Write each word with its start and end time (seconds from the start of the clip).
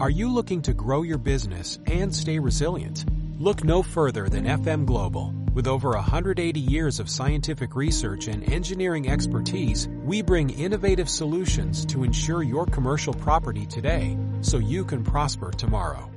Are 0.00 0.08
you 0.08 0.32
looking 0.32 0.62
to 0.62 0.72
grow 0.72 1.02
your 1.02 1.18
business 1.18 1.78
and 1.86 2.14
stay 2.14 2.38
resilient? 2.38 3.04
Look 3.38 3.64
no 3.64 3.82
further 3.82 4.30
than 4.30 4.46
FM 4.46 4.86
Global. 4.86 5.34
With 5.52 5.66
over 5.66 5.90
180 5.90 6.58
years 6.58 7.00
of 7.00 7.10
scientific 7.10 7.76
research 7.76 8.26
and 8.26 8.50
engineering 8.50 9.10
expertise, 9.10 9.88
we 10.02 10.22
bring 10.22 10.48
innovative 10.48 11.10
solutions 11.10 11.84
to 11.84 12.02
ensure 12.02 12.42
your 12.42 12.64
commercial 12.64 13.12
property 13.12 13.66
today 13.66 14.16
so 14.40 14.56
you 14.56 14.86
can 14.86 15.04
prosper 15.04 15.50
tomorrow. 15.50 16.10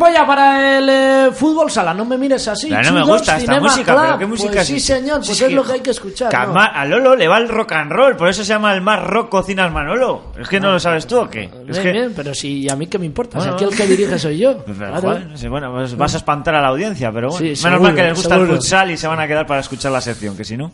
Tiempo 0.00 0.18
ya 0.18 0.26
para 0.26 0.78
el 0.78 0.88
eh, 0.88 1.30
fútbol 1.32 1.70
sala, 1.70 1.92
no 1.92 2.06
me 2.06 2.16
mires 2.16 2.48
así. 2.48 2.68
Pero 2.70 2.82
no 2.84 2.92
me 2.92 3.02
gusta 3.02 3.36
esta 3.36 3.40
Cinema 3.40 3.60
música, 3.60 3.92
Club. 3.92 4.04
pero 4.06 4.18
¿qué 4.18 4.26
música 4.26 4.50
Pues 4.52 4.60
es 4.62 4.66
Sí, 4.68 4.80
señor, 4.80 5.16
pues 5.18 5.30
es 5.30 5.40
es, 5.42 5.48
que- 5.48 5.54
lo 5.54 5.62
que 5.64 5.72
hay 5.74 5.80
que 5.80 5.90
escuchar. 5.90 6.30
Que 6.30 6.36
a 6.36 6.46
¿no? 6.46 6.58
A 6.58 6.84
Lolo 6.86 7.14
le 7.16 7.28
va 7.28 7.36
el 7.36 7.48
rock 7.48 7.72
and 7.72 7.92
roll, 7.92 8.16
por 8.16 8.28
eso 8.28 8.42
se 8.42 8.48
llama 8.48 8.72
el 8.74 8.80
más 8.80 9.02
rock 9.04 9.28
cocinas 9.28 9.70
Manolo. 9.70 10.32
Es 10.40 10.48
que 10.48 10.58
no 10.58 10.72
lo 10.72 10.80
sabes 10.80 11.06
tú 11.06 11.18
o 11.18 11.28
qué. 11.28 11.44
Es 11.44 11.66
Bien, 11.66 11.82
que. 11.82 11.92
bien, 11.92 12.12
pero 12.16 12.34
si 12.34 12.66
a 12.70 12.76
mí 12.76 12.86
qué 12.86 12.98
me 12.98 13.04
importa, 13.06 13.36
Bueno, 13.38 13.58
si 13.58 13.64
aquí 13.64 13.72
el 13.72 13.78
que 13.78 13.86
dirige 13.86 14.18
soy 14.18 14.38
yo. 14.38 14.56
Pues, 14.64 14.78
Claro. 14.78 15.00
joder, 15.02 15.38
sé, 15.38 15.48
bueno, 15.48 15.70
pues 15.72 15.94
vas 15.96 16.14
a 16.14 16.16
espantar 16.16 16.54
a 16.54 16.62
la 16.62 16.68
audiencia, 16.68 17.12
pero 17.12 17.28
bueno. 17.28 17.38
Sí, 17.38 17.44
Menos 17.48 17.58
seguro, 17.60 17.82
mal 17.82 17.94
que 17.94 18.02
les 18.04 18.14
gusta 18.14 18.34
el 18.36 18.40
seguro. 18.40 18.56
futsal 18.58 18.90
y 18.92 18.96
se 18.96 19.06
van 19.06 19.20
a 19.20 19.26
quedar 19.26 19.46
para 19.46 19.60
escuchar 19.60 19.92
la 19.92 20.00
sección, 20.00 20.34
que 20.36 20.44
si 20.44 20.56
no. 20.56 20.72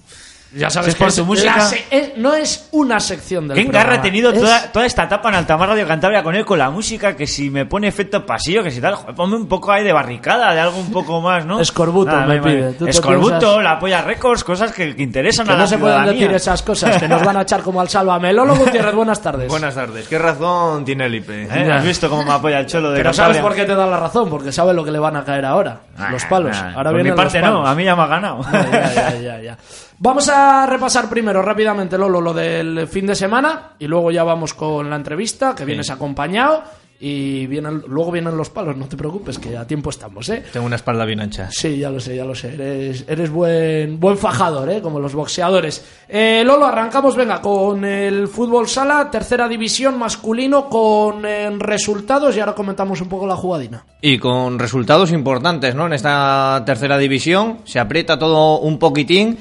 Ya 0.57 0.71
sabes 0.71 0.87
Si 0.87 0.91
es 0.91 0.95
que 0.97 0.99
por 1.01 1.09
es 1.09 1.17
tu 1.17 1.25
música- 1.27 1.61
se- 1.61 1.85
es- 1.91 2.17
no 2.17 2.35
es 2.35 2.69
una 2.73 2.99
sección 2.99 3.47
del 3.49 3.57
Qué 3.57 3.61
engarra 3.62 3.97
he 3.97 3.99
programa, 3.99 4.03
tenido 4.03 4.31
es- 4.33 4.41
toda, 4.41 4.73
toda 4.73 4.87
esta 4.87 5.05
etapa 5.05 5.29
en 5.29 5.35
Altamar 5.35 5.69
Radio 5.69 5.87
Cantabria 5.87 6.23
con 6.23 6.35
él, 6.35 6.45
con 6.45 6.59
la 6.59 6.71
música, 6.71 7.15
que 7.15 7.27
si 7.27 7.51
me 7.51 7.67
pone 7.67 7.89
efecto 7.89 8.25
pasillo, 8.25 8.62
que 8.62 8.71
si 8.71 8.81
tal, 8.81 8.95
joder, 8.95 9.15
ponme 9.15 9.37
un 9.37 9.47
poco 9.49 9.71
ahí 9.73 9.84
de 9.84 9.93
barricada, 9.93 10.55
de 10.55 10.61
algo 10.61 10.79
un 10.79 10.91
poco 10.91 11.21
más, 11.21 11.45
¿no? 11.45 11.61
Escorbuto 11.61 12.11
Nada, 12.12 12.27
me 12.27 12.41
vale, 12.41 12.57
pide. 12.57 12.73
Tú 12.73 12.87
Escorbuto, 12.87 13.39
piensas- 13.39 13.62
la 13.65 13.79
polla 13.79 14.03
Records, 14.03 14.45
cosas 14.45 14.73
que, 14.73 14.97
que 14.97 15.03
interesan 15.03 15.47
Que 15.47 15.53
a 15.53 15.57
la 15.57 15.61
no 15.62 15.67
se 15.67 15.79
pueden 15.79 16.05
decir 16.07 16.33
esas 16.33 16.62
cosas, 16.62 16.97
que 16.99 17.07
nos 17.09 17.23
van 17.23 17.37
a 17.37 17.43
echar 17.43 17.61
como 17.62 17.81
al 17.81 17.89
sálvame. 17.89 18.33
Lolo 18.33 18.55
Gutiérrez, 18.57 18.95
buenas 18.95 19.21
tardes. 19.21 19.49
Buenas 19.49 19.75
tardes. 19.75 20.09
¿Qué 20.09 20.19
razón 20.19 20.84
tiene 20.84 21.07
el 21.07 21.15
IP? 21.17 21.31
¿Eh? 21.31 21.71
¿Has 21.73 21.84
visto 21.84 22.09
cómo 22.09 22.25
me 22.25 22.33
apoya 22.33 22.61
el 22.61 22.67
cholo 22.67 22.91
de 22.93 22.97
Pero 22.99 23.12
¿sabes 23.12 23.37
Cantabria? 23.37 23.43
por 23.43 23.55
qué 23.55 23.65
te 23.71 23.75
da 23.79 23.87
la 23.87 23.99
razón? 24.01 24.31
Porque 24.31 24.53
sabe 24.53 24.73
lo 24.73 24.84
que 24.84 24.91
le 24.91 24.99
van 24.99 25.17
a 25.17 25.25
caer 25.25 25.45
ahora. 25.45 25.81
Ah, 25.99 26.09
los 26.11 26.25
palos. 26.25 26.57
ah, 26.59 26.73
Ahora 26.77 26.91
por 26.93 27.03
mi 27.03 27.11
parte 27.12 27.41
los 27.41 27.49
palos. 27.49 27.62
no, 27.62 27.67
a 27.67 27.75
mí 27.75 27.84
ya 27.84 27.95
me 27.97 28.03
ha 28.03 28.07
ganado. 28.07 28.41
Ya, 28.53 28.93
ya, 28.95 29.19
ya, 29.19 29.41
ya. 29.43 29.59
Vamos 29.99 30.29
a 30.29 30.67
repasar 30.67 31.09
primero 31.09 31.41
rápidamente, 31.41 31.97
Lolo, 31.97 32.21
lo 32.21 32.35
del 32.35 32.87
fin 32.87 33.07
de 33.07 33.15
semana 33.15 33.77
y 33.79 33.87
luego 33.87 34.11
ya 34.11 34.25
vamos 34.25 34.53
con 34.53 34.91
la 34.91 34.97
entrevista, 34.97 35.55
que 35.55 35.65
vienes 35.65 35.89
acompañado 35.89 36.63
y 37.01 37.47
vienen, 37.47 37.83
luego 37.89 38.13
vienen 38.13 38.37
los 38.37 38.51
palos, 38.51 38.77
no 38.77 38.87
te 38.87 38.97
preocupes, 38.97 39.39
que 39.39 39.57
a 39.57 39.67
tiempo 39.67 39.91
estamos, 39.91 40.29
¿eh? 40.29 40.45
Tengo 40.53 40.67
una 40.67 40.77
espalda 40.77 41.05
bien 41.05 41.21
ancha. 41.21 41.49
Sí, 41.51 41.79
ya 41.79 41.91
lo 41.91 42.01
sé, 42.01 42.17
ya 42.17 42.25
lo 42.25 42.35
sé. 42.35 42.55
Eres, 42.55 43.05
eres 43.09 43.31
buen, 43.31 44.01
buen 44.01 44.17
fajador, 44.17 44.71
¿eh? 44.71 44.81
Como 44.81 44.99
los 44.99 45.15
boxeadores. 45.15 45.85
Eh, 46.09 46.43
Lolo, 46.45 46.67
arrancamos, 46.67 47.17
venga, 47.17 47.41
con 47.41 47.85
el 47.85 48.29
fútbol 48.29 48.69
sala, 48.69 49.11
tercera 49.11 49.49
división 49.49 49.99
masculino, 49.99 50.69
con 50.69 51.25
eh, 51.25 51.51
resultados 51.59 52.37
y 52.37 52.41
ahora 52.41 52.55
comentamos 52.55 53.01
un 53.01 53.09
poco 53.09 53.27
la 53.27 53.37
jugadina. 53.37 53.85
Y 54.01 54.19
con 54.19 54.59
resultados 54.59 55.13
importantes, 55.13 55.75
¿no? 55.75 55.87
En 55.87 55.93
esta 55.93 56.63
tercera 56.65 56.97
división 56.99 57.59
se 57.65 57.79
aprieta 57.79 58.19
todo 58.19 58.61
un 58.61 58.79
poquitín. 58.79 59.39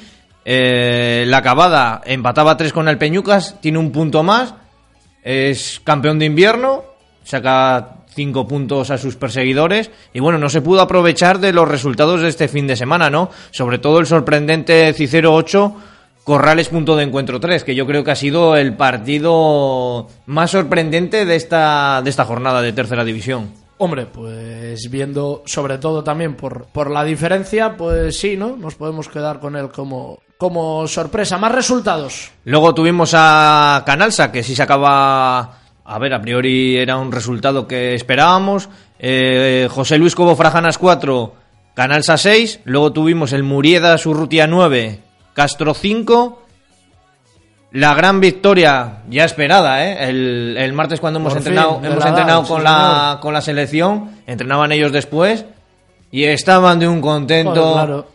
Eh, 0.48 1.26
la 1.28 1.38
acabada 1.38 2.02
empataba 2.06 2.56
3 2.56 2.72
con 2.72 2.88
el 2.88 3.00
Peñucas, 3.00 3.60
tiene 3.62 3.80
un 3.80 3.92
punto 3.92 4.22
más. 4.22 4.54
Es 5.24 5.82
campeón 5.84 6.20
de 6.20 6.26
invierno, 6.26 6.84
saca 7.24 8.06
5 8.14 8.48
puntos 8.48 8.92
a 8.92 9.00
sus 9.00 9.16
perseguidores. 9.16 9.90
Y 10.14 10.20
bueno, 10.20 10.38
no 10.38 10.50
se 10.50 10.62
pudo 10.62 10.82
aprovechar 10.82 11.40
de 11.40 11.52
los 11.52 11.68
resultados 11.68 12.22
de 12.22 12.30
este 12.30 12.48
fin 12.48 12.68
de 12.68 12.76
semana, 12.76 13.10
¿no? 13.10 13.32
Sobre 13.50 13.80
todo 13.80 14.00
el 14.00 14.06
sorprendente 14.06 14.94
Cicero 14.94 15.34
8. 15.34 15.76
Corrales 16.24 16.70
punto 16.70 16.96
de 16.96 17.04
encuentro 17.04 17.40
3, 17.40 17.64
que 17.64 17.76
yo 17.76 17.86
creo 17.86 18.04
que 18.04 18.10
ha 18.10 18.16
sido 18.16 18.56
el 18.56 18.74
partido 18.74 20.08
más 20.26 20.50
sorprendente 20.50 21.24
de 21.24 21.36
esta, 21.36 22.02
de 22.04 22.10
esta 22.10 22.26
jornada 22.26 22.64
de 22.64 22.74
tercera 22.74 23.04
división. 23.04 23.52
Hombre, 23.78 24.08
pues 24.08 24.90
viendo 24.90 25.44
sobre 25.46 25.78
todo 25.78 26.04
también 26.04 26.36
por, 26.36 26.66
por 26.74 26.90
la 26.90 27.04
diferencia, 27.04 27.78
pues 27.78 28.18
sí, 28.18 28.38
¿no? 28.38 28.58
Nos 28.58 28.74
podemos 28.74 29.08
quedar 29.08 29.40
con 29.40 29.56
él 29.56 29.70
como, 29.70 30.18
como 30.38 30.88
sorpresa. 30.88 31.38
Más 31.38 31.52
resultados. 31.52 32.32
Luego 32.44 32.74
tuvimos 32.74 33.12
a 33.14 33.84
Canalsa, 33.86 34.32
que 34.32 34.44
sí 34.44 34.56
se 34.56 34.64
acaba. 34.64 35.60
A 35.88 36.00
ver, 36.00 36.14
a 36.14 36.22
priori 36.22 36.78
era 36.78 36.98
un 36.98 37.12
resultado 37.12 37.68
que 37.68 37.94
esperábamos. 37.94 38.70
Eh, 39.00 39.68
José 39.72 39.98
Luis 39.98 40.16
Cobo 40.16 40.36
Frajanas 40.36 40.78
4, 40.78 41.34
Canalsa 41.74 42.18
6. 42.18 42.62
Luego 42.66 42.92
tuvimos 42.92 43.34
el 43.34 43.44
Murieda 43.44 43.98
Surrutia 43.98 44.48
9, 44.48 45.00
Castro 45.34 45.74
5. 45.74 46.42
La 47.72 47.94
gran 47.94 48.22
victoria 48.22 49.04
ya 49.10 49.26
esperada, 49.26 49.86
¿eh? 49.86 50.10
El, 50.10 50.56
el 50.58 50.72
martes 50.72 51.02
cuando 51.02 51.20
hemos 51.20 51.34
Por 51.34 51.40
entrenado, 51.40 51.76
fin, 51.76 51.86
hemos 51.92 52.04
la 52.04 52.10
entrenado 52.10 52.44
con, 52.44 52.64
la, 52.64 53.18
con 53.22 53.34
la 53.34 53.42
selección, 53.42 54.12
entrenaban 54.26 54.72
ellos 54.72 54.94
después 54.94 55.44
y 56.10 56.24
estaban 56.24 56.80
de 56.80 56.88
un 56.88 57.02
contento. 57.02 57.54
Joder, 57.54 57.74
claro. 57.74 58.08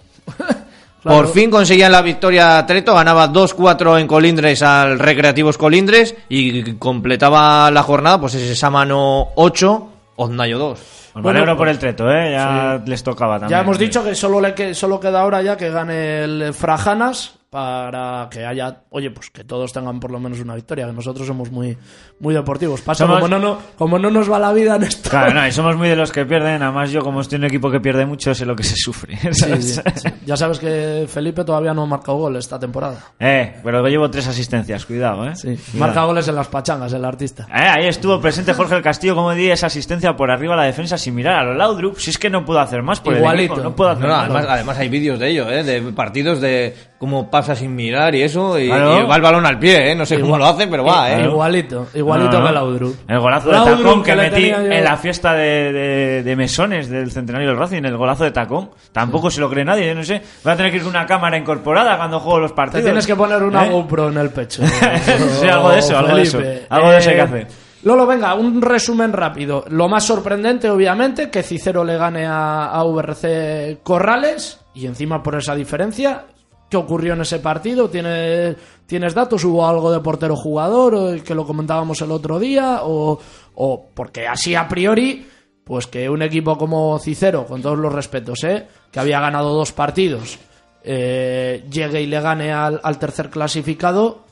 Por 1.03 1.13
Claro. 1.13 1.29
fin 1.29 1.51
conseguían 1.51 1.93
la 1.93 2.03
victoria 2.03 2.65
Treto, 2.67 2.95
ganaba 2.95 3.27
2-4 3.33 3.99
en 4.01 4.07
Colindres 4.07 4.63
al 4.63 4.99
Recreativos 4.99 5.57
Colindres 5.57 6.15
y 6.29 6.75
completaba 6.75 7.71
la 7.71 7.83
jornada, 7.83 8.21
pues 8.21 8.35
ese 8.35 8.55
Sámano 8.55 9.29
8, 9.37 9.89
Oznayo 10.17 10.59
2. 10.59 10.79
Pues 10.79 11.17
me 11.17 11.23
Bueno, 11.23 11.39
alegro 11.39 11.57
por 11.57 11.69
el 11.69 11.79
treto, 11.79 12.09
¿eh? 12.11 12.33
Ya 12.33 12.81
les 12.87 13.03
tocaba 13.03 13.41
también. 13.41 13.51
Ya 13.59 13.63
hemos 13.65 13.79
dicho 13.79 14.05
que 14.05 14.15
solo, 14.15 14.41
le 14.41 14.55
que 14.55 14.75
solo 14.75 15.01
queda 15.01 15.23
ahora 15.23 15.43
ya 15.43 15.57
que 15.57 15.71
gane 15.71 16.23
el 16.23 16.55
Frajanas 16.55 17.40
para 17.51 18.29
que 18.31 18.47
haya, 18.47 18.83
oye, 18.91 19.11
pues 19.11 19.29
que 19.31 19.43
todos 19.43 19.73
tengan 19.73 19.99
por 19.99 20.13
lo 20.13 20.21
menos 20.21 20.39
una 20.39 20.55
victoria, 20.55 20.87
que 20.87 20.93
nosotros 20.93 21.27
somos 21.27 21.51
muy, 21.51 21.77
muy 22.21 22.33
deportivos. 22.33 22.81
Pasa 22.81 23.05
Somos- 23.05 23.17
como 23.21 23.27
no, 23.29 23.41
no, 23.41 23.59
como 23.77 23.99
no 23.99 24.09
nos 24.09 24.31
va 24.31 24.39
la 24.39 24.53
vida 24.53 24.77
en 24.77 24.85
esto. 24.85 25.11
Claro, 25.11 25.35
no, 25.35 25.45
y 25.45 25.51
somos 25.51 25.77
muy 25.77 25.89
de 25.89 25.97
los 25.97 26.13
que 26.13 26.25
pierden. 26.25 26.63
Además, 26.63 26.93
yo, 26.93 27.01
como 27.03 27.21
estoy 27.21 27.37
en 27.37 27.43
un 27.43 27.49
equipo 27.49 27.69
que 27.69 27.81
pierde 27.81 28.07
mucho, 28.07 28.33
sé 28.37 28.47
lo 28.47 28.55
que 28.55 28.63
se 28.63 28.77
sufre. 28.77 29.19
Sí, 29.33 29.35
¿sabes? 29.41 29.65
sí, 29.75 29.81
sí. 29.97 30.09
Ya 30.27 30.37
sabes 30.37 30.61
que 30.61 31.07
Felipe 31.09 31.43
todavía 31.45 31.75
no 31.75 31.83
ha 31.83 31.87
marcado 31.87 32.19
gol 32.19 32.37
esta 32.37 32.57
temporada. 32.59 32.99
Eh, 33.19 33.57
pero 33.65 33.85
llevo 33.89 34.09
tres 34.09 34.29
asistencias, 34.29 34.87
cuidado, 34.87 35.27
¿eh? 35.27 35.35
Sí, 35.35 35.49
Cuidado. 35.57 35.79
marca 35.79 36.05
goles 36.05 36.29
en 36.29 36.37
las 36.37 36.47
pachangas, 36.47 36.93
el 36.93 37.05
artista. 37.05 37.49
Eh, 37.49 37.55
ahí 37.59 37.87
estuvo 37.89 38.21
presente 38.21 38.53
Jorge 38.55 38.77
el 38.77 38.83
Castillo, 38.83 39.17
como 39.17 39.33
di 39.35 39.51
esa 39.51 39.67
asistencia 39.67 40.15
por 40.15 40.31
arriba 40.31 40.55
a 40.55 40.59
la 40.59 40.63
defensa 40.65 40.97
sin 40.97 41.17
mirar 41.17 41.41
a 41.41 41.45
los 41.45 41.57
Laudrup. 41.57 41.97
Si 41.99 42.11
es 42.11 42.19
que 42.19 42.31
no 42.31 42.45
puedo 42.45 42.61
hacer 42.61 42.83
más 42.85 43.01
por 43.01 43.15
el 43.15 43.19
Igualito. 43.19 43.55
equipo, 43.55 43.69
no 43.69 43.75
puedo 43.75 43.91
hacer 43.91 44.03
No, 44.05 44.09
no, 44.09 44.15
más. 44.15 44.25
además, 44.31 44.47
además 44.49 44.79
hay 44.79 44.89
vídeos 44.89 45.19
de 45.19 45.29
ello, 45.31 45.51
¿eh? 45.51 45.65
de 45.65 45.83
partidos 45.93 46.41
de 46.41 46.75
cómo 47.01 47.31
pasa 47.31 47.57
sin 47.57 47.75
mirar 47.75 48.15
y 48.15 48.21
eso, 48.23 48.59
y, 48.59 48.67
Claro. 48.67 49.01
y 49.01 49.07
va 49.07 49.17
el 49.17 49.23
balón 49.23 49.47
al 49.47 49.59
pie, 49.59 49.91
¿eh? 49.91 49.95
no 49.95 50.05
sé 50.05 50.21
cómo 50.21 50.37
lo 50.37 50.45
hace, 50.45 50.67
pero 50.67 50.85
va. 50.85 51.11
¿eh? 51.11 51.25
Igualito, 51.25 51.87
igualito 51.95 52.33
No, 52.33 52.41
no. 52.41 52.47
que 52.47 52.53
Laudrup. 52.53 52.97
El 53.09 53.19
golazo 53.21 53.49
de 53.49 53.55
Laudrup, 53.55 53.79
tacón 53.79 54.03
que, 54.03 54.15
metí 54.17 54.51
en 54.51 54.85
la 54.85 54.97
fiesta 54.99 55.33
de, 55.33 55.73
de- 55.73 56.23
de 56.23 56.37
mesones 56.37 56.91
del 56.91 57.11
centenario 57.11 57.49
del 57.49 57.57
Racing, 57.57 57.83
el 57.85 57.97
golazo 57.97 58.25
de 58.25 58.33
tacón. 58.33 58.69
Tampoco 58.93 59.31
se 59.31 59.41
lo 59.41 59.49
cree 59.49 59.65
nadie, 59.65 59.87
yo 59.89 59.95
no 59.95 60.05
sé. 60.05 60.21
Voy 60.45 60.53
a 60.53 60.57
tener 60.57 60.71
que 60.71 60.77
ir 60.77 60.83
con 60.83 60.91
una 60.91 61.07
cámara 61.07 61.39
incorporada 61.39 61.97
cuando 61.97 62.21
juego 62.21 62.41
los 62.41 62.51
Te 62.51 62.57
partidos. 62.57 62.85
tienes 62.85 63.07
que 63.07 63.17
poner 63.17 63.43
una 63.43 63.65
¿Eh? 63.67 63.71
GoPro 63.71 64.11
en 64.11 64.19
el 64.19 64.29
pecho. 64.31 64.63
Sí, 65.41 65.49
algo 65.49 65.71
de 65.71 65.79
eso, 65.79 65.97
algo 65.99 66.15
de 66.17 66.23
eso. 66.23 66.39
Felipe. 66.39 66.67
Algo 66.69 66.91
de 66.91 66.99
eso 66.99 67.09
hay 67.09 67.15
que 67.17 67.21
Eh, 67.23 67.25
hacer. 67.25 67.47
Lolo, 67.83 68.07
venga, 68.07 68.35
un 68.35 68.61
resumen 68.61 69.11
rápido. 69.15 69.65
Lo 69.71 69.89
más 69.89 70.05
sorprendente, 70.05 70.69
obviamente, 70.69 71.31
que 71.31 71.43
Cicero 71.43 71.83
le 71.83 71.97
gane 71.97 72.27
a, 72.27 72.67
a 72.67 72.85
VRC 72.85 73.79
Corrales 73.83 74.61
y 74.75 74.85
encima 74.85 75.23
por 75.23 75.37
esa 75.37 75.55
diferencia. 75.55 76.25
¿Qué 76.71 76.77
ocurrió 76.77 77.15
en 77.15 77.23
ese 77.23 77.41
partido? 77.41 77.91
¿Tienes, 77.91 78.57
¿tienes 78.87 79.13
datos? 79.13 79.45
¿Hubo 79.45 79.67
algo 79.67 79.91
de 79.91 79.99
portero 79.99 80.37
jugador 80.37 80.95
o 80.95 81.25
que 81.25 81.35
lo 81.35 81.45
comentábamos 81.45 82.01
el 82.01 82.13
otro 82.13 82.39
día? 82.39 82.83
O, 82.85 83.19
o 83.57 83.89
porque 83.93 84.29
así 84.29 84.55
a 84.55 84.69
priori, 84.69 85.27
pues 85.65 85.89
que 85.89 86.09
un 86.09 86.23
equipo 86.23 86.57
como 86.57 86.97
Cicero, 87.01 87.45
con 87.45 87.61
todos 87.61 87.77
los 87.77 87.93
respetos, 87.93 88.45
¿eh? 88.45 88.69
que 88.93 89.01
había 89.01 89.19
ganado 89.19 89.53
dos 89.53 89.73
partidos, 89.73 90.39
eh, 90.85 91.65
llegue 91.69 92.03
y 92.03 92.07
le 92.07 92.21
gane 92.21 92.53
al, 92.53 92.81
al 92.85 92.99
tercer 93.01 93.31
clasificado, 93.31 94.25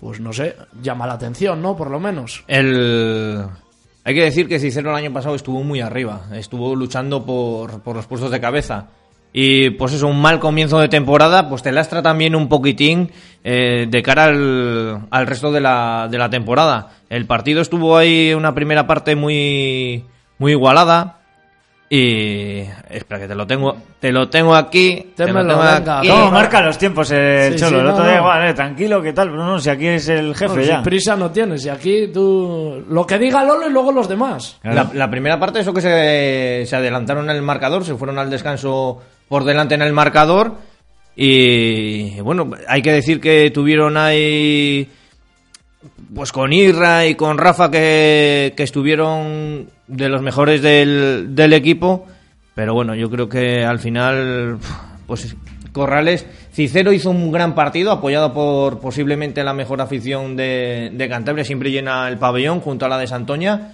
pues 0.00 0.18
no 0.18 0.32
sé, 0.32 0.56
llama 0.82 1.06
la 1.06 1.14
atención, 1.14 1.62
¿no? 1.62 1.76
Por 1.76 1.90
lo 1.90 2.00
menos. 2.00 2.42
El... 2.48 3.40
Hay 4.02 4.14
que 4.14 4.22
decir 4.22 4.48
que 4.48 4.58
Cicero 4.58 4.90
el 4.90 4.96
año 4.96 5.12
pasado 5.12 5.36
estuvo 5.36 5.62
muy 5.62 5.80
arriba, 5.80 6.26
estuvo 6.32 6.74
luchando 6.74 7.24
por, 7.24 7.80
por 7.82 7.94
los 7.94 8.06
puestos 8.06 8.32
de 8.32 8.40
cabeza. 8.40 8.88
Y 9.36 9.70
pues 9.70 9.92
eso, 9.92 10.06
un 10.06 10.20
mal 10.22 10.38
comienzo 10.38 10.78
de 10.78 10.88
temporada, 10.88 11.48
pues 11.48 11.60
te 11.62 11.72
lastra 11.72 12.00
también 12.02 12.36
un 12.36 12.48
poquitín 12.48 13.10
eh, 13.42 13.86
de 13.90 14.02
cara 14.02 14.26
al, 14.26 15.06
al 15.10 15.26
resto 15.26 15.50
de 15.50 15.60
la, 15.60 16.06
de 16.08 16.16
la 16.18 16.30
temporada. 16.30 16.90
El 17.10 17.26
partido 17.26 17.60
estuvo 17.60 17.96
ahí 17.96 18.32
una 18.32 18.54
primera 18.54 18.86
parte 18.86 19.16
muy, 19.16 20.04
muy 20.38 20.52
igualada. 20.52 21.18
Y 21.90 22.60
espera 22.90 23.20
que 23.20 23.28
te 23.28 23.34
lo 23.34 23.46
tengo, 23.46 23.76
te 24.00 24.10
lo 24.10 24.28
tengo 24.28 24.54
aquí. 24.56 25.12
te 25.14 25.26
lo 25.30 25.46
tengo 25.46 25.58
venga, 25.58 25.98
aquí. 25.98 26.08
¿cómo 26.08 26.20
¿Cómo 26.22 26.32
marca 26.32 26.60
los 26.62 26.78
tiempos 26.78 27.10
el 27.10 27.52
Sí, 27.52 27.58
Cholo? 27.58 27.70
sí, 27.70 27.76
el 27.76 27.84
no, 27.84 27.92
otro 27.92 28.04
día, 28.06 28.20
no. 28.20 28.44
eh, 28.48 28.54
tranquilo, 28.54 29.02
¿qué 29.02 29.12
tal? 29.12 29.36
No, 29.36 29.44
no, 29.46 29.58
si 29.60 29.68
aquí 29.70 29.86
es 29.88 30.08
el 30.08 30.34
jefe 30.34 30.56
No, 30.56 30.62
si 30.62 30.68
ya. 30.68 30.82
prisa 30.82 31.14
no 31.14 31.30
tienes, 31.30 31.64
y 31.66 31.68
aquí 31.68 32.08
tú. 32.12 32.84
Lo 32.88 33.06
que 33.06 33.18
diga 33.18 33.44
Lolo 33.44 33.68
y 33.68 33.70
luego 33.72 33.92
los 33.92 34.08
demás. 34.08 34.58
Claro. 34.62 34.88
La, 34.92 34.98
la 34.98 35.10
primera 35.10 35.38
parte, 35.38 35.60
eso 35.60 35.74
que 35.74 35.82
se, 35.82 36.64
se 36.66 36.74
adelantaron 36.74 37.28
en 37.30 37.36
el 37.36 37.42
marcador, 37.42 37.84
se 37.84 37.94
fueron 37.94 38.18
al 38.18 38.30
descanso 38.30 39.00
por 39.34 39.42
delante 39.42 39.74
en 39.74 39.82
el 39.82 39.92
marcador. 39.92 40.58
Y 41.16 42.20
bueno, 42.20 42.52
hay 42.68 42.82
que 42.82 42.92
decir 42.92 43.20
que 43.20 43.50
tuvieron 43.50 43.96
ahí, 43.96 44.88
pues 46.14 46.30
con 46.30 46.52
Irra 46.52 47.04
y 47.06 47.16
con 47.16 47.36
Rafa, 47.36 47.68
que, 47.68 48.54
que 48.56 48.62
estuvieron 48.62 49.70
de 49.88 50.08
los 50.08 50.22
mejores 50.22 50.62
del, 50.62 51.34
del 51.34 51.52
equipo. 51.52 52.06
Pero 52.54 52.74
bueno, 52.74 52.94
yo 52.94 53.10
creo 53.10 53.28
que 53.28 53.64
al 53.64 53.80
final, 53.80 54.58
pues 55.08 55.34
Corrales, 55.72 56.28
Cicero 56.52 56.92
hizo 56.92 57.10
un 57.10 57.32
gran 57.32 57.56
partido, 57.56 57.90
apoyado 57.90 58.32
por 58.32 58.78
posiblemente 58.78 59.42
la 59.42 59.52
mejor 59.52 59.80
afición 59.80 60.36
de, 60.36 60.92
de 60.92 61.08
Cantabria, 61.08 61.44
siempre 61.44 61.72
llena 61.72 62.06
el 62.06 62.18
pabellón 62.18 62.60
junto 62.60 62.86
a 62.86 62.88
la 62.88 62.98
de 62.98 63.08
Santoña. 63.08 63.72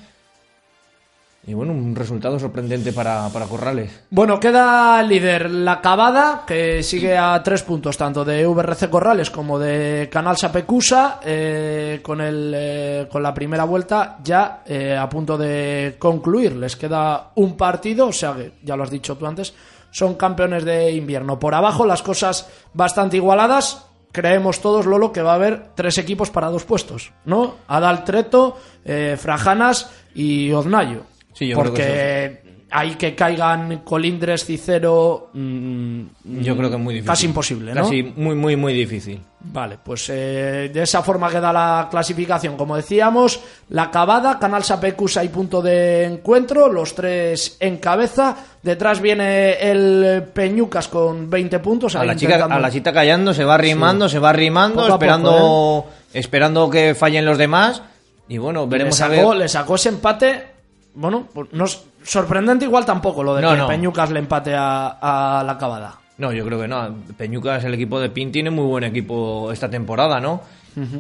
Y 1.47 1.55
bueno, 1.55 1.73
un 1.73 1.97
resultado 1.97 2.39
sorprendente 2.39 2.93
para, 2.93 3.29
para 3.31 3.47
Corrales. 3.47 4.03
Bueno, 4.11 4.39
queda 4.39 5.03
líder 5.03 5.51
la 5.51 5.81
Cavada, 5.81 6.45
que 6.47 6.83
sigue 6.83 7.17
a 7.17 7.43
tres 7.43 7.63
puntos, 7.63 7.97
tanto 7.97 8.25
de 8.25 8.47
VRC 8.47 8.91
Corrales 8.91 9.31
como 9.31 9.59
de 9.59 10.09
Canal 10.13 10.37
Sapecusa, 10.37 11.19
eh, 11.25 12.01
con, 12.03 12.21
el, 12.21 12.53
eh, 12.55 13.09
con 13.11 13.23
la 13.23 13.33
primera 13.33 13.65
vuelta 13.65 14.19
ya 14.23 14.63
eh, 14.67 14.95
a 14.95 15.09
punto 15.09 15.39
de 15.39 15.97
concluir. 15.99 16.57
Les 16.57 16.77
queda 16.77 17.31
un 17.37 17.57
partido, 17.57 18.09
o 18.09 18.13
sea 18.13 18.35
que 18.35 18.53
ya 18.63 18.77
lo 18.77 18.83
has 18.83 18.91
dicho 18.91 19.17
tú 19.17 19.27
antes, 19.27 19.55
son 19.91 20.15
campeones 20.15 20.65
de 20.65 20.93
invierno. 20.93 21.39
Por 21.39 21.55
abajo 21.55 21.87
las 21.87 22.03
cosas 22.03 22.49
bastante 22.75 23.17
igualadas. 23.17 23.87
Creemos 24.13 24.61
todos, 24.61 24.87
Lolo, 24.87 25.13
que 25.13 25.23
va 25.23 25.33
a 25.33 25.37
haber 25.37 25.69
tres 25.75 25.97
equipos 25.99 26.31
para 26.31 26.51
dos 26.51 26.65
puestos, 26.65 27.13
¿no? 27.25 27.57
Adaltreto, 27.69 28.59
eh, 28.85 29.17
Frajanas 29.19 29.91
y 30.15 30.51
Oznayo. 30.51 31.05
Sí, 31.41 31.49
yo 31.49 31.57
creo 31.57 31.65
Porque 31.73 31.83
que 31.83 32.51
hay 32.71 32.97
que 32.97 33.15
caigan 33.15 33.79
Colindres, 33.79 34.45
Cicero. 34.45 35.31
mm, 35.33 36.03
Yo 36.43 36.55
creo 36.55 36.69
que 36.69 36.77
es 36.77 36.83
muy 36.83 36.95
difícil. 36.97 37.11
Casi 37.11 37.27
imposible, 37.27 37.75
¿no? 37.75 37.81
Casi 37.83 38.03
muy, 38.03 38.35
muy, 38.35 38.57
muy 38.57 38.75
difícil. 38.75 39.19
Vale, 39.41 39.79
pues 39.83 40.11
eh, 40.11 40.71
de 40.71 40.83
esa 40.83 41.03
forma 41.03 41.31
queda 41.31 41.51
la 41.51 41.89
clasificación. 41.91 42.59
Como 42.59 42.77
decíamos, 42.77 43.41
la 43.71 43.91
Cavada, 43.91 44.39
Canal 44.39 44.65
Sapecusa 44.65 45.25
y 45.25 45.31
punto 45.31 45.63
de 45.63 46.05
encuentro, 46.05 46.71
los 46.71 46.95
tres 46.95 47.57
en 47.59 47.79
cabeza. 47.79 48.37
Detrás 48.63 49.01
viene 49.01 49.55
el 49.55 50.25
Peñucas 50.25 50.89
con 50.89 51.31
20 51.31 51.59
puntos. 51.61 51.97
A 51.97 52.05
la, 52.05 52.15
chica, 52.15 52.45
a 52.45 52.59
la 52.61 52.71
chita 52.71 52.93
callando, 52.93 53.33
se 53.33 53.45
va 53.45 53.55
arrimando, 53.55 54.11
se 54.11 54.19
va 54.19 54.31
Poco 54.35 54.83
a 54.83 54.89
esperando, 54.89 55.31
poco, 55.33 55.87
esperando 56.13 56.69
que 56.69 56.95
fallen 56.95 57.25
los 57.25 57.39
demás. 57.39 57.83
Y 58.29 58.37
bueno, 58.37 58.65
le 58.65 58.69
veremos 58.69 59.01
a 59.01 59.09
sacó, 59.09 59.31
ver. 59.31 59.39
le 59.39 59.49
sacó 59.49 59.75
ese 59.77 59.89
empate. 59.89 60.50
Bueno, 60.95 61.29
pues 61.33 61.49
no 61.53 61.65
sorprendente 62.03 62.65
igual 62.65 62.85
tampoco 62.85 63.23
lo 63.23 63.35
de 63.35 63.43
No, 63.43 63.51
que 63.53 63.57
no. 63.59 63.69
Peñucas 63.69 64.11
le 64.11 64.19
empate 64.19 64.55
a, 64.55 65.39
a 65.41 65.45
la 65.45 65.57
Cavada. 65.59 65.99
No, 66.19 66.33
yo 66.33 66.45
creo 66.45 66.61
que 66.61 66.69
no. 66.69 66.97
Peñucas, 67.17 67.65
el 67.65 67.75
equipo 67.75 67.99
de 68.01 68.11
Pin, 68.11 68.31
tiene 68.33 68.51
muy 68.51 68.65
buen 68.67 68.85
equipo 68.85 69.51
esta 69.53 69.71
temporada, 69.71 70.21
¿no? 70.21 70.43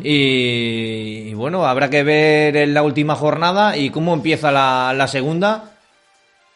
y, 0.02 1.28
y 1.28 1.34
bueno, 1.34 1.64
habrá 1.64 1.88
que 1.90 2.02
ver 2.02 2.56
en 2.56 2.74
la 2.74 2.82
última 2.82 3.14
jornada 3.14 3.76
y 3.76 3.90
cómo 3.90 4.12
empieza 4.14 4.50
la, 4.50 4.92
la 4.96 5.06
segunda. 5.08 5.72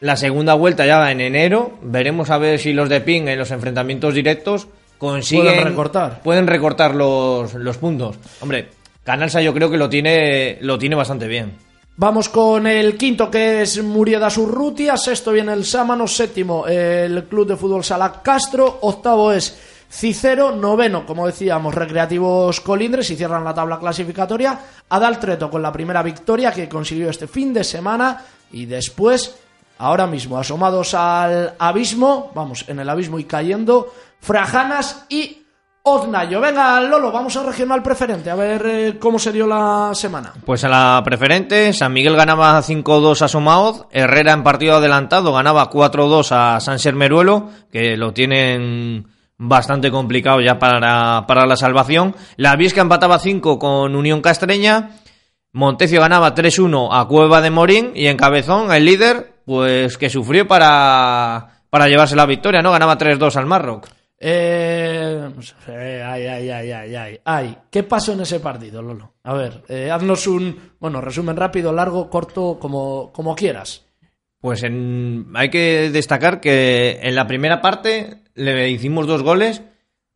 La 0.01 0.17
segunda 0.17 0.53
vuelta 0.53 0.85
ya 0.85 0.99
va 0.99 1.11
en 1.11 1.21
enero. 1.21 1.79
Veremos 1.81 2.29
a 2.29 2.37
ver 2.37 2.59
si 2.59 2.73
los 2.73 2.89
de 2.89 3.01
Pin 3.01 3.27
en 3.27 3.39
los 3.39 3.51
enfrentamientos 3.51 4.13
directos 4.13 4.67
consiguen 4.97 5.45
Pueden 5.45 5.63
recortar. 5.67 6.21
pueden 6.23 6.47
recortar 6.47 6.95
los, 6.95 7.53
los 7.53 7.77
puntos. 7.77 8.17
Hombre, 8.41 8.69
Canalsa 9.03 9.41
yo 9.41 9.53
creo 9.53 9.69
que 9.71 9.77
lo 9.77 9.89
tiene 9.89 10.57
lo 10.61 10.77
tiene 10.77 10.95
bastante 10.95 11.27
bien. 11.27 11.53
Vamos 11.97 12.27
con 12.27 12.67
el 12.67 12.97
quinto 12.97 13.31
que 13.31 13.61
es 13.61 13.81
Murieda 13.81 14.29
Surrutia, 14.29 14.97
sexto 14.97 15.31
viene 15.31 15.53
el 15.53 15.63
Sámano, 15.63 16.05
séptimo 16.09 16.67
el 16.67 17.23
Club 17.23 17.47
de 17.47 17.55
Fútbol 17.55 17.85
Sala 17.85 18.21
Castro, 18.21 18.79
octavo 18.81 19.31
es 19.31 19.57
Cicero, 19.89 20.51
noveno, 20.51 21.05
como 21.05 21.25
decíamos, 21.25 21.73
Recreativos 21.73 22.59
Colindres. 22.59 23.09
Y 23.11 23.15
cierran 23.15 23.45
la 23.45 23.53
tabla 23.53 23.79
clasificatoria. 23.79 24.59
Adaltreto 24.89 25.49
con 25.49 25.61
la 25.61 25.71
primera 25.71 26.03
victoria 26.03 26.51
que 26.51 26.67
consiguió 26.67 27.09
este 27.09 27.27
fin 27.27 27.53
de 27.53 27.63
semana. 27.63 28.25
Y 28.51 28.65
después, 28.65 29.37
ahora 29.77 30.05
mismo, 30.05 30.37
asomados 30.37 30.93
al 30.95 31.53
abismo, 31.57 32.29
vamos, 32.35 32.65
en 32.67 32.79
el 32.79 32.89
abismo 32.89 33.19
y 33.19 33.23
cayendo, 33.23 33.93
Frajanas 34.19 35.05
y 35.07 35.44
Oznayo. 35.87 36.41
Venga, 36.41 36.81
Lolo, 36.81 37.11
vamos 37.11 37.37
a 37.37 37.43
regional 37.43 37.83
preferente, 37.83 38.31
a 38.31 38.35
ver 38.35 38.65
eh, 38.65 38.97
cómo 38.99 39.19
se 39.19 39.31
dio 39.31 39.45
la 39.45 39.91
semana. 39.93 40.33
Pues 40.43 40.63
a 40.63 40.67
la 40.67 40.99
preferente, 41.05 41.73
San 41.73 41.93
Miguel 41.93 42.15
ganaba 42.15 42.59
5-2 42.59 43.21
a 43.21 43.27
Somaoz, 43.27 43.85
Herrera 43.91 44.33
en 44.33 44.41
partido 44.41 44.77
adelantado 44.77 45.31
ganaba 45.31 45.69
4-2 45.69 46.31
a 46.31 46.59
San 46.59 46.79
Sermeruelo, 46.79 47.51
que 47.71 47.97
lo 47.97 48.13
tienen 48.13 49.05
bastante 49.37 49.91
complicado 49.91 50.41
ya 50.41 50.57
para, 50.57 51.27
para 51.27 51.45
la 51.45 51.55
salvación. 51.55 52.15
La 52.35 52.55
Viesca 52.55 52.81
empataba 52.81 53.19
5 53.19 53.59
con 53.59 53.95
Unión 53.95 54.21
Castreña, 54.21 54.89
Montecio 55.51 56.01
ganaba 56.01 56.33
3-1 56.33 56.89
a 56.91 57.07
Cueva 57.07 57.41
de 57.41 57.51
Morín 57.51 57.91
y 57.93 58.07
en 58.07 58.17
Cabezón 58.17 58.73
el 58.73 58.85
líder, 58.85 59.35
pues 59.45 59.99
que 59.99 60.09
sufrió 60.09 60.47
para, 60.47 61.61
para 61.69 61.87
llevarse 61.87 62.15
la 62.15 62.25
victoria, 62.25 62.63
¿no? 62.63 62.71
Ganaba 62.71 62.97
3-2 62.97 63.35
al 63.35 63.45
Marroc. 63.45 63.87
Eh, 64.19 65.29
ay, 65.67 66.25
ay, 66.25 66.49
ay, 66.49 66.71
ay, 66.71 66.95
ay, 66.95 67.19
ay. 67.25 67.57
¿Qué 67.69 67.83
pasó 67.83 68.13
en 68.13 68.21
ese 68.21 68.39
partido, 68.39 68.81
Lolo? 68.81 69.13
A 69.23 69.33
ver, 69.33 69.63
eh, 69.67 69.91
haznos 69.91 70.25
un, 70.27 70.73
bueno, 70.79 71.01
resumen 71.01 71.35
rápido, 71.35 71.71
largo, 71.73 72.09
corto, 72.09 72.57
como, 72.59 73.11
como 73.11 73.35
quieras. 73.35 73.83
Pues 74.39 74.63
en- 74.63 75.27
hay 75.33 75.49
que 75.49 75.89
destacar 75.91 76.39
que 76.39 76.99
en 77.01 77.15
la 77.15 77.27
primera 77.27 77.61
parte 77.61 78.21
le 78.35 78.69
hicimos 78.69 79.07
dos 79.07 79.23
goles, 79.23 79.61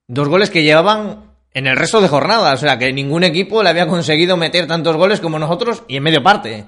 dos 0.08 0.28
goles 0.28 0.50
que 0.50 0.64
llevaban 0.64 1.34
en 1.54 1.68
el 1.68 1.76
resto 1.78 2.00
de 2.00 2.08
jornada, 2.08 2.54
o 2.54 2.58
sea 2.58 2.78
que 2.78 2.94
ningún 2.94 3.24
equipo 3.24 3.64
le 3.64 3.70
había 3.70 3.88
conseguido 3.88 4.38
meter 4.38 4.68
tantos 4.68 4.96
goles 4.98 5.20
como 5.20 5.40
nosotros 5.40 5.84
y 5.88 5.98
en 5.98 6.04
medio 6.04 6.22
parte. 6.22 6.66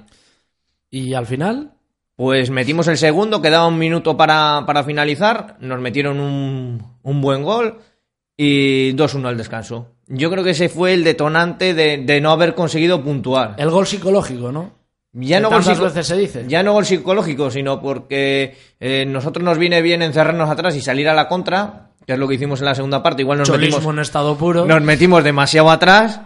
Y 0.90 1.14
al 1.14 1.26
final, 1.26 1.72
Pues 2.16 2.50
metimos 2.50 2.88
el 2.88 2.98
segundo, 2.98 3.40
quedaba 3.40 3.66
un 3.66 3.78
minuto 3.78 4.16
para, 4.16 4.64
para 4.66 4.84
finalizar, 4.84 5.56
nos 5.60 5.80
metieron 5.80 6.20
un, 6.20 6.82
un 7.02 7.20
buen 7.20 7.42
gol 7.42 7.78
y 8.36 8.92
2-1 8.94 9.26
al 9.26 9.36
descanso. 9.36 9.88
Yo 10.06 10.30
creo 10.30 10.44
que 10.44 10.50
ese 10.50 10.68
fue 10.68 10.92
el 10.92 11.04
detonante 11.04 11.74
de, 11.74 11.98
de 11.98 12.20
no 12.20 12.30
haber 12.30 12.54
conseguido 12.54 13.02
puntuar. 13.02 13.54
el 13.58 13.70
gol 13.70 13.86
psicológico, 13.86 14.52
¿no? 14.52 14.82
Ya 15.14 15.40
no, 15.40 15.50
gol 15.50 15.62
veces 15.62 16.06
se 16.06 16.16
dice. 16.16 16.44
ya 16.48 16.62
no 16.62 16.72
gol 16.72 16.86
psicológico, 16.86 17.50
sino 17.50 17.82
porque 17.82 18.56
eh, 18.80 19.04
nosotros 19.06 19.44
nos 19.44 19.58
viene 19.58 19.82
bien 19.82 20.00
encerrarnos 20.00 20.48
atrás 20.48 20.74
y 20.74 20.80
salir 20.80 21.06
a 21.06 21.14
la 21.14 21.28
contra, 21.28 21.90
que 22.06 22.14
es 22.14 22.18
lo 22.18 22.26
que 22.26 22.36
hicimos 22.36 22.60
en 22.60 22.66
la 22.66 22.74
segunda 22.74 23.02
parte. 23.02 23.20
Igual 23.20 23.38
nos 23.38 23.48
Cholismo 23.48 23.76
metimos, 23.76 23.94
en 23.94 24.00
estado 24.00 24.38
puro. 24.38 24.64
nos 24.64 24.80
metimos 24.80 25.22
demasiado 25.22 25.70
atrás, 25.70 26.22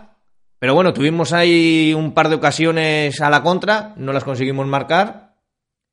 pero 0.61 0.75
bueno, 0.75 0.93
tuvimos 0.93 1.33
ahí 1.33 1.95
un 1.95 2.13
par 2.13 2.29
de 2.29 2.37
ocasiones 2.37 3.21
a 3.21 3.29
la 3.29 3.43
contra, 3.43 3.93
no 3.97 4.13
las 4.13 4.23
conseguimos 4.23 4.69
marcar. 4.69 5.26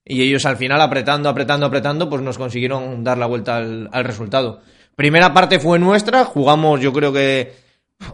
Y 0.05 0.21
ellos 0.21 0.45
al 0.45 0.57
final, 0.57 0.81
apretando, 0.81 1.29
apretando, 1.29 1.65
apretando, 1.65 2.09
pues 2.09 2.21
nos 2.21 2.37
consiguieron 2.37 3.03
dar 3.03 3.17
la 3.17 3.25
vuelta 3.25 3.57
al, 3.57 3.89
al 3.91 4.03
resultado. 4.03 4.61
Primera 4.95 5.33
parte 5.33 5.59
fue 5.59 5.79
nuestra, 5.79 6.25
jugamos 6.25 6.81
yo 6.81 6.93
creo 6.93 7.13
que 7.13 7.53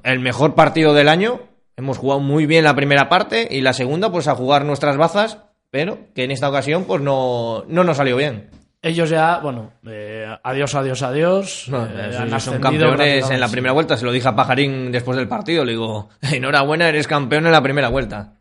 el 0.04 0.20
mejor 0.20 0.56
partido 0.56 0.94
del 0.94 1.10
año. 1.10 1.42
Hemos 1.76 1.98
jugado 1.98 2.20
muy 2.20 2.46
bien 2.46 2.66
la 2.66 2.76
primera 2.76 3.08
parte 3.08 3.48
y 3.50 3.62
la 3.62 3.74
segunda 3.74 4.12
pues 4.12 4.28
a 4.28 4.36
jugar 4.36 4.66
nuestras 4.66 4.98
bazas, 4.98 5.40
pero 5.72 5.98
que 6.14 6.26
en 6.26 6.32
esta 6.32 6.50
ocasión 6.50 6.84
pues 6.84 7.02
no, 7.02 7.64
no 7.68 7.84
nos 7.84 7.98
salió 7.98 8.18
bien. 8.18 8.50
Ellos 8.82 9.10
ya, 9.10 9.40
bueno, 9.40 9.74
eh, 9.88 10.26
adiós, 10.44 10.74
adiós, 10.76 11.02
adiós. 11.02 11.66
No, 11.70 11.86
eh, 11.86 12.16
han 12.18 12.40
son 12.40 12.60
campeones 12.60 13.30
en 13.30 13.40
la 13.40 13.50
primera 13.50 13.74
vuelta, 13.74 13.98
se 13.98 14.06
lo 14.06 14.12
dije 14.12 14.28
a 14.28 14.36
Pajarín 14.36 14.92
después 14.92 15.18
del 15.18 15.28
partido, 15.28 15.66
le 15.66 15.74
digo, 15.74 16.10
enhorabuena, 16.22 16.88
eres 16.88 17.08
campeón 17.08 17.46
en 17.46 17.52
la 17.52 17.62
primera 17.62 17.90
vuelta. 17.90 18.39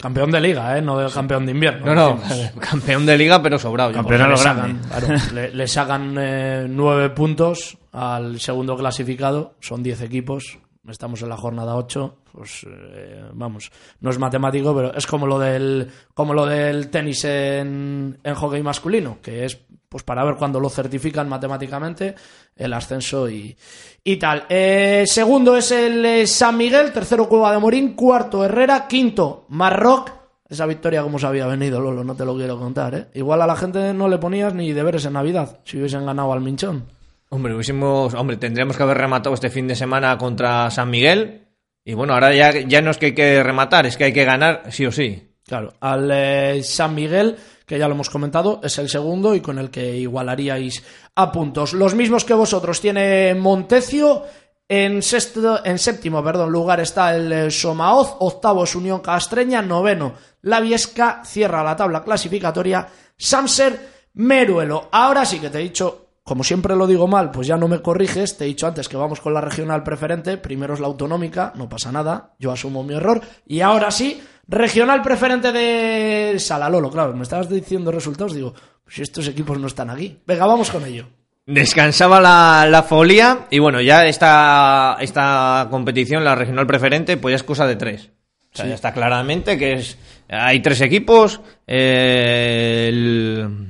Campeón 0.00 0.30
de 0.30 0.40
liga, 0.40 0.78
¿eh? 0.78 0.80
No 0.80 0.96
de 0.96 1.10
campeón 1.10 1.44
de 1.44 1.50
invierno. 1.50 1.86
No, 1.86 1.94
no, 1.94 2.20
decimos. 2.22 2.52
campeón 2.60 3.04
de 3.04 3.18
liga 3.18 3.42
pero 3.42 3.58
sobrado. 3.58 3.90
ya. 3.90 3.96
Campeón 3.96 4.22
a 4.22 4.28
lo 4.28 4.36
sacan, 4.36 4.80
grande. 4.88 4.88
claro, 5.08 5.22
le, 5.34 5.50
le 5.54 5.66
sacan 5.66 6.16
eh, 6.20 6.66
nueve 6.68 7.10
puntos 7.10 7.76
al 7.90 8.38
segundo 8.38 8.76
clasificado, 8.76 9.54
son 9.60 9.82
diez 9.82 10.00
equipos. 10.00 10.58
Estamos 10.90 11.22
en 11.22 11.28
la 11.28 11.36
jornada 11.36 11.76
8, 11.76 12.16
pues 12.32 12.66
eh, 12.68 13.24
vamos, 13.32 13.70
no 14.00 14.10
es 14.10 14.18
matemático, 14.18 14.74
pero 14.74 14.94
es 14.94 15.06
como 15.06 15.26
lo 15.26 15.38
del, 15.38 15.90
como 16.14 16.34
lo 16.34 16.46
del 16.46 16.90
tenis 16.90 17.24
en, 17.24 18.18
en 18.22 18.34
hockey 18.34 18.62
masculino, 18.62 19.18
que 19.22 19.44
es 19.44 19.58
pues 19.88 20.02
para 20.02 20.24
ver 20.24 20.36
cuando 20.36 20.60
lo 20.60 20.68
certifican 20.68 21.28
matemáticamente 21.28 22.14
el 22.54 22.72
ascenso 22.72 23.28
y, 23.28 23.56
y 24.04 24.16
tal. 24.16 24.44
Eh, 24.48 25.04
segundo 25.06 25.56
es 25.56 25.70
el 25.70 26.04
eh, 26.04 26.26
San 26.26 26.56
Miguel, 26.56 26.92
tercero 26.92 27.28
Cueva 27.28 27.52
de 27.52 27.58
Morín, 27.58 27.94
cuarto 27.94 28.44
Herrera, 28.44 28.86
quinto 28.86 29.46
Marroc. 29.48 30.12
Esa 30.48 30.66
victoria 30.66 31.02
como 31.02 31.18
se 31.18 31.26
había 31.26 31.46
venido, 31.46 31.80
Lolo, 31.80 32.04
no 32.04 32.14
te 32.14 32.24
lo 32.24 32.34
quiero 32.34 32.58
contar, 32.58 32.94
¿eh? 32.94 33.08
Igual 33.14 33.42
a 33.42 33.46
la 33.46 33.56
gente 33.56 33.92
no 33.92 34.08
le 34.08 34.18
ponías 34.18 34.54
ni 34.54 34.72
deberes 34.72 35.04
en 35.04 35.12
Navidad 35.12 35.60
si 35.64 35.78
hubiesen 35.78 36.06
ganado 36.06 36.32
al 36.32 36.40
Minchón. 36.40 36.97
Hombre, 37.30 37.54
hubiésemos, 37.54 38.14
hombre, 38.14 38.38
tendríamos 38.38 38.76
que 38.76 38.82
haber 38.82 38.96
rematado 38.96 39.34
este 39.34 39.50
fin 39.50 39.68
de 39.68 39.76
semana 39.76 40.16
contra 40.16 40.70
San 40.70 40.90
Miguel. 40.90 41.46
Y 41.84 41.94
bueno, 41.94 42.14
ahora 42.14 42.34
ya, 42.34 42.52
ya 42.52 42.80
no 42.80 42.90
es 42.90 42.98
que 42.98 43.06
hay 43.06 43.14
que 43.14 43.42
rematar, 43.42 43.86
es 43.86 43.96
que 43.96 44.04
hay 44.04 44.12
que 44.12 44.24
ganar 44.24 44.64
sí 44.70 44.86
o 44.86 44.92
sí. 44.92 45.28
Claro, 45.44 45.72
al 45.80 46.10
eh, 46.12 46.62
San 46.62 46.94
Miguel, 46.94 47.36
que 47.66 47.78
ya 47.78 47.88
lo 47.88 47.94
hemos 47.94 48.10
comentado, 48.10 48.60
es 48.62 48.76
el 48.78 48.88
segundo 48.90 49.34
y 49.34 49.40
con 49.40 49.58
el 49.58 49.70
que 49.70 49.96
igualaríais 49.96 50.82
a 51.14 51.32
puntos. 51.32 51.72
Los 51.72 51.94
mismos 51.94 52.24
que 52.24 52.34
vosotros 52.34 52.80
tiene 52.80 53.34
Montecio. 53.34 54.24
En, 54.70 55.00
sexto, 55.00 55.64
en 55.64 55.78
séptimo 55.78 56.22
perdón, 56.22 56.52
lugar 56.52 56.80
está 56.80 57.16
el 57.16 57.32
eh, 57.32 57.50
Somaoz, 57.50 58.16
octavo 58.18 58.64
es 58.64 58.74
Unión 58.74 59.00
Castreña, 59.00 59.62
noveno 59.62 60.12
La 60.42 60.60
Viesca, 60.60 61.22
cierra 61.24 61.64
la 61.64 61.74
tabla 61.74 62.04
clasificatoria 62.04 62.86
Samser 63.16 63.78
Meruelo. 64.12 64.90
Ahora 64.92 65.24
sí 65.24 65.38
que 65.38 65.48
te 65.48 65.58
he 65.58 65.62
dicho 65.62 66.07
como 66.28 66.44
siempre 66.44 66.76
lo 66.76 66.86
digo 66.86 67.08
mal, 67.08 67.30
pues 67.30 67.46
ya 67.48 67.56
no 67.56 67.66
me 67.66 67.80
corriges. 67.82 68.36
Te 68.36 68.44
he 68.44 68.48
dicho 68.48 68.66
antes 68.66 68.88
que 68.88 68.96
vamos 68.96 69.20
con 69.20 69.32
la 69.34 69.40
regional 69.40 69.82
preferente. 69.82 70.36
Primero 70.36 70.74
es 70.74 70.80
la 70.80 70.86
autonómica, 70.86 71.52
no 71.56 71.68
pasa 71.68 71.90
nada. 71.90 72.34
Yo 72.38 72.52
asumo 72.52 72.84
mi 72.84 72.94
error. 72.94 73.20
Y 73.46 73.60
ahora 73.62 73.90
sí, 73.90 74.22
regional 74.46 75.02
preferente 75.02 75.50
de 75.50 76.38
Salalolo. 76.38 76.90
Claro, 76.90 77.14
me 77.14 77.22
estabas 77.22 77.48
diciendo 77.48 77.90
resultados. 77.90 78.34
Digo, 78.34 78.54
pues 78.84 78.98
estos 79.00 79.26
equipos 79.26 79.58
no 79.58 79.66
están 79.66 79.90
aquí. 79.90 80.18
Venga, 80.26 80.46
vamos 80.46 80.70
con 80.70 80.84
ello. 80.84 81.08
Descansaba 81.46 82.20
la, 82.20 82.66
la 82.70 82.82
folía 82.82 83.46
y 83.50 83.58
bueno, 83.58 83.80
ya 83.80 84.06
esta, 84.06 84.98
esta 85.00 85.66
competición, 85.70 86.22
la 86.22 86.34
regional 86.34 86.66
preferente, 86.66 87.16
pues 87.16 87.32
ya 87.32 87.36
es 87.36 87.42
cosa 87.42 87.66
de 87.66 87.76
tres. 87.76 88.10
O 88.52 88.56
sea, 88.58 88.66
ya 88.66 88.74
está 88.74 88.92
claramente 88.92 89.56
que 89.56 89.72
es 89.74 89.98
hay 90.28 90.60
tres 90.60 90.80
equipos. 90.82 91.40
eh, 91.66 92.86
el- 92.90 93.67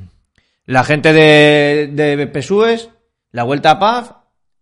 la 0.69 0.85
gente 0.85 1.13
de, 1.15 1.89
de 1.95 2.27
Pesúes, 2.27 2.91
la 3.33 3.43
Vuelta 3.45 3.73
a 3.73 3.79
Paz, 3.79 4.15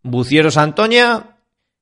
Bucieros 0.02 0.56
Antoña 0.56 1.36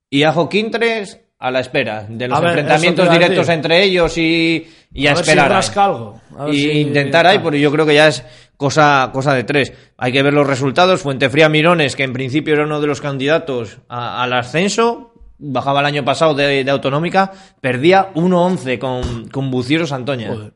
y 0.09 0.23
Ajo 0.23 0.49
Quintres 0.49 1.21
a 1.39 1.51
la 1.51 1.61
espera 1.61 2.07
de 2.09 2.27
los 2.29 2.39
A 2.41 2.47
enfrentamientos 2.49 3.11
directos 3.11 3.47
decir. 3.47 3.55
entre 3.55 3.83
ellos 3.83 4.17
y, 4.17 4.67
y 4.95 5.07
a, 5.09 5.15
si 5.15 5.21
esperar. 5.21 5.47
ahí. 5.51 5.53
rasca 5.53 5.85
algo. 5.85 6.21
A 6.39 6.49
y 6.49 6.57
si- 6.57 6.71
intentar 6.81 7.27
ahí, 7.27 7.39
porque 7.41 7.61
yo 7.61 7.71
creo 7.71 7.85
que 7.85 7.95
ya 7.95 8.09
es 8.09 8.25
cosa, 8.57 9.11
cosa 9.13 9.35
de 9.35 9.45
tres. 9.45 9.75
Hay 9.99 10.11
que 10.13 10.23
ver 10.23 10.33
los 10.33 10.47
resultados. 10.47 11.03
Fuentefría 11.03 11.51
Mirones, 11.51 11.95
que 11.97 12.05
en 12.05 12.15
principio 12.15 12.55
era 12.55 12.65
uno 12.65 12.81
de 12.81 12.87
los 12.87 13.03
candidatos 13.03 13.79
a- 13.91 14.23
al 14.23 14.33
ascenso, 14.33 15.13
bajaba 15.37 15.81
el 15.81 15.87
año 15.87 16.05
pasado 16.05 16.33
de, 16.33 16.65
de 16.65 16.71
autonómica, 16.71 17.31
perdía 17.61 18.15
1-11 18.15 18.79
con, 18.79 19.29
con 19.29 19.51
Bucieros 19.51 19.93
Antoña. 19.93 20.29
Joder. 20.29 20.55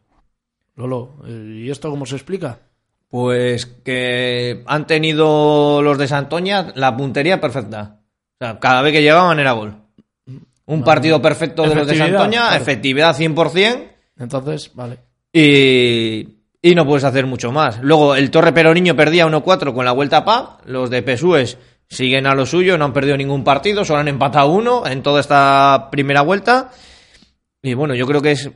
Lolo, 0.77 1.17
eh, 1.27 1.65
¿y 1.67 1.71
esto 1.71 1.91
cómo 1.91 2.07
se 2.07 2.15
explica? 2.17 2.61
Pues 3.09 3.67
que 3.67 4.63
han 4.67 4.87
tenido 4.87 5.81
los 5.83 5.97
de 5.97 6.09
Santoña 6.09 6.73
la 6.75 6.97
puntería 6.97 7.41
perfecta. 7.41 8.01
O 8.41 8.45
sea, 8.45 8.59
cada 8.59 8.83
vez 8.83 8.93
que 8.93 9.03
llegaban 9.03 9.41
era 9.41 9.53
gol. 9.53 9.75
Un 10.67 10.85
partido 10.85 11.23
perfecto 11.23 11.63
de 11.63 11.75
los 11.75 11.87
de 11.87 11.95
Efectividad, 11.95 12.19
Santoña, 12.19 12.41
claro. 12.49 12.63
efectividad 12.63 13.17
100%. 13.17 13.89
Entonces, 14.19 14.71
vale. 14.75 14.99
Y, 15.33 16.29
y 16.61 16.75
no 16.75 16.87
puedes 16.87 17.05
hacer 17.05 17.27
mucho 17.27 17.53
más. 17.53 17.81
Luego, 17.81 18.15
el 18.15 18.31
Torre 18.31 18.53
Peroniño 18.53 18.95
perdía 18.95 19.27
1-4 19.27 19.73
con 19.73 19.85
la 19.85 19.93
vuelta 19.93 20.19
a 20.19 20.25
PAP. 20.25 20.67
Los 20.67 20.91
de 20.91 21.03
Pesúes 21.03 21.57
siguen 21.89 22.27
a 22.27 22.35
lo 22.35 22.45
suyo, 22.45 22.77
no 22.77 22.85
han 22.85 22.93
perdido 22.93 23.17
ningún 23.17 23.45
partido, 23.45 23.85
solo 23.85 24.01
han 24.01 24.09
empatado 24.09 24.51
uno 24.51 24.87
en 24.87 25.03
toda 25.03 25.21
esta 25.21 25.89
primera 25.91 26.23
vuelta. 26.23 26.71
Y 27.63 27.75
bueno, 27.75 27.95
yo 27.95 28.07
creo 28.07 28.21
que 28.21 28.33
es 28.33 28.51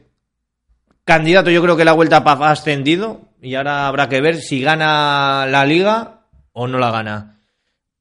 candidato, 1.05 1.51
yo 1.51 1.63
creo 1.63 1.77
que 1.77 1.85
la 1.85 1.93
vuelta 1.93 2.19
a 2.19 2.25
PAP 2.25 2.43
ha 2.43 2.51
ascendido. 2.51 3.21
Y 3.43 3.57
ahora 3.57 3.89
habrá 3.89 4.09
que 4.09 4.21
ver 4.21 4.37
si 4.37 4.63
gana 4.63 5.47
la 5.49 5.67
liga 5.67 6.21
o 6.53 6.69
no 6.69 6.79
la 6.79 6.93
gana. 6.93 7.41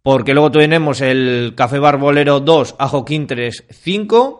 Porque 0.03 0.33
luego 0.33 0.51
tenemos 0.51 1.01
el 1.01 1.53
Café 1.55 1.79
Barbolero 1.79 2.39
2, 2.39 2.75
Ajo 2.77 3.03
Quintres 3.03 3.65
5. 3.69 4.37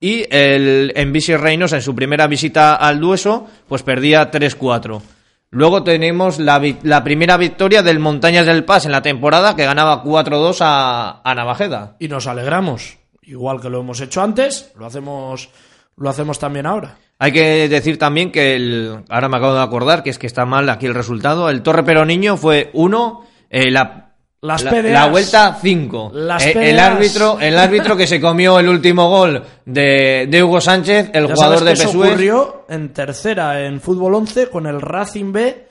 Y 0.00 0.26
el 0.30 0.92
Envisi 0.96 1.34
Reinos 1.34 1.72
en 1.72 1.80
su 1.80 1.94
primera 1.94 2.26
visita 2.26 2.74
al 2.74 3.00
Dueso, 3.00 3.46
pues 3.66 3.82
perdía 3.82 4.30
3-4. 4.30 5.00
Luego 5.48 5.82
tenemos 5.82 6.38
la, 6.38 6.60
primera 7.02 7.38
victoria 7.38 7.82
del 7.82 7.98
Montañas 7.98 8.44
del 8.44 8.64
Paz 8.64 8.84
en 8.84 8.92
la 8.92 9.00
temporada, 9.00 9.56
que 9.56 9.64
ganaba 9.64 10.04
4-2 10.04 10.58
a, 10.60 11.22
a 11.24 11.34
Navajeda. 11.34 11.96
Y 12.00 12.08
nos 12.08 12.26
alegramos. 12.26 12.98
Igual 13.22 13.62
que 13.62 13.70
lo 13.70 13.80
hemos 13.80 14.00
hecho 14.02 14.20
antes, 14.20 14.72
lo 14.76 14.84
hacemos, 14.84 15.48
lo 15.96 16.10
hacemos 16.10 16.38
también 16.38 16.66
ahora. 16.66 16.98
Hay 17.18 17.32
que 17.32 17.68
decir 17.68 17.98
también 17.98 18.32
que 18.32 18.56
el. 18.56 19.04
Ahora 19.08 19.28
me 19.28 19.36
acabo 19.36 19.54
de 19.54 19.62
acordar 19.62 20.02
que 20.02 20.10
es 20.10 20.18
que 20.18 20.26
está 20.26 20.44
mal 20.44 20.68
aquí 20.68 20.86
el 20.86 20.94
resultado. 20.94 21.48
El 21.48 21.62
Torre 21.62 21.84
Peroniño 21.84 22.36
fue 22.36 22.70
1, 22.72 23.26
eh, 23.50 23.70
la, 23.70 24.14
la, 24.42 25.06
vuelta 25.06 25.56
5. 25.60 26.10
Las 26.12 26.44
Eh, 26.44 26.70
el, 26.70 26.78
árbitro, 26.78 27.38
el 27.40 27.56
árbitro 27.56 27.96
que 27.96 28.06
se 28.06 28.20
comió 28.20 28.58
el 28.58 28.68
último 28.68 29.08
gol 29.08 29.42
de, 29.64 30.26
de 30.28 30.42
Hugo 30.42 30.60
Sánchez, 30.60 31.10
el 31.14 31.28
Ya 31.28 31.34
jugador 31.34 31.58
sabes 31.58 31.64
de 31.64 31.66
que 31.66 31.72
eso 31.88 31.92
Pesués. 31.92 32.10
ocurrió 32.10 32.66
en 32.68 32.92
tercera 32.92 33.64
en 33.64 33.80
fútbol 33.80 34.14
11 34.14 34.48
con 34.48 34.66
el 34.66 34.80
Racing 34.80 35.32
B. 35.32 35.68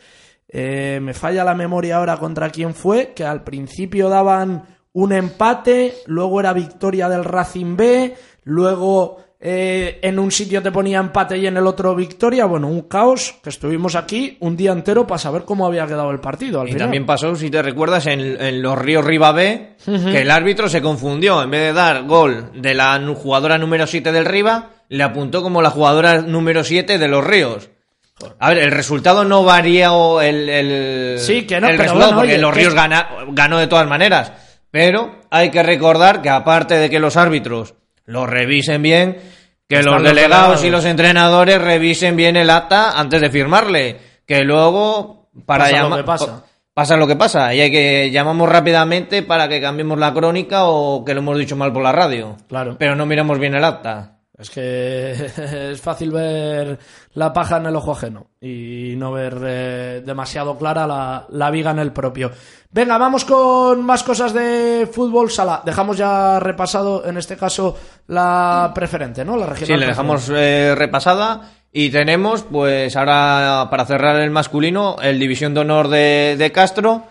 Eh, 0.47 0.99
me 1.01 1.13
falla 1.13 1.43
la 1.43 1.55
memoria 1.55 1.97
ahora 1.97 2.17
contra 2.17 2.49
quién 2.49 2.73
fue, 2.73 3.13
que 3.13 3.25
al 3.25 3.43
principio 3.43 4.07
daban 4.07 4.65
un 4.93 5.11
empate, 5.11 5.95
luego 6.05 6.39
era 6.39 6.53
victoria 6.53 7.09
del 7.09 7.23
Racing 7.25 7.75
B, 7.75 8.15
luego 8.43 9.17
eh, 9.45 9.99
en 10.01 10.19
un 10.19 10.31
sitio 10.31 10.61
te 10.61 10.71
ponía 10.71 10.99
empate 10.99 11.37
y 11.37 11.45
en 11.47 11.57
el 11.57 11.67
otro 11.67 11.93
victoria. 11.95 12.45
Bueno, 12.45 12.67
un 12.69 12.83
caos 12.83 13.35
que 13.43 13.49
estuvimos 13.49 13.95
aquí 13.95 14.37
un 14.39 14.55
día 14.55 14.71
entero 14.71 15.05
para 15.05 15.17
saber 15.17 15.43
cómo 15.43 15.65
había 15.67 15.85
quedado 15.85 16.11
el 16.11 16.21
partido. 16.21 16.61
Al 16.61 16.69
Y 16.69 16.71
final. 16.71 16.85
también 16.85 17.05
pasó, 17.05 17.35
si 17.35 17.49
te 17.51 17.61
recuerdas, 17.61 18.07
en, 18.07 18.21
en 18.21 18.61
los 18.61 18.77
Ríos 18.77 19.03
Riva 19.03 19.33
B, 19.33 19.75
que 19.85 20.21
el 20.21 20.31
árbitro 20.31 20.69
se 20.69 20.81
confundió. 20.81 21.43
En 21.43 21.51
vez 21.51 21.61
de 21.61 21.73
dar 21.73 22.03
gol 22.05 22.51
de 22.55 22.73
la 22.73 22.97
jugadora 23.15 23.57
número 23.57 23.85
7 23.85 24.13
del 24.13 24.23
Riva, 24.25 24.69
le 24.87 25.03
apuntó 25.03 25.41
como 25.43 25.61
la 25.61 25.71
jugadora 25.71 26.21
número 26.21 26.63
7 26.63 26.97
de 26.97 27.07
los 27.09 27.23
Ríos. 27.25 27.69
A 28.39 28.47
ver, 28.49 28.59
el 28.59 28.71
resultado 28.71 29.25
no 29.25 29.43
varió 29.43 30.21
el, 30.21 30.47
el, 30.47 31.19
Sí, 31.19 31.45
que 31.45 31.59
no, 31.59 31.67
el 31.67 31.73
pero 31.73 31.83
resultado, 31.83 32.11
bueno, 32.11 32.17
porque 32.21 32.33
oye, 32.35 32.41
los 32.41 32.53
que- 32.53 32.59
Ríos 32.61 32.73
gana- 32.73 33.09
ganó 33.31 33.57
de 33.57 33.67
todas 33.67 33.87
maneras. 33.89 34.31
Pero 34.71 35.19
hay 35.29 35.49
que 35.51 35.61
recordar 35.63 36.21
que 36.21 36.29
aparte 36.29 36.75
de 36.75 36.89
que 36.89 36.99
los 36.99 37.17
árbitros 37.17 37.73
lo 38.05 38.25
revisen 38.25 38.81
bien, 38.81 39.17
que 39.67 39.79
Están 39.79 39.93
los 39.95 40.03
delegados 40.03 40.63
y 40.63 40.69
los 40.69 40.85
entrenadores 40.85 41.61
revisen 41.61 42.15
bien 42.15 42.35
el 42.35 42.49
acta 42.49 42.99
antes 42.99 43.21
de 43.21 43.29
firmarle. 43.29 43.97
Que 44.25 44.43
luego, 44.43 45.29
para 45.45 45.65
Pasa 45.65 45.77
lo 45.77 45.83
llamar. 45.83 45.99
que 45.99 46.05
pasa. 46.05 46.43
Pasa 46.73 46.97
lo 46.97 47.05
que 47.05 47.15
pasa, 47.15 47.53
y 47.53 47.61
hay 47.61 47.69
que 47.69 48.09
llamamos 48.09 48.49
rápidamente 48.49 49.21
para 49.21 49.47
que 49.47 49.61
cambiemos 49.61 49.99
la 49.99 50.11
crónica 50.11 50.65
o 50.65 51.05
que 51.05 51.13
lo 51.13 51.19
hemos 51.19 51.37
dicho 51.37 51.55
mal 51.55 51.71
por 51.71 51.83
la 51.83 51.91
radio. 51.91 52.35
Claro. 52.49 52.77
Pero 52.79 52.95
no 52.95 53.05
miramos 53.05 53.37
bien 53.37 53.53
el 53.53 53.63
acta. 53.63 54.12
Es 54.37 54.49
que 54.49 55.11
es 55.71 55.81
fácil 55.81 56.11
ver 56.11 56.79
la 57.13 57.31
paja 57.31 57.57
en 57.57 57.67
el 57.67 57.75
ojo 57.75 57.91
ajeno 57.91 58.31
y 58.41 58.95
no 58.97 59.11
ver 59.11 59.37
eh, 59.45 60.01
demasiado 60.03 60.57
clara 60.57 60.87
la, 60.87 61.27
la 61.29 61.51
viga 61.51 61.71
en 61.71 61.79
el 61.79 61.91
propio. 61.91 62.31
Venga, 62.71 62.97
vamos 62.97 63.25
con 63.25 63.85
más 63.85 64.01
cosas 64.01 64.33
de 64.33 64.89
fútbol 64.91 65.29
sala. 65.29 65.61
Dejamos 65.63 65.97
ya 65.97 66.39
repasado, 66.39 67.05
en 67.05 67.17
este 67.17 67.37
caso, 67.37 67.77
la 68.07 68.71
preferente, 68.73 69.23
¿no? 69.23 69.37
La 69.37 69.45
regional. 69.45 69.59
Sí, 69.59 69.73
preferente. 69.73 69.87
dejamos 69.87 70.31
eh, 70.33 70.73
repasada 70.75 71.51
y 71.71 71.91
tenemos, 71.91 72.41
pues 72.41 72.95
ahora 72.95 73.67
para 73.69 73.85
cerrar 73.85 74.19
el 74.19 74.31
masculino, 74.31 74.95
el 75.01 75.19
División 75.19 75.53
de 75.53 75.59
Honor 75.59 75.89
de, 75.89 76.35
de 76.39 76.51
Castro, 76.51 77.03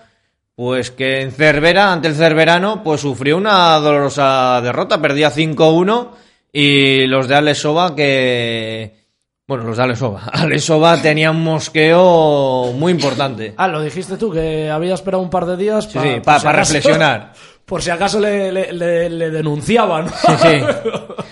pues 0.56 0.90
que 0.90 1.20
en 1.20 1.30
Cervera, 1.30 1.92
ante 1.92 2.08
el 2.08 2.16
Cerverano, 2.16 2.82
pues 2.82 3.00
sufrió 3.00 3.36
una 3.36 3.78
dolorosa 3.78 4.60
derrota, 4.60 5.00
perdía 5.00 5.30
5-1 5.30 6.08
y 6.52 7.06
los 7.06 7.28
de 7.28 7.34
Alesova 7.36 7.94
que... 7.96 9.00
Bueno, 9.48 9.64
los 9.64 9.76
de 9.76 9.82
Alesova. 9.82 10.22
Alesova 10.32 11.00
tenía 11.02 11.30
un 11.30 11.42
mosqueo 11.42 12.72
muy 12.74 12.92
importante. 12.92 13.54
Ah, 13.56 13.68
lo 13.68 13.82
dijiste 13.82 14.16
tú, 14.16 14.30
que 14.30 14.70
había 14.70 14.94
esperado 14.94 15.22
un 15.22 15.30
par 15.30 15.46
de 15.46 15.56
días 15.56 15.84
Sí, 15.84 15.98
sí, 16.00 16.14
si 16.14 16.20
para 16.20 16.38
acaso- 16.38 16.52
reflexionar. 16.74 17.32
Por 17.64 17.80
si 17.82 17.90
acaso 17.90 18.18
le, 18.20 18.50
le- 18.52 18.72
le- 18.72 19.08
le 19.08 19.30
denunciaban. 19.30 20.08
Sí, 20.08 20.32
sí. 20.40 20.60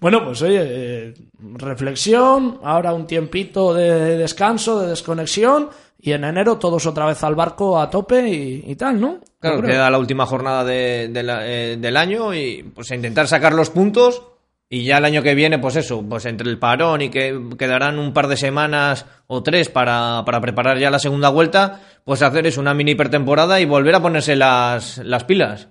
Bueno, 0.00 0.22
pues 0.22 0.42
oye, 0.42 0.60
eh, 0.62 1.14
reflexión, 1.54 2.58
ahora 2.62 2.92
un 2.92 3.06
tiempito 3.06 3.72
de 3.72 4.18
descanso, 4.18 4.80
de 4.80 4.88
desconexión, 4.88 5.70
y 5.98 6.12
en 6.12 6.24
enero 6.24 6.58
todos 6.58 6.84
otra 6.84 7.06
vez 7.06 7.22
al 7.24 7.34
barco 7.34 7.80
a 7.80 7.88
tope 7.88 8.28
y, 8.28 8.64
y 8.66 8.76
tal, 8.76 9.00
¿no? 9.00 9.20
Claro, 9.50 9.62
queda 9.62 9.90
la 9.90 9.98
última 9.98 10.26
jornada 10.26 10.64
de- 10.64 11.08
de 11.08 11.22
la- 11.22 11.46
eh, 11.46 11.76
del 11.78 11.96
año 11.96 12.32
y 12.34 12.62
pues 12.74 12.90
a 12.90 12.94
intentar 12.94 13.28
sacar 13.28 13.52
los 13.52 13.70
puntos 13.70 14.22
y 14.68 14.84
ya 14.84 14.98
el 14.98 15.04
año 15.04 15.22
que 15.22 15.34
viene, 15.34 15.58
pues 15.58 15.76
eso, 15.76 16.02
pues 16.08 16.24
entre 16.24 16.48
el 16.48 16.58
parón 16.58 17.02
y 17.02 17.10
que 17.10 17.38
quedarán 17.58 17.98
un 17.98 18.12
par 18.12 18.26
de 18.28 18.36
semanas 18.36 19.06
o 19.26 19.42
tres 19.42 19.68
para, 19.68 20.22
para 20.24 20.40
preparar 20.40 20.78
ya 20.78 20.90
la 20.90 20.98
segunda 20.98 21.28
vuelta, 21.28 21.80
pues 22.04 22.22
hacer 22.22 22.46
es 22.46 22.56
una 22.58 22.74
mini 22.74 22.94
pretemporada 22.94 23.60
y 23.60 23.66
volver 23.66 23.94
a 23.94 24.02
ponerse 24.02 24.34
las, 24.36 24.98
las 24.98 25.24
pilas. 25.24 25.68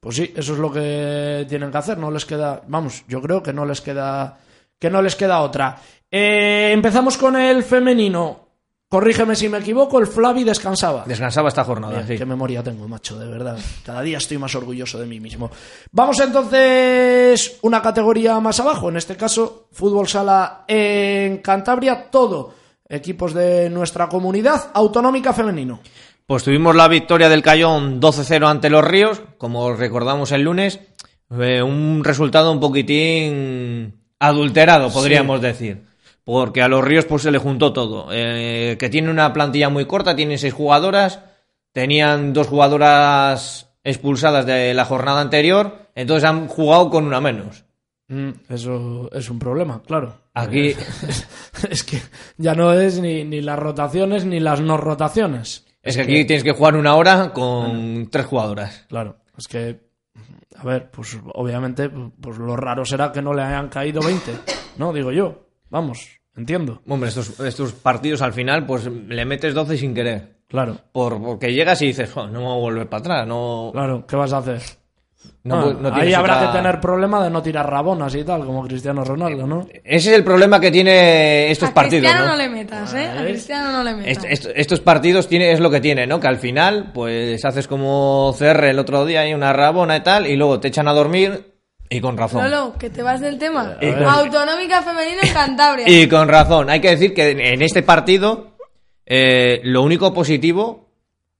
Pues 0.00 0.16
sí, 0.16 0.32
eso 0.34 0.54
es 0.54 0.58
lo 0.58 0.72
que 0.72 1.44
tienen 1.48 1.70
que 1.70 1.76
hacer. 1.78 1.98
No 1.98 2.10
les 2.10 2.24
queda, 2.24 2.62
vamos, 2.66 3.04
yo 3.06 3.20
creo 3.20 3.42
que 3.42 3.52
no 3.52 3.66
les 3.66 3.82
queda, 3.82 4.38
que 4.78 4.88
no 4.88 5.02
les 5.02 5.14
queda 5.14 5.40
otra. 5.42 5.76
Eh, 6.10 6.70
empezamos 6.72 7.18
con 7.18 7.36
el 7.36 7.62
femenino. 7.62 8.39
Corrígeme 8.90 9.36
si 9.36 9.48
me 9.48 9.58
equivoco, 9.58 10.00
el 10.00 10.08
Flavi 10.08 10.42
descansaba. 10.42 11.04
Descansaba 11.06 11.48
esta 11.48 11.62
jornada, 11.62 11.94
Mira, 11.94 12.06
sí. 12.08 12.18
Qué 12.18 12.26
memoria 12.26 12.60
tengo, 12.60 12.88
macho, 12.88 13.16
de 13.16 13.28
verdad. 13.28 13.56
Cada 13.84 14.02
día 14.02 14.18
estoy 14.18 14.36
más 14.36 14.52
orgulloso 14.56 14.98
de 14.98 15.06
mí 15.06 15.20
mismo. 15.20 15.48
Vamos 15.92 16.18
entonces 16.18 17.58
una 17.62 17.80
categoría 17.80 18.40
más 18.40 18.58
abajo, 18.58 18.88
en 18.88 18.96
este 18.96 19.16
caso, 19.16 19.68
fútbol 19.70 20.08
sala 20.08 20.64
en 20.66 21.38
Cantabria, 21.38 22.10
todo. 22.10 22.52
Equipos 22.88 23.32
de 23.32 23.70
nuestra 23.70 24.08
comunidad 24.08 24.72
autonómica 24.74 25.32
femenino. 25.32 25.78
Pues 26.26 26.42
tuvimos 26.42 26.74
la 26.74 26.88
victoria 26.88 27.28
del 27.28 27.42
Cayón 27.42 28.00
12-0 28.00 28.48
ante 28.48 28.70
los 28.70 28.84
Ríos, 28.84 29.22
como 29.38 29.72
recordamos 29.72 30.32
el 30.32 30.42
lunes. 30.42 30.80
Eh, 31.38 31.62
un 31.62 32.02
resultado 32.02 32.50
un 32.50 32.58
poquitín 32.58 34.00
adulterado, 34.18 34.90
podríamos 34.90 35.40
decir. 35.40 35.89
Porque 36.30 36.62
a 36.62 36.68
los 36.68 36.84
Ríos 36.84 37.06
pues 37.06 37.22
se 37.22 37.32
le 37.32 37.38
juntó 37.38 37.72
todo. 37.72 38.06
Eh, 38.12 38.76
que 38.78 38.88
tiene 38.88 39.10
una 39.10 39.32
plantilla 39.32 39.68
muy 39.68 39.86
corta, 39.86 40.14
tiene 40.14 40.38
seis 40.38 40.54
jugadoras. 40.54 41.18
Tenían 41.72 42.32
dos 42.32 42.46
jugadoras 42.46 43.68
expulsadas 43.82 44.46
de 44.46 44.72
la 44.72 44.84
jornada 44.84 45.22
anterior. 45.22 45.88
Entonces 45.96 46.22
han 46.22 46.46
jugado 46.46 46.88
con 46.88 47.04
una 47.04 47.20
menos. 47.20 47.64
Mm, 48.06 48.30
eso 48.48 49.10
es 49.12 49.28
un 49.28 49.40
problema, 49.40 49.82
claro. 49.84 50.18
Aquí 50.32 50.76
Es 51.68 51.82
que 51.82 52.00
ya 52.36 52.54
no 52.54 52.72
es 52.74 53.00
ni, 53.00 53.24
ni 53.24 53.40
las 53.40 53.58
rotaciones 53.58 54.24
ni 54.24 54.38
las 54.38 54.60
no 54.60 54.76
rotaciones. 54.76 55.66
es 55.82 55.96
que 55.96 56.02
aquí 56.02 56.24
tienes 56.26 56.44
que 56.44 56.52
jugar 56.52 56.76
una 56.76 56.94
hora 56.94 57.32
con 57.32 58.08
tres 58.08 58.26
jugadoras. 58.26 58.86
Claro, 58.88 59.16
es 59.36 59.48
que, 59.48 59.80
a 60.56 60.62
ver, 60.62 60.92
pues 60.92 61.18
obviamente, 61.34 61.88
pues 61.88 62.38
lo 62.38 62.54
raro 62.54 62.84
será 62.84 63.10
que 63.10 63.20
no 63.20 63.34
le 63.34 63.42
hayan 63.42 63.68
caído 63.68 64.00
20, 64.00 64.32
¿no? 64.78 64.92
Digo 64.92 65.10
yo, 65.10 65.48
vamos, 65.70 66.19
entiendo, 66.36 66.80
Hombre, 66.88 67.08
estos, 67.08 67.38
estos 67.40 67.72
partidos 67.72 68.22
al 68.22 68.32
final 68.32 68.66
pues 68.66 68.86
le 68.86 69.24
metes 69.24 69.54
12 69.54 69.76
sin 69.76 69.94
querer. 69.94 70.36
claro, 70.48 70.76
Por, 70.92 71.20
porque 71.22 71.52
llegas 71.52 71.80
y 71.82 71.86
dices, 71.88 72.10
"Jo, 72.12 72.26
no 72.26 72.40
me 72.40 72.46
voy 72.46 72.56
a 72.56 72.60
volver 72.60 72.88
para 72.88 73.00
atrás, 73.00 73.26
no, 73.26 73.70
claro, 73.72 74.04
¿qué 74.06 74.16
vas 74.16 74.32
a 74.32 74.38
hacer? 74.38 74.60
no, 75.44 75.54
Ah, 75.56 75.76
no 75.78 75.94
ahí 75.94 76.14
habrá 76.14 76.36
otra- 76.38 76.50
que 76.52 76.58
tener 76.58 76.80
problema 76.80 77.22
de 77.22 77.28
no 77.30 77.42
tirar 77.42 77.68
rabonas 77.68 78.14
y 78.14 78.24
tal, 78.24 78.44
como 78.46 78.62
Cristiano 78.66 79.04
Ronaldo, 79.04 79.46
¿no? 79.46 79.66
Ese 79.84 80.10
es 80.12 80.16
el 80.16 80.24
problema 80.24 80.58
que 80.60 80.70
tiene 80.70 81.50
estos 81.50 81.68
a 81.70 81.74
partidos, 81.74 82.04
Cristiano 82.10 82.24
¿no? 82.26 82.32
no 82.32 82.38
le 82.38 82.48
metas, 82.48 82.94
¿eh? 82.94 83.06
A 83.06 83.22
Cristiano 83.24 83.70
no 83.72 83.84
le 83.84 83.94
metas. 83.96 84.24
Est- 84.24 84.46
est- 84.46 84.52
estos 84.56 84.80
partidos 84.80 85.28
tiene, 85.28 85.52
es 85.52 85.60
lo 85.60 85.70
que 85.70 85.80
tiene, 85.80 86.06
¿no? 86.06 86.20
Que 86.20 86.28
al 86.28 86.38
final, 86.38 86.90
pues 86.94 87.44
haces 87.44 87.66
como 87.68 88.34
CR 88.38 88.70
el 88.70 88.78
otro 88.78 89.04
día, 89.04 89.20
hay 89.20 89.34
una 89.34 89.52
rabona 89.52 89.96
y 89.98 90.02
tal, 90.02 90.26
y 90.26 90.36
luego 90.36 90.58
te 90.60 90.68
echan 90.68 90.88
a 90.88 90.92
dormir, 90.94 91.52
y 91.90 92.00
con 92.00 92.16
razón. 92.16 92.42
Lolo, 92.48 92.74
que 92.78 92.88
te 92.88 93.02
vas 93.02 93.20
del 93.20 93.36
tema. 93.38 93.76
Y 93.80 93.90
con- 93.92 94.04
Autonómica 94.08 94.80
femenina 94.82 95.22
en 95.24 95.32
Cantabria. 95.34 95.88
Y 95.88 96.08
con 96.08 96.28
razón. 96.28 96.70
Hay 96.70 96.80
que 96.80 96.90
decir 96.90 97.12
que 97.12 97.30
en 97.30 97.60
este 97.62 97.82
partido, 97.82 98.52
eh, 99.04 99.60
lo 99.64 99.82
único 99.82 100.14
positivo, 100.14 100.88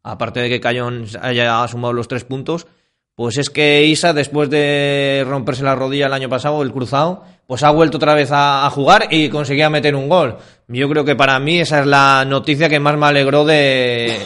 aparte 0.02 0.40
de 0.40 0.48
que 0.48 0.60
Cayón 0.60 1.06
haya 1.22 1.66
sumado 1.68 1.92
los 1.92 2.08
tres 2.08 2.24
puntos, 2.24 2.66
pues 3.14 3.36
es 3.38 3.50
que 3.50 3.84
Isa, 3.84 4.12
después 4.12 4.48
de 4.50 5.24
romperse 5.28 5.62
la 5.62 5.74
rodilla 5.74 6.06
el 6.06 6.12
año 6.14 6.28
pasado, 6.28 6.62
el 6.62 6.72
cruzado, 6.72 7.22
pues 7.46 7.62
ha 7.62 7.70
vuelto 7.70 7.98
otra 7.98 8.14
vez 8.14 8.32
a, 8.32 8.64
a 8.66 8.70
jugar 8.70 9.08
y 9.10 9.28
conseguía 9.28 9.68
meter 9.68 9.94
un 9.94 10.08
gol. 10.08 10.38
Yo 10.68 10.88
creo 10.88 11.04
que 11.04 11.16
para 11.16 11.38
mí 11.38 11.60
esa 11.60 11.80
es 11.80 11.86
la 11.86 12.24
noticia 12.26 12.68
que 12.68 12.80
más 12.80 12.96
me 12.96 13.06
alegró 13.06 13.44
de, 13.44 14.16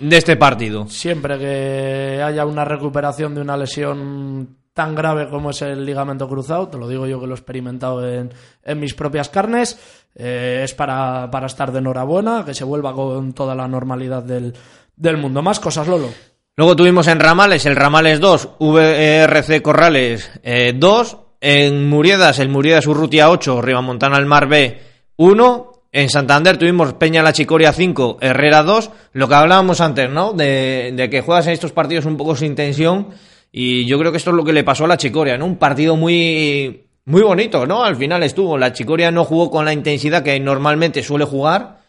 de 0.00 0.16
este 0.16 0.36
partido. 0.36 0.88
Siempre 0.88 1.38
que 1.38 2.22
haya 2.24 2.46
una 2.46 2.64
recuperación 2.64 3.34
de 3.34 3.42
una 3.42 3.56
lesión 3.56 4.56
tan 4.78 4.94
grave 4.94 5.28
como 5.28 5.50
es 5.50 5.60
el 5.62 5.84
ligamento 5.84 6.28
cruzado, 6.28 6.68
te 6.68 6.78
lo 6.78 6.86
digo 6.86 7.04
yo 7.04 7.18
que 7.18 7.26
lo 7.26 7.32
he 7.32 7.36
experimentado 7.36 8.08
en, 8.08 8.32
en 8.62 8.78
mis 8.78 8.94
propias 8.94 9.28
carnes, 9.28 9.76
eh, 10.14 10.60
es 10.62 10.72
para, 10.72 11.28
para 11.32 11.48
estar 11.48 11.72
de 11.72 11.80
enhorabuena, 11.80 12.44
que 12.44 12.54
se 12.54 12.62
vuelva 12.62 12.94
con 12.94 13.32
toda 13.32 13.56
la 13.56 13.66
normalidad 13.66 14.22
del, 14.22 14.54
del 14.94 15.16
mundo. 15.16 15.42
Más 15.42 15.58
cosas, 15.58 15.88
Lolo. 15.88 16.10
Luego 16.54 16.76
tuvimos 16.76 17.08
en 17.08 17.18
Ramales 17.18 17.66
el 17.66 17.74
Ramales 17.74 18.20
2, 18.20 18.50
VRC 18.60 19.62
Corrales 19.62 20.30
eh, 20.44 20.72
2, 20.76 21.16
en 21.40 21.88
Muriedas 21.88 22.38
el 22.38 22.48
Muriedas 22.48 22.86
Urrutia 22.86 23.30
8, 23.30 23.60
Ribamontana 23.60 24.16
el 24.16 24.26
Mar 24.26 24.46
B 24.46 24.80
1, 25.16 25.72
en 25.90 26.08
Santander 26.08 26.56
tuvimos 26.56 26.92
Peña 26.92 27.24
La 27.24 27.32
Chicoria 27.32 27.72
5, 27.72 28.18
Herrera 28.20 28.62
2, 28.62 28.90
lo 29.14 29.26
que 29.26 29.34
hablábamos 29.34 29.80
antes, 29.80 30.08
¿no? 30.08 30.34
De, 30.34 30.92
de 30.94 31.10
que 31.10 31.20
juegas 31.20 31.48
en 31.48 31.54
estos 31.54 31.72
partidos 31.72 32.04
un 32.04 32.16
poco 32.16 32.36
sin 32.36 32.54
tensión 32.54 33.08
y 33.50 33.86
yo 33.86 33.98
creo 33.98 34.12
que 34.12 34.18
esto 34.18 34.30
es 34.30 34.36
lo 34.36 34.44
que 34.44 34.52
le 34.52 34.64
pasó 34.64 34.84
a 34.84 34.88
La 34.88 34.96
Chicoria, 34.96 35.38
¿no? 35.38 35.46
Un 35.46 35.56
partido 35.56 35.96
muy 35.96 36.84
muy 37.04 37.22
bonito, 37.22 37.66
¿no? 37.66 37.84
Al 37.84 37.96
final 37.96 38.22
estuvo, 38.22 38.58
La 38.58 38.72
Chicoria 38.72 39.10
no 39.10 39.24
jugó 39.24 39.50
con 39.50 39.64
la 39.64 39.72
intensidad 39.72 40.22
que 40.22 40.38
normalmente 40.38 41.02
suele 41.02 41.24
jugar, 41.24 41.80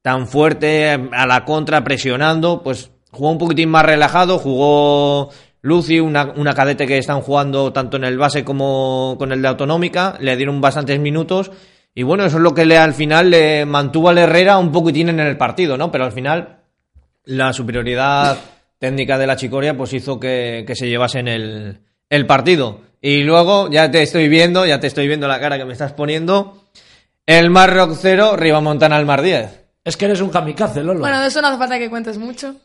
tan 0.00 0.28
fuerte, 0.28 0.90
a 0.90 1.26
la 1.26 1.44
contra, 1.44 1.82
presionando, 1.82 2.62
pues 2.62 2.92
jugó 3.10 3.32
un 3.32 3.38
poquitín 3.38 3.68
más 3.68 3.84
relajado, 3.84 4.38
jugó 4.38 5.30
Lucy, 5.60 5.98
una, 5.98 6.32
una 6.36 6.54
cadete 6.54 6.86
que 6.86 6.98
están 6.98 7.20
jugando 7.20 7.72
tanto 7.72 7.96
en 7.96 8.04
el 8.04 8.16
base 8.16 8.44
como 8.44 9.16
con 9.18 9.32
el 9.32 9.42
de 9.42 9.48
autonómica, 9.48 10.16
le 10.20 10.36
dieron 10.36 10.60
bastantes 10.60 11.00
minutos 11.00 11.50
y 11.94 12.04
bueno, 12.04 12.24
eso 12.24 12.36
es 12.36 12.42
lo 12.44 12.54
que 12.54 12.64
le 12.64 12.78
al 12.78 12.94
final 12.94 13.30
le 13.30 13.66
mantuvo 13.66 14.08
al 14.08 14.18
Herrera 14.18 14.58
un 14.58 14.70
poquitín 14.70 15.08
en 15.08 15.18
el 15.18 15.36
partido, 15.36 15.76
¿no? 15.76 15.90
Pero 15.90 16.04
al 16.04 16.12
final 16.12 16.60
la 17.24 17.52
superioridad 17.52 18.38
técnica 18.78 19.18
de 19.18 19.26
la 19.26 19.36
Chicoria 19.36 19.76
pues 19.76 19.92
hizo 19.92 20.18
que, 20.18 20.64
que 20.66 20.74
se 20.74 20.88
llevasen 20.88 21.28
el, 21.28 21.80
el 22.08 22.26
partido. 22.26 22.80
Y 23.00 23.22
luego, 23.22 23.70
ya 23.70 23.90
te 23.90 24.02
estoy 24.02 24.28
viendo, 24.28 24.66
ya 24.66 24.80
te 24.80 24.86
estoy 24.88 25.06
viendo 25.06 25.28
la 25.28 25.40
cara 25.40 25.58
que 25.58 25.64
me 25.64 25.72
estás 25.72 25.92
poniendo, 25.92 26.64
el 27.26 27.50
Mar 27.50 27.72
Rock 27.72 27.92
0, 27.96 28.36
Ribamontana 28.36 28.96
al 28.96 29.06
Mar 29.06 29.22
10. 29.22 29.66
Es 29.84 29.96
que 29.96 30.06
eres 30.06 30.20
un 30.20 30.30
kamikaze, 30.30 30.82
Lolo. 30.82 31.00
Bueno, 31.00 31.20
de 31.20 31.28
eso 31.28 31.40
no 31.40 31.48
hace 31.48 31.58
falta 31.58 31.78
que 31.78 31.88
cuentes 31.88 32.18
mucho. 32.18 32.56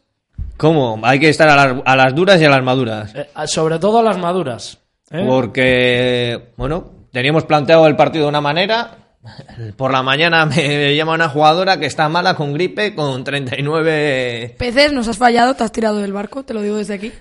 ¿Cómo? 0.58 1.00
Hay 1.04 1.20
que 1.20 1.30
estar 1.30 1.48
a 1.50 1.56
las, 1.56 1.82
a 1.86 1.96
las 1.96 2.16
duras 2.16 2.42
y 2.42 2.46
a 2.46 2.50
las 2.50 2.64
maduras. 2.64 3.14
Eh, 3.16 3.28
sobre 3.46 3.80
todo 3.80 4.02
las 4.02 4.18
maduras. 4.18 4.80
¿eh? 5.12 5.24
Porque, 5.28 6.54
bueno, 6.58 6.92
teníamos 7.12 7.46
planteado 7.46 7.88
el 7.88 7.96
partido 7.96 8.26
de 8.26 8.30
una 8.30 8.42
manera. 8.42 8.98
Por 9.78 9.92
la 9.92 10.04
mañana 10.04 10.46
me 10.46 10.96
llama 10.96 11.14
una 11.14 11.30
jugadora 11.30 11.80
que 11.80 11.86
está 11.86 12.10
mala 12.10 12.36
con 12.36 12.54
gripe, 12.54 12.94
con 12.96 13.24
39... 13.24 14.56
Peces, 14.58 14.92
nos 14.94 15.08
has 15.08 15.18
fallado, 15.18 15.54
te 15.56 15.64
has 15.64 15.72
tirado 15.72 16.00
del 16.00 16.14
barco, 16.14 16.44
te 16.44 16.54
lo 16.54 16.62
digo 16.62 16.78
desde 16.78 16.96
aquí. 16.96 17.12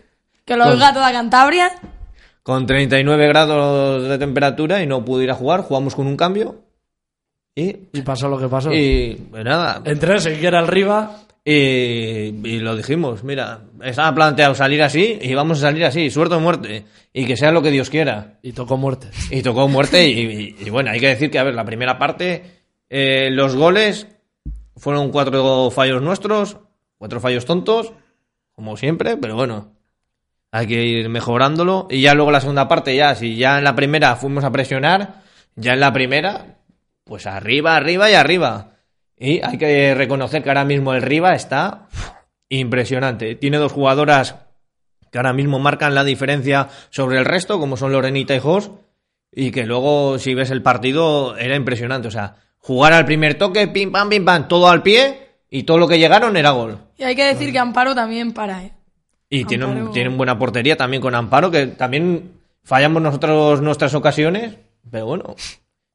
Que 0.45 0.57
lo 0.57 0.65
Pues- 0.65 0.75
oiga 0.75 0.93
toda 0.93 1.12
Cantabria. 1.12 1.71
Con 2.43 2.67
39 2.67 3.29
grados 3.29 4.09
de 4.09 4.19
temperatura 4.19 4.83
y 4.83 4.87
no 4.88 5.05
pude 5.05 5.23
ir 5.25 5.31
a 5.31 5.35
jugar. 5.35 5.61
Jugamos 5.62 5.95
con 5.95 6.09
un 6.09 6.17
cambio. 6.17 6.57
Y... 7.55 7.77
Y 7.93 8.03
pasó 8.03 8.29
lo 8.29 8.37
que 8.38 8.49
pasó. 8.49 8.73
Y 8.73 9.15
pues 9.31 9.45
nada, 9.45 9.81
Entré, 9.85 10.19
se 10.19 10.37
quiera 10.41 10.59
el 10.59 10.67
Riva. 10.67 11.19
Y, 11.44 11.52
y 11.52 12.59
lo 12.61 12.76
dijimos, 12.76 13.24
mira, 13.24 13.62
estaba 13.83 14.14
planteado 14.14 14.55
salir 14.55 14.81
así 14.83 15.18
y 15.20 15.35
vamos 15.35 15.59
a 15.59 15.62
salir 15.62 15.85
así, 15.85 16.09
suerte 16.09 16.37
o 16.37 16.40
muerte, 16.40 16.85
y 17.12 17.26
que 17.26 17.37
sea 17.37 17.50
lo 17.50 17.62
que 17.62 17.72
Dios 17.72 17.90
quiera. 17.90 18.38
Y 18.42 18.52
tocó 18.52 18.76
muerte. 18.76 19.09
Y 19.31 19.42
tocó 19.42 19.66
muerte 19.66 20.07
y, 20.09 20.20
y- 20.20 20.57
y 20.66 20.70
bueno, 20.70 20.90
hay 20.90 21.00
que 21.00 21.09
decir 21.09 21.31
que, 21.31 21.38
a 21.40 21.44
ver, 21.44 21.55
la 21.55 21.64
primera 21.64 21.98
parte, 21.98 22.44
eh, 22.88 23.28
los 23.33 23.57
goles 23.57 24.07
fueron 24.76 25.11
cuatro 25.11 25.70
fallos 25.72 26.00
nuestros, 26.00 26.59
cuatro 26.98 27.20
fallos 27.20 27.44
tontos, 27.44 27.92
como 28.52 28.76
siempre, 28.76 29.16
pero 29.16 29.35
bueno, 29.35 29.72
hay 30.52 30.66
que 30.68 30.85
ir 30.85 31.09
mejorándolo. 31.09 31.88
Y 31.90 32.02
ya 32.02 32.14
luego 32.14 32.31
la 32.31 32.40
segunda 32.40 32.68
parte, 32.68 32.94
ya, 32.94 33.16
si 33.16 33.35
ya 33.35 33.59
en 33.59 33.64
la 33.64 33.74
primera 33.74 34.14
fuimos 34.14 34.44
a 34.44 34.52
presionar, 34.52 35.22
ya 35.57 35.72
en 35.72 35.81
la 35.81 35.92
primera, 35.92 36.59
pues 37.02 37.26
arriba, 37.26 37.74
arriba 37.74 38.09
y 38.11 38.14
arriba. 38.14 38.71
Y 39.22 39.40
hay 39.40 39.56
que 39.56 39.94
reconocer 39.94 40.42
que 40.42 40.50
ahora 40.50 40.64
mismo 40.64 40.94
el 40.94 41.00
Riva 41.00 41.32
está 41.35 41.87
impresionante. 42.48 43.37
Tiene 43.37 43.58
dos 43.58 43.70
jugadoras 43.70 44.35
que 45.12 45.18
ahora 45.18 45.32
mismo 45.32 45.61
marcan 45.61 45.94
la 45.94 46.02
diferencia 46.02 46.68
sobre 46.90 47.18
el 47.18 47.24
resto, 47.24 47.61
como 47.61 47.76
son 47.76 47.92
Lorenita 47.92 48.35
y 48.35 48.40
Jos, 48.40 48.72
y 49.30 49.52
que 49.52 49.64
luego, 49.64 50.18
si 50.18 50.35
ves 50.35 50.50
el 50.50 50.61
partido, 50.61 51.37
era 51.37 51.54
impresionante. 51.54 52.08
O 52.08 52.11
sea, 52.11 52.35
jugar 52.58 52.94
al 52.94 53.04
primer 53.04 53.35
toque, 53.35 53.68
pim, 53.68 53.92
pam, 53.92 54.08
pim, 54.08 54.24
pam, 54.24 54.48
todo 54.48 54.68
al 54.68 54.82
pie, 54.82 55.28
y 55.48 55.62
todo 55.62 55.78
lo 55.78 55.87
que 55.87 56.00
llegaron 56.00 56.37
era 56.37 56.50
gol. 56.50 56.78
Y 56.98 57.04
hay 57.04 57.14
que 57.14 57.24
decir 57.24 57.52
que 57.52 57.61
Amparo 57.61 57.94
también 57.94 58.32
para, 58.32 58.64
¿eh? 58.64 58.72
Y 59.30 59.44
tienen, 59.44 59.92
tienen 59.92 60.16
buena 60.16 60.37
portería 60.37 60.76
también 60.76 61.00
con 61.00 61.14
Amparo, 61.14 61.48
que 61.52 61.68
también 61.68 62.40
fallamos 62.64 63.00
nosotros 63.00 63.62
nuestras 63.62 63.94
ocasiones, 63.94 64.56
pero 64.90 65.06
bueno, 65.06 65.37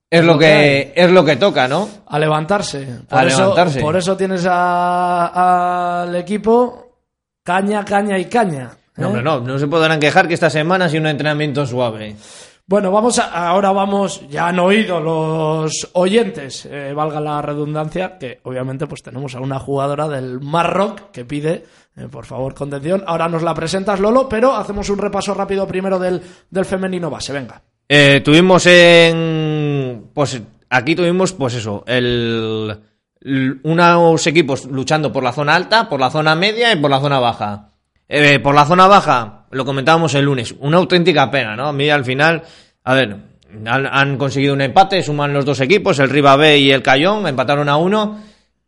es 0.09 0.23
lo 0.23 0.37
que, 0.37 0.93
es 0.95 1.11
lo 1.11 1.23
que 1.25 1.35
toca, 1.35 1.67
¿no? 1.67 1.87
A 2.07 2.17
levantarse. 2.19 2.87
Por 3.09 3.19
A 3.19 3.25
eso, 3.25 3.39
levantarse. 3.41 3.81
Por 3.81 3.95
eso 3.97 4.15
tienes 4.17 4.45
a- 4.49 6.01
al 6.03 6.15
equipo 6.15 6.83
Caña, 7.43 7.85
caña 7.85 8.17
y 8.19 8.25
caña. 8.25 8.71
¿eh? 8.73 8.91
No, 9.01 9.07
hombre, 9.07 9.23
no, 9.23 9.39
no 9.39 9.57
se 9.57 9.67
podrán 9.67 9.99
quejar 10.01 10.27
que 10.27 10.33
esta 10.33 10.49
semana 10.49 10.85
ha 10.85 10.89
sido 10.89 11.01
un 11.01 11.07
entrenamiento 11.07 11.65
suave. 11.65 12.15
Bueno, 12.65 12.91
vamos 12.91 13.17
a, 13.19 13.47
ahora 13.47 13.71
vamos, 13.71 14.27
ya 14.29 14.47
han 14.49 14.59
oído 14.59 14.99
los 14.99 15.89
oyentes, 15.93 16.65
eh, 16.69 16.91
valga 16.93 17.21
la 17.21 17.41
redundancia, 17.41 18.17
que 18.17 18.41
obviamente 18.43 18.85
pues 18.87 19.01
tenemos 19.01 19.33
a 19.35 19.39
una 19.39 19.59
jugadora 19.59 20.09
del 20.09 20.41
Marrock 20.41 21.11
que 21.11 21.23
pide, 21.23 21.63
eh, 21.95 22.07
por 22.11 22.25
favor, 22.25 22.53
contención. 22.53 23.01
Ahora 23.07 23.29
nos 23.29 23.43
la 23.43 23.53
presentas, 23.53 24.01
Lolo, 24.01 24.27
pero 24.27 24.53
hacemos 24.53 24.89
un 24.89 24.97
repaso 24.97 25.33
rápido 25.33 25.65
primero 25.65 25.97
del, 25.99 26.21
del 26.49 26.65
femenino 26.65 27.09
base, 27.09 27.31
venga. 27.31 27.61
Eh, 27.89 28.21
tuvimos 28.23 28.65
en. 28.65 30.09
Pues 30.13 30.41
aquí 30.69 30.95
tuvimos, 30.95 31.33
pues 31.33 31.55
eso, 31.55 31.83
el. 31.87 32.77
Unos 33.63 34.27
equipos 34.27 34.65
luchando 34.65 35.11
por 35.11 35.23
la 35.23 35.33
zona 35.33 35.55
alta, 35.55 35.89
por 35.89 35.99
la 35.99 36.09
zona 36.09 36.35
media 36.35 36.71
y 36.71 36.77
por 36.77 36.89
la 36.89 36.99
zona 36.99 37.19
baja. 37.19 37.71
Eh, 38.07 38.39
por 38.39 38.55
la 38.55 38.65
zona 38.65 38.87
baja, 38.87 39.47
lo 39.51 39.65
comentábamos 39.65 40.13
el 40.15 40.23
lunes, 40.23 40.55
una 40.59 40.77
auténtica 40.77 41.29
pena, 41.29 41.55
¿no? 41.55 41.67
A 41.67 41.73
mí 41.73 41.89
al 41.89 42.05
final, 42.05 42.43
a 42.85 42.93
ver, 42.93 43.17
han, 43.65 43.85
han 43.85 44.17
conseguido 44.17 44.53
un 44.53 44.61
empate, 44.61 45.03
suman 45.03 45.33
los 45.33 45.43
dos 45.43 45.59
equipos, 45.59 45.99
el 45.99 46.09
Riva 46.09 46.37
B 46.37 46.57
y 46.59 46.71
el 46.71 46.83
Cayón, 46.83 47.27
empataron 47.27 47.67
a 47.67 47.75
uno, 47.75 48.21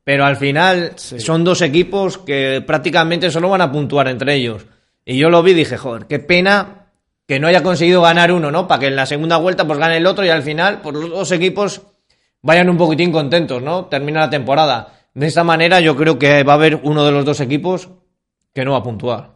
pero 0.04 0.26
al 0.26 0.36
final 0.36 0.94
son 0.98 1.46
dos 1.46 1.62
equipos 1.62 2.18
que 2.18 2.62
prácticamente 2.66 3.32
solo 3.32 3.50
van 3.50 3.62
a 3.62 3.72
puntuar 3.72 4.10
entre 4.10 4.36
ellos. 4.36 4.66
Y 5.06 5.18
yo 5.18 5.30
lo 5.30 5.42
vi 5.42 5.52
y 5.52 5.56
dije, 5.56 5.78
joder, 5.78 6.06
qué 6.08 6.20
pena 6.20 6.79
que 7.30 7.40
no 7.40 7.46
haya 7.46 7.62
conseguido 7.62 8.02
ganar 8.02 8.32
uno, 8.32 8.50
¿no? 8.50 8.68
Para 8.68 8.80
que 8.80 8.88
en 8.88 8.96
la 8.96 9.06
segunda 9.06 9.38
vuelta 9.38 9.68
pues 9.68 9.78
gane 9.78 9.98
el 9.98 10.08
otro 10.08 10.26
y 10.26 10.30
al 10.30 10.42
final 10.42 10.82
pues 10.82 10.96
los 10.96 11.12
dos 11.12 11.32
equipos 11.32 11.80
vayan 12.42 12.72
un 12.72 12.78
poquitín 12.78 13.12
contentos, 13.12 13.62
¿no? 13.62 13.86
Termina 13.86 14.22
la 14.22 14.32
temporada. 14.32 14.94
De 15.14 15.28
esta 15.28 15.44
manera 15.44 15.80
yo 15.80 15.96
creo 15.96 16.18
que 16.18 16.42
va 16.42 16.54
a 16.54 16.56
haber 16.56 16.80
uno 16.82 17.06
de 17.06 17.12
los 17.12 17.24
dos 17.26 17.40
equipos 17.40 17.88
que 18.52 18.66
no 18.66 18.72
va 18.72 18.80
a 18.80 18.84
puntuar. 18.84 19.30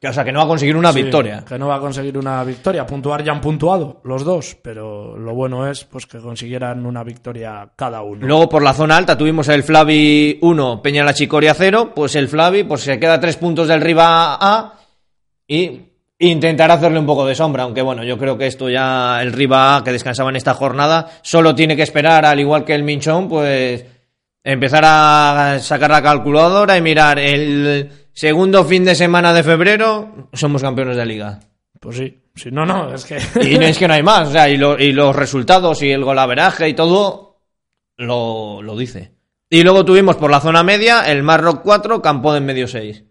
Que, 0.00 0.06
o 0.06 0.12
sea, 0.12 0.22
que 0.22 0.30
no 0.30 0.38
va 0.38 0.44
a 0.44 0.46
conseguir 0.48 0.76
una 0.76 0.92
Sí, 0.92 1.02
victoria. 1.02 1.44
Que 1.44 1.58
no 1.58 1.66
va 1.66 1.74
a 1.74 1.80
conseguir 1.80 2.16
una 2.16 2.44
victoria. 2.44 2.86
Puntuar 2.86 3.24
ya 3.24 3.32
han 3.32 3.40
puntuado 3.40 4.00
los 4.04 4.22
dos, 4.22 4.56
pero 4.62 5.18
lo 5.18 5.34
bueno 5.34 5.68
es 5.68 5.82
pues 5.86 6.06
que 6.06 6.18
consiguieran 6.18 6.86
una 6.86 7.02
victoria 7.02 7.72
cada 7.74 8.02
uno. 8.02 8.24
Luego 8.24 8.48
por 8.48 8.62
la 8.62 8.72
zona 8.72 8.96
alta 8.96 9.18
tuvimos 9.18 9.48
el 9.48 9.64
Flavi 9.64 10.38
1, 10.42 10.80
Peña 10.80 11.02
la 11.02 11.12
Chicoria 11.12 11.54
0, 11.54 11.90
pues 11.92 12.14
el 12.14 12.28
Flavi 12.28 12.62
pues 12.62 12.82
se 12.82 13.00
queda 13.00 13.18
tres 13.18 13.36
puntos 13.36 13.66
del 13.66 13.80
Riva 13.80 14.38
A 14.40 14.74
y 15.48 15.93
intentará 16.18 16.74
hacerle 16.74 16.98
un 16.98 17.06
poco 17.06 17.26
de 17.26 17.34
sombra, 17.34 17.64
aunque 17.64 17.82
bueno, 17.82 18.04
yo 18.04 18.16
creo 18.18 18.38
que 18.38 18.46
esto 18.46 18.68
ya 18.70 19.20
el 19.22 19.32
Riva 19.32 19.76
A 19.76 19.84
que 19.84 19.92
descansaba 19.92 20.30
en 20.30 20.36
esta 20.36 20.54
jornada 20.54 21.10
solo 21.22 21.54
tiene 21.54 21.76
que 21.76 21.82
esperar, 21.82 22.24
al 22.24 22.40
igual 22.40 22.64
que 22.64 22.74
el 22.74 22.82
Minchón, 22.84 23.28
pues 23.28 23.84
empezar 24.42 24.84
a 24.86 25.58
sacar 25.60 25.90
la 25.90 26.02
calculadora 26.02 26.76
y 26.76 26.82
mirar 26.82 27.18
el 27.18 27.90
segundo 28.12 28.64
fin 28.64 28.84
de 28.84 28.94
semana 28.94 29.32
de 29.32 29.42
febrero 29.42 30.28
somos 30.32 30.62
campeones 30.62 30.96
de 30.96 31.06
liga. 31.06 31.40
Pues 31.80 31.96
sí, 31.96 32.22
sí, 32.34 32.50
no, 32.52 32.64
no, 32.64 32.94
es 32.94 33.04
que... 33.04 33.18
Y 33.42 33.58
no 33.58 33.66
es 33.66 33.76
que 33.78 33.88
no 33.88 33.94
hay 33.94 34.02
más, 34.02 34.28
o 34.28 34.32
sea, 34.32 34.48
y, 34.48 34.56
lo- 34.56 34.78
y 34.78 34.92
los 34.92 35.14
resultados 35.14 35.82
y 35.82 35.90
el 35.90 36.04
golaveraje 36.04 36.68
y 36.68 36.74
todo 36.74 37.40
lo, 37.96 38.62
lo 38.62 38.76
dice. 38.76 39.12
Y 39.50 39.62
luego 39.62 39.84
tuvimos 39.84 40.16
por 40.16 40.30
la 40.30 40.40
zona 40.40 40.62
media 40.62 41.02
el 41.10 41.22
Marrock 41.22 41.62
4, 41.62 42.00
Campo 42.00 42.32
de 42.32 42.40
medio 42.40 42.66
6. 42.66 43.04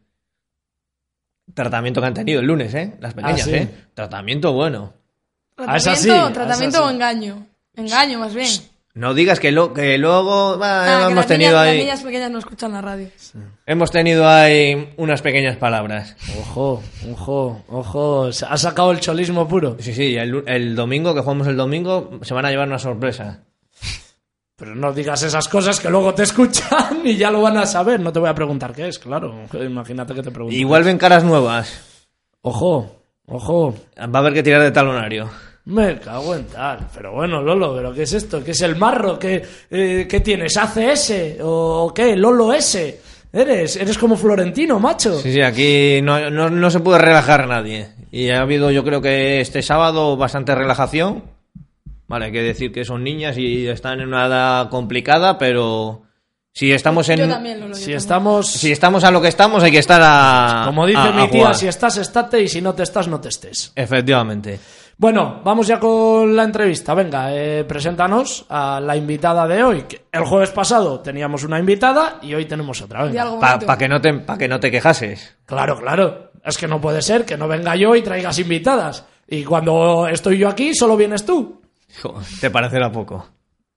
Tratamiento 1.54 2.02
que 2.02 2.08
han 2.08 2.14
tenido 2.14 2.40
el 2.40 2.48
lunes, 2.48 2.74
¿eh? 2.74 2.96
Las 3.00 3.14
pequeñas, 3.14 3.42
Ah, 3.42 3.46
sí. 3.46 3.54
¿eh? 3.56 3.70
Tratamiento 3.94 4.54
bueno. 4.54 4.94
Ah, 5.58 5.78
es 5.78 5.88
así, 5.88 6.08
Tratamiento, 6.08 6.28
es 6.28 6.34
tratamiento 6.34 6.78
así. 6.80 6.88
o 6.88 6.90
engaño. 6.92 7.48
Engaño, 7.76 8.20
más 8.20 8.34
bien. 8.34 8.50
No 8.96 9.14
digas 9.16 9.40
que, 9.40 9.52
lo, 9.52 9.74
que 9.74 9.98
luego 9.98 10.60
Ah, 10.62 10.86
que 10.86 11.04
hemos 11.06 11.16
las 11.16 11.28
tenido 11.28 11.52
niñas, 11.52 11.64
ahí 11.68 11.78
Las 11.78 11.86
niñas 11.86 12.02
pequeñas 12.04 12.32
no 12.32 12.40
escuchan 12.40 12.72
la 12.74 12.82
radio. 12.82 13.08
hemos 13.66 13.90
tenido 13.92 14.28
ahí 14.28 14.94
unas 14.98 15.22
pequeñas 15.24 15.58
palabras. 15.58 16.16
Ojo, 16.40 16.84
ojo, 17.12 17.64
ojo. 17.70 18.32
se 18.32 18.46
Ha 18.46 18.56
sacado 18.58 18.92
el 18.92 19.00
cholismo 19.00 19.48
puro. 19.48 19.78
Sí, 19.80 19.94
sí, 19.94 20.16
el, 20.16 20.44
el 20.48 20.76
domingo 20.76 21.14
que 21.16 21.22
jugamos 21.22 21.48
el 21.48 21.58
domingo 21.58 22.20
se 22.22 22.34
van 22.36 22.46
a 22.46 22.52
llevar 22.52 22.68
una 22.68 22.78
sorpresa. 22.80 23.42
Pero 24.56 24.76
no 24.76 24.94
digas 24.94 25.24
esas 25.24 25.48
cosas 25.48 25.80
que 25.80 25.90
luego 25.90 26.14
te 26.14 26.24
escuchan 26.24 27.02
y 27.04 27.18
ya 27.18 27.32
lo 27.32 27.42
van 27.42 27.58
a 27.58 27.66
saber. 27.66 28.00
No 28.00 28.14
te 28.14 28.20
voy 28.20 28.30
a 28.30 28.36
preguntar 28.36 28.74
qué 28.74 28.88
es, 28.88 29.00
claro. 29.00 29.46
Imagínate 29.54 30.14
que 30.14 30.22
te 30.22 30.32
pregunto. 30.32 30.56
Igual 30.56 30.84
ven 30.84 30.98
caras 30.98 31.24
nuevas. 31.24 32.08
Ojo, 32.42 33.04
ojo. 33.28 33.74
Va 33.98 34.20
a 34.20 34.22
haber 34.22 34.34
que 34.34 34.44
tirar 34.44 34.62
de 34.62 34.72
talonario. 34.72 35.30
Me 35.66 35.98
cago 36.00 36.36
en 36.36 36.46
tal. 36.46 36.88
Pero 36.94 37.14
bueno, 37.14 37.42
Lolo, 37.42 37.74
¿pero 37.76 37.94
qué 37.94 38.04
es 38.04 38.14
esto? 38.14 38.44
¿Qué 38.44 38.52
es 38.52 38.62
el 38.62 38.76
marro? 38.76 39.18
¿Qué, 39.18 39.42
eh, 39.72 40.06
¿qué 40.10 40.20
tienes? 40.20 40.58
¿ACS? 40.58 41.38
¿O 41.42 41.92
qué? 41.96 42.16
¿Lolo 42.16 42.54
S? 42.54 43.00
¿Eres? 43.32 43.78
¿Eres 43.78 43.98
como 43.98 44.16
Florentino, 44.18 44.80
macho? 44.80 45.18
Sí, 45.20 45.32
sí, 45.32 45.42
aquí 45.42 46.02
no, 46.04 46.30
no, 46.30 46.50
no 46.50 46.70
se 46.70 46.82
puede 46.82 47.00
relajar 47.00 47.48
nadie. 47.48 47.90
Y 48.12 48.30
ha 48.30 48.42
habido, 48.42 48.70
yo 48.70 48.84
creo 48.84 49.02
que 49.02 49.42
este 49.42 49.62
sábado, 49.64 50.18
bastante 50.18 50.54
relajación. 50.54 51.24
Vale, 52.14 52.26
hay 52.26 52.32
que 52.32 52.44
decir 52.44 52.72
que 52.72 52.86
son 52.86 53.04
niñas 53.04 53.36
y 53.40 53.68
están 53.68 54.00
en 54.02 54.10
una 54.10 54.28
edad 54.28 54.70
complicada, 54.70 55.40
pero 55.40 56.04
si 56.52 56.72
estamos 56.72 57.10
en. 57.10 57.18
Yo 57.18 57.28
también, 57.28 57.60
Lolo. 57.60 57.70
yo 57.70 57.76
Si 57.76 57.82
también. 57.82 57.98
estamos... 57.98 58.48
Si 58.52 58.72
estamos 58.72 59.04
a 59.04 59.10
lo 59.10 59.20
que 59.20 59.30
estamos, 59.30 59.64
hay 59.64 59.72
que 59.72 59.80
estar 59.80 60.00
a. 60.04 60.62
Como 60.68 60.86
dice 60.86 61.00
a- 61.00 61.12
mi 61.12 61.28
tía, 61.30 61.40
jugar. 61.42 61.56
si 61.56 61.68
estás, 61.68 61.98
estate 61.98 62.44
y 62.44 62.48
si 62.48 62.62
no 62.62 62.76
te 62.76 62.84
estás, 62.84 63.08
no 63.08 63.20
te 63.20 63.30
estés. 63.30 63.72
Efectivamente. 63.76 64.60
Bueno, 64.96 65.42
vamos 65.44 65.66
ya 65.66 65.80
con 65.80 66.36
la 66.36 66.44
entrevista. 66.44 66.94
Venga, 66.94 67.30
eh, 67.36 67.64
preséntanos 67.64 68.46
a 68.48 68.80
la 68.80 68.96
invitada 68.96 69.48
de 69.48 69.64
hoy. 69.64 69.84
El 70.12 70.24
jueves 70.24 70.52
pasado 70.52 71.00
teníamos 71.00 71.44
una 71.44 71.58
invitada 71.58 72.20
y 72.22 72.36
hoy 72.36 72.46
tenemos 72.46 72.80
otra. 72.84 73.10
Para 73.40 73.76
que, 73.76 73.88
no 73.90 74.00
te, 74.00 74.14
pa' 74.14 74.38
que 74.38 74.48
no 74.48 74.60
te 74.60 74.70
quejases. 74.70 75.36
Claro, 75.48 75.80
claro. 75.80 76.32
Es 76.46 76.60
que 76.60 76.68
no 76.68 76.80
puede 76.80 77.02
ser 77.02 77.26
que 77.26 77.38
no 77.38 77.48
venga 77.48 77.76
yo 77.76 77.96
y 77.96 78.04
traigas 78.04 78.38
invitadas. 78.38 79.04
Y 79.28 79.44
cuando 79.44 80.08
estoy 80.08 80.38
yo 80.38 80.50
aquí, 80.50 80.76
solo 80.76 80.96
vienes 80.96 81.26
tú. 81.26 81.63
Te 82.42 82.50
parecerá 82.50 82.92
poco. 82.92 83.28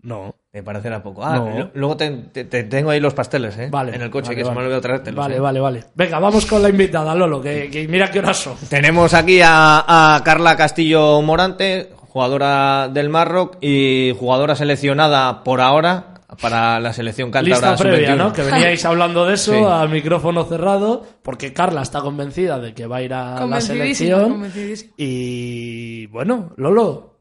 No. 0.02 0.34
Te 0.52 0.62
parecerá 0.62 1.02
poco. 1.02 1.24
Ah, 1.24 1.36
No. 1.36 1.70
luego 1.74 1.96
te, 1.96 2.10
te- 2.32 2.44
te 2.44 2.62
tengo 2.64 2.90
ahí 2.90 3.00
los 3.00 3.12
pasteles, 3.14 3.58
¿eh? 3.58 3.68
Vale. 3.70 3.94
En 3.94 4.02
el 4.02 4.10
coche, 4.10 4.28
vale, 4.28 4.36
que 4.36 4.42
se 4.42 4.48
vale. 4.48 4.60
me 4.60 4.66
olvidó 4.66 4.80
traértelos. 4.80 5.18
Vale, 5.18 5.36
¿eh? 5.36 5.40
vale, 5.40 5.60
vale. 5.60 5.84
Venga, 5.94 6.18
vamos 6.18 6.46
con 6.46 6.62
la 6.62 6.68
invitada, 6.68 7.14
Lolo, 7.14 7.40
que, 7.42 7.68
que 7.70 7.88
mira 7.88 8.10
qué 8.10 8.20
horas 8.20 8.36
son. 8.38 8.56
Tenemos 8.68 9.12
aquí 9.14 9.40
a, 9.42 10.14
a 10.16 10.22
Carla 10.22 10.56
Castillo 10.56 11.20
Morante, 11.22 11.90
jugadora 12.08 12.88
del 12.88 13.08
Marroc 13.08 13.56
y 13.60 14.14
jugadora 14.18 14.54
seleccionada 14.54 15.42
por 15.44 15.60
ahora 15.60 16.14
para 16.40 16.78
la 16.80 16.92
selección 16.92 17.30
cántabra 17.30 17.70
Lista 17.72 17.76
previa, 17.82 18.14
sub-21. 18.14 18.16
¿no? 18.16 18.32
Que 18.32 18.42
veníais 18.42 18.84
hablando 18.84 19.26
de 19.26 19.34
eso 19.34 19.52
Sí. 19.52 19.60
a 19.64 19.86
micrófono 19.86 20.44
cerrado, 20.44 21.04
porque 21.22 21.52
Carla 21.52 21.82
está 21.82 22.00
convencida 22.00 22.58
de 22.58 22.72
que 22.74 22.86
va 22.86 22.96
a 22.98 23.02
ir 23.02 23.12
a 23.14 23.44
la 23.46 23.60
selección. 23.60 24.30
convencidísima. 24.30 24.92
Y 24.96 26.06
bueno, 26.06 26.52
Lolo, 26.56 27.15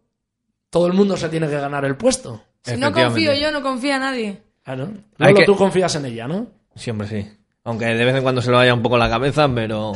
todo 0.76 0.88
el 0.88 0.94
mundo 0.94 1.16
se 1.16 1.30
tiene 1.30 1.48
que 1.48 1.56
ganar 1.58 1.86
el 1.86 1.96
puesto. 1.96 2.42
Si 2.62 2.76
no 2.76 2.92
confío 2.92 3.34
yo, 3.34 3.50
no 3.50 3.62
confía 3.62 3.98
nadie. 3.98 4.42
Claro. 4.62 4.90
Hay 5.20 5.28
Lolo, 5.32 5.36
que- 5.40 5.46
tú 5.46 5.56
confías 5.56 5.96
en 5.96 6.06
ella, 6.08 6.28
¿no? 6.28 6.48
Siempre 6.76 7.08
sí. 7.08 7.26
Aunque 7.64 7.86
de 7.86 8.04
vez 8.04 8.14
en 8.14 8.22
cuando 8.24 8.42
se 8.42 8.52
le 8.52 8.58
vaya 8.58 8.74
un 8.74 8.82
poco 8.82 8.98
la 8.98 9.10
cabeza, 9.10 9.48
pero 9.56 9.94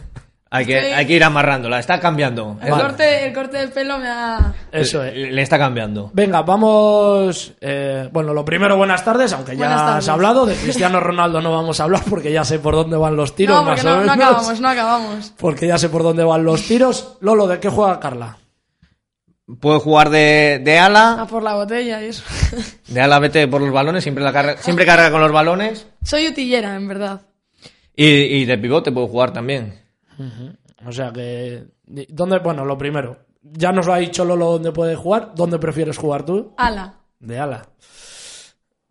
hay 0.50 0.64
que, 0.64 0.80
Sí. 0.80 0.86
hay 0.92 1.06
que 1.06 1.12
ir 1.12 1.24
amarrándola. 1.24 1.78
Está 1.78 2.00
cambiando. 2.00 2.56
El, 2.62 2.70
corte, 2.70 3.26
el 3.26 3.34
corte 3.34 3.58
del 3.58 3.68
pelo 3.70 3.98
me 3.98 4.08
ha... 4.08 4.54
Eso 4.72 5.04
es. 5.04 5.14
Le, 5.14 5.30
le 5.30 5.42
está 5.42 5.58
cambiando. 5.58 6.10
Venga, 6.14 6.40
vamos. 6.40 7.52
eh, 7.60 8.08
bueno, 8.10 8.32
lo 8.32 8.46
primero, 8.46 8.78
buenas 8.78 9.04
tardes, 9.04 9.30
aunque 9.34 9.52
ya 9.52 9.66
Buenas 9.66 9.80
tardes. 9.84 10.04
has 10.04 10.08
hablado. 10.08 10.46
De 10.46 10.54
Cristiano 10.54 11.00
Ronaldo 11.00 11.42
no 11.42 11.52
vamos 11.52 11.78
a 11.80 11.84
hablar 11.84 12.00
porque 12.08 12.32
ya 12.32 12.44
sé 12.46 12.60
por 12.60 12.74
dónde 12.74 12.96
van 12.96 13.14
los 13.14 13.34
tiros, 13.36 13.56
No, 13.58 13.66
porque 13.66 13.82
más 13.82 13.92
o 13.92 13.96
no, 13.96 14.04
no 14.06 14.12
menos. 14.12 14.16
acabamos, 14.26 14.60
no 14.62 14.68
acabamos. 14.70 15.32
Porque 15.36 15.66
ya 15.66 15.76
sé 15.76 15.90
por 15.90 16.02
dónde 16.02 16.24
van 16.24 16.44
los 16.44 16.62
tiros. 16.62 17.18
Lolo, 17.20 17.46
¿de 17.46 17.60
qué 17.60 17.68
juega 17.68 18.00
Carla? 18.00 18.38
Puede 19.60 19.78
jugar 19.80 20.08
de, 20.08 20.60
de 20.64 20.78
A 20.78 20.86
ala, 20.86 21.26
por 21.28 21.42
la 21.42 21.54
botella 21.54 22.02
y 22.02 22.06
eso. 22.06 22.24
de 22.88 23.00
ala 23.00 23.18
vete 23.18 23.46
por 23.46 23.60
los 23.60 23.70
balones, 23.72 24.02
siempre, 24.02 24.24
la 24.24 24.32
carga, 24.32 24.56
siempre 24.56 24.86
carga 24.86 25.10
con 25.10 25.20
los 25.20 25.32
balones. 25.32 25.86
Soy 26.02 26.28
utillera, 26.28 26.74
en 26.76 26.88
verdad. 26.88 27.20
Y, 27.94 28.06
y 28.06 28.44
de 28.46 28.56
pivote 28.58 28.90
puede 28.90 29.08
jugar 29.08 29.32
también. 29.32 29.74
O 30.86 30.92
sea 30.92 31.12
que. 31.12 31.64
¿Dónde? 31.84 32.38
Bueno, 32.38 32.64
lo 32.64 32.78
primero. 32.78 33.18
Ya 33.42 33.72
nos 33.72 33.86
lo 33.86 33.92
ha 33.92 33.98
dicho 33.98 34.24
Lolo 34.24 34.52
dónde 34.52 34.72
puede 34.72 34.96
jugar. 34.96 35.32
¿Dónde 35.34 35.58
prefieres 35.58 35.98
jugar 35.98 36.24
tú? 36.24 36.54
Ala. 36.56 36.94
De 37.20 37.38
ala. 37.38 37.66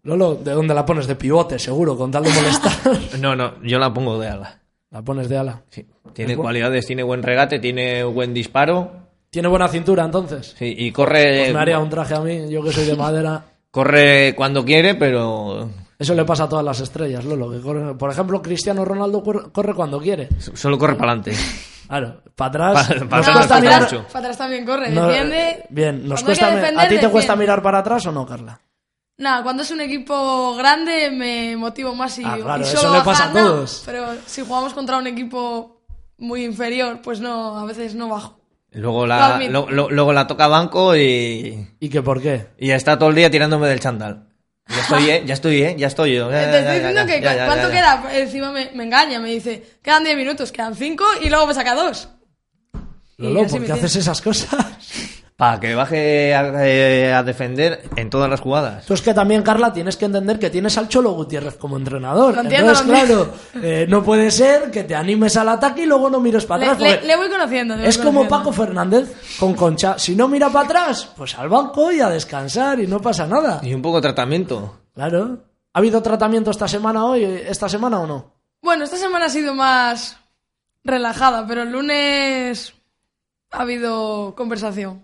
Lolo, 0.04 0.36
¿de 0.36 0.52
dónde 0.52 0.74
la 0.74 0.86
pones? 0.86 1.08
De 1.08 1.16
pivote, 1.16 1.58
seguro, 1.58 1.98
con 1.98 2.12
tal 2.12 2.24
de 2.24 2.30
molestar. 2.32 2.74
No, 3.20 3.36
no, 3.36 3.62
yo 3.63 3.80
la 3.80 3.92
pongo 3.94 4.20
de 4.20 4.28
ala. 4.28 4.60
la 4.92 5.02
pones 5.02 5.30
de 5.30 5.38
ala. 5.38 5.63
Sí. 5.70 5.88
Tiene 6.13 6.36
cualidades, 6.36 6.86
tiene 6.86 7.04
buen 7.04 7.24
regate, 7.24 7.58
tiene 7.60 8.04
buen 8.04 8.34
disparo. 8.34 9.03
¿Tiene 9.34 9.48
buena 9.48 9.67
cintura 9.67 10.06
entonces? 10.06 10.56
Sí, 10.60 10.76
y 10.78 10.91
corre, 10.91 11.39
Pues 11.39 11.54
me 11.56 11.60
haría 11.60 11.80
un 11.80 11.89
traje 11.89 12.13
a 12.13 12.19
mí, 12.19 12.48
yo 12.52 12.63
que 12.63 12.72
soy 12.72 12.86
de 12.86 12.96
madera. 12.96 13.43
corre 13.72 14.36
cuando 14.38 14.63
quiere, 14.63 14.93
pero 14.93 15.67
Eso 15.98 16.13
le 16.13 16.24
pasa 16.24 16.43
a 16.43 16.50
todas 16.50 16.63
las 16.63 16.80
estrellas, 16.80 17.26
Lolo. 17.26 17.50
Que 17.50 17.60
corre- 17.60 17.98
Por 17.98 18.12
ejemplo, 18.12 18.41
Cristiano 18.43 18.86
Ronaldo 18.86 19.24
corre, 19.52 19.74
cuando 19.74 20.00
quiere. 20.00 20.30
solo 20.38 20.78
corre 20.78 20.93
para 20.96 21.13
adelante. 21.13 21.34
Claro, 21.88 22.22
para 22.36 22.69
atrás. 22.69 22.88
Pa- 22.88 22.93
nos 22.96 23.08
pa- 23.08 23.34
cuesta 23.34 23.48
para 23.50 23.62
mirar- 23.62 23.74
atrás, 23.84 23.93
mucho. 23.93 24.08
para 24.08 24.19
atrás 24.19 24.38
también 24.38 24.65
corre, 24.65 24.89
no, 24.91 25.08
defiende. 25.08 25.65
Bien, 25.69 26.08
nos 26.08 26.24
cuesta. 26.24 26.52
defender, 26.56 26.86
¿A 26.86 26.88
ti 26.88 27.00
te 27.00 27.10
cuesta 27.10 27.36
mirar 27.36 27.62
para 27.63 27.80
atrás 27.80 28.06
o 28.06 28.12
no, 28.12 28.26
Carla? 28.28 28.60
Nada, 29.17 29.41
cuando 29.43 29.63
es 29.63 29.72
un 29.72 29.82
equipo 29.82 30.56
grande 30.56 31.12
me 31.12 31.56
motivo 31.58 31.93
más 31.96 32.17
y, 32.19 32.24
Ah, 32.26 32.38
claro, 32.41 32.63
y 32.63 32.67
eso 32.67 32.78
solo 32.78 32.98
le 33.00 33.04
pasa 33.04 33.26
bajar, 33.26 33.38
a 33.38 33.41
no. 33.41 33.48
todos. 33.50 33.84
Pero 33.86 34.06
si 34.26 34.41
jugamos 34.43 34.74
contra 34.74 34.98
un 34.98 35.08
equipo 35.08 35.82
muy 36.17 36.43
inferior, 36.46 37.00
pues 37.04 37.19
no, 37.19 37.58
a 37.60 37.65
veces 37.65 37.93
no 37.96 38.10
bajo. 38.10 38.39
Luego 38.73 39.01
Lo 39.01 39.07
la, 39.07 39.39
lo- 39.49 39.69
lo- 39.69 39.89
luego 39.91 40.13
la 40.13 40.25
toca 40.27 40.47
banco 40.47 40.95
y, 40.95 41.67
¿Y 41.79 41.89
que 41.89 42.01
por 42.01 42.21
qué? 42.21 42.47
y 42.57 42.71
está 42.71 42.97
todo 42.97 43.09
el 43.09 43.15
día 43.15 43.29
tirándome 43.29 43.67
del 43.67 43.79
chándal. 43.79 44.27
Ya 44.67 44.81
estoy, 44.81 45.09
¿eh? 45.09 45.23
Ya 45.25 45.33
estoy, 45.33 45.62
¿eh? 45.62 45.75
Ya 45.77 45.88
estoy. 45.88 46.15
yo. 46.15 46.31
Ya, 46.31 46.39
Te 46.39 46.43
estoy 46.45 46.63
ya, 46.63 46.73
diciendo 46.73 47.01
ya, 47.01 47.05
que 47.05 47.21
ya, 47.21 47.36
ya, 47.36 47.45
cuánto 47.45 47.67
ya. 47.69 47.73
queda. 47.73 48.17
Encima 48.17 48.51
me, 48.51 48.71
me 48.73 48.83
engaña, 48.86 49.19
me 49.19 49.29
dice, 49.29 49.62
quedan 49.83 50.03
10 50.05 50.15
minutos, 50.17 50.51
quedan 50.51 50.73
5 50.75 51.03
y 51.21 51.29
luego 51.29 51.45
me 51.47 51.53
saca 51.53 51.75
2. 51.75 52.09
Y 53.17 53.23
Lolo, 53.23 53.45
¿por 53.47 53.63
qué 53.65 53.71
haces 53.73 53.95
esas 53.97 54.21
cosas? 54.21 54.49
Para 55.36 55.60
que 55.60 55.74
baje 55.74 56.36
a, 56.36 56.65
eh, 56.67 57.12
a 57.12 57.24
defender 57.24 57.82
en 57.96 58.10
todas 58.12 58.30
las 58.30 58.39
jugadas. 58.39 58.86
Tú 58.86 58.93
es 58.93 59.02
que 59.02 59.15
también, 59.15 59.41
Carla, 59.41 59.74
tienes 59.74 59.98
que 59.98 60.06
entender 60.06 60.38
que 60.38 60.52
tienes 60.52 60.78
al 60.78 60.88
Cholo 60.88 61.12
Gutiérrez 61.13 61.56
como 61.58 61.76
entrenador. 61.76 62.36
Lo 62.36 62.41
entiendo, 62.41 62.69
Entonces, 62.72 62.88
lo 62.88 62.93
entiendo. 63.00 63.32
claro, 63.52 63.65
eh, 63.67 63.86
no 63.89 64.04
puede 64.04 64.30
ser 64.30 64.69
que 64.69 64.84
te 64.84 64.93
animes 64.96 65.36
al 65.36 65.50
ataque 65.50 65.84
y 65.84 65.86
luego 65.88 66.10
no 66.12 66.19
mires 66.19 66.46
para 66.46 66.74
atrás. 66.74 67.02
le- 67.04 67.15
voy 67.17 67.30
conociendo. 67.30 67.74
le 67.76 67.82
voy 67.82 67.89
es 67.89 67.98
como. 67.98 68.28
Paco 68.28 68.52
Fernández 68.54 69.12
con 69.39 69.56
Concha. 69.56 69.98
Si 69.98 70.15
no 70.15 70.28
mira 70.28 70.50
para 70.50 70.65
atrás, 70.65 71.12
pues 71.17 71.38
al 71.38 71.50
banco 71.50 71.91
y 71.91 72.00
a 72.00 72.10
descansar 72.10 72.80
y 72.80 72.86
no 72.88 73.02
pasa 73.02 73.26
nada. 73.26 73.60
Y 73.63 73.74
un 73.74 73.82
poco 73.82 73.98
de 73.98 74.02
tratamiento. 74.04 74.82
Claro. 74.93 75.39
¿Ha 75.74 75.80
habido 75.80 76.04
tratamiento 76.04 76.52
esta 76.52 76.67
semana 76.67 77.06
hoy, 77.06 77.24
esta 77.24 77.67
semana 77.67 78.00
o 78.00 78.06
no? 78.06 78.34
Bueno, 78.62 78.84
esta 78.84 78.98
semana 78.98 79.26
ha 79.26 79.30
sido 79.30 79.56
más 79.56 80.15
relajada, 80.84 81.46
pero 81.48 81.63
el 81.63 81.72
lunes 81.72 82.74
ha 83.52 83.62
habido 83.63 84.36
conversación. 84.36 85.04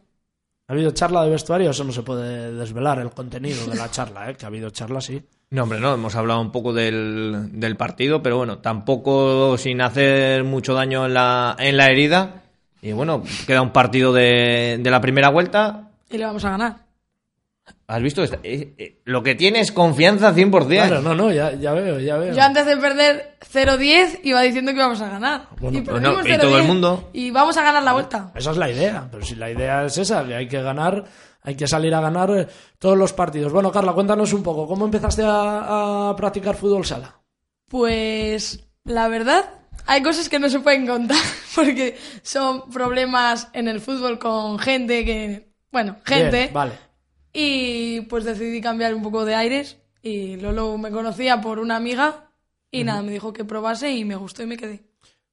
¿Ha 0.69 0.73
habido 0.73 0.91
charla 0.91 1.23
de 1.23 1.31
vestuario? 1.31 1.71
Eso 1.71 1.83
no 1.83 1.91
se 1.91 2.03
puede 2.03 2.53
desvelar, 2.53 2.99
el 2.99 3.09
contenido 3.09 3.65
de 3.65 3.75
la 3.75 3.89
charla, 3.91 4.29
¿eh? 4.29 4.35
Que 4.35 4.45
ha 4.45 4.49
habido 4.49 4.69
charla, 4.69 5.01
sí. 5.01 5.19
No, 5.49 5.63
hombre, 5.63 5.79
no, 5.79 5.95
hemos 5.95 6.15
hablado 6.15 6.39
un 6.41 6.51
poco 6.51 6.73
del, 6.73 7.49
del 7.53 7.75
partido, 7.75 8.21
pero 8.21 8.37
bueno, 8.37 8.59
tampoco 8.59 9.57
sin 9.57 9.81
hacer 9.81 10.43
mucho 10.43 10.75
daño 10.75 11.07
en 11.07 11.15
la, 11.15 11.55
en 11.57 11.75
la 11.75 11.87
herida. 11.87 12.43
Y 12.83 12.91
bueno, 12.91 13.23
queda 13.47 13.63
un 13.63 13.71
partido 13.71 14.13
de, 14.13 14.77
de 14.79 14.91
la 14.91 15.01
primera 15.01 15.29
vuelta. 15.29 15.89
Y 16.07 16.19
le 16.19 16.25
vamos 16.25 16.45
a 16.45 16.51
ganar. 16.51 16.88
¿Has 17.87 18.01
visto? 18.01 18.21
Esta- 18.23 18.39
eh, 18.43 18.73
eh, 18.77 19.01
lo 19.05 19.23
que 19.23 19.35
tiene 19.35 19.59
es 19.59 19.71
confianza 19.71 20.33
100%. 20.33 20.67
Claro, 20.87 21.01
no, 21.01 21.15
no, 21.15 21.31
ya, 21.31 21.53
ya 21.53 21.73
veo, 21.73 21.99
ya 21.99 22.17
veo. 22.17 22.33
Yo 22.35 22.41
antes 22.41 22.65
de 22.65 22.77
perder 22.77 23.37
0-10 23.51 24.19
iba 24.23 24.41
diciendo 24.41 24.71
que 24.71 24.77
íbamos 24.77 25.01
a 25.01 25.09
ganar. 25.09 25.47
Bueno, 25.59 25.77
y, 25.77 25.81
bueno, 25.81 26.15
perdimos 26.15 26.27
y 26.27 26.37
todo 26.39 26.57
el 26.57 26.63
0-10 26.63 26.67
mundo. 26.67 27.09
Y 27.13 27.31
vamos 27.31 27.57
a 27.57 27.63
ganar 27.63 27.83
la 27.83 27.93
vuelta. 27.93 28.31
Esa 28.35 28.51
es 28.51 28.57
la 28.57 28.69
idea, 28.69 29.07
pero 29.11 29.25
si 29.25 29.35
la 29.35 29.49
idea 29.49 29.85
es 29.85 29.97
esa, 29.97 30.25
que 30.25 30.35
hay 30.35 30.47
que 30.47 30.61
ganar, 30.61 31.03
hay 31.41 31.55
que 31.55 31.67
salir 31.67 31.93
a 31.95 32.01
ganar 32.01 32.29
eh, 32.31 32.47
todos 32.77 32.97
los 32.97 33.13
partidos. 33.13 33.51
Bueno, 33.51 33.71
Carla, 33.71 33.93
cuéntanos 33.93 34.33
un 34.33 34.43
poco, 34.43 34.67
¿cómo 34.67 34.85
empezaste 34.85 35.23
a, 35.25 36.09
a 36.09 36.15
practicar 36.15 36.55
fútbol 36.55 36.85
sala? 36.85 37.15
Pues 37.69 38.67
la 38.83 39.07
verdad, 39.07 39.45
hay 39.85 40.01
cosas 40.03 40.27
que 40.29 40.39
no 40.39 40.49
se 40.49 40.59
pueden 40.59 40.85
contar 40.87 41.17
porque 41.55 41.97
son 42.23 42.69
problemas 42.71 43.47
en 43.53 43.67
el 43.67 43.79
fútbol 43.79 44.19
con 44.19 44.59
gente 44.59 45.05
que, 45.05 45.49
bueno, 45.71 45.97
gente. 46.03 46.37
Bien, 46.41 46.53
vale. 46.53 46.71
Y 47.33 48.01
pues 48.01 48.23
decidí 48.23 48.61
cambiar 48.61 48.93
un 48.95 49.03
poco 49.03 49.25
de 49.25 49.35
aires 49.35 49.77
y 50.01 50.37
Lolo 50.37 50.77
me 50.77 50.91
conocía 50.91 51.41
por 51.41 51.59
una 51.59 51.75
amiga 51.75 52.31
y 52.71 52.83
nada, 52.83 53.01
me 53.01 53.11
dijo 53.11 53.33
que 53.33 53.45
probase 53.45 53.91
y 53.91 54.05
me 54.05 54.15
gustó 54.15 54.43
y 54.43 54.47
me 54.47 54.57
quedé. 54.57 54.83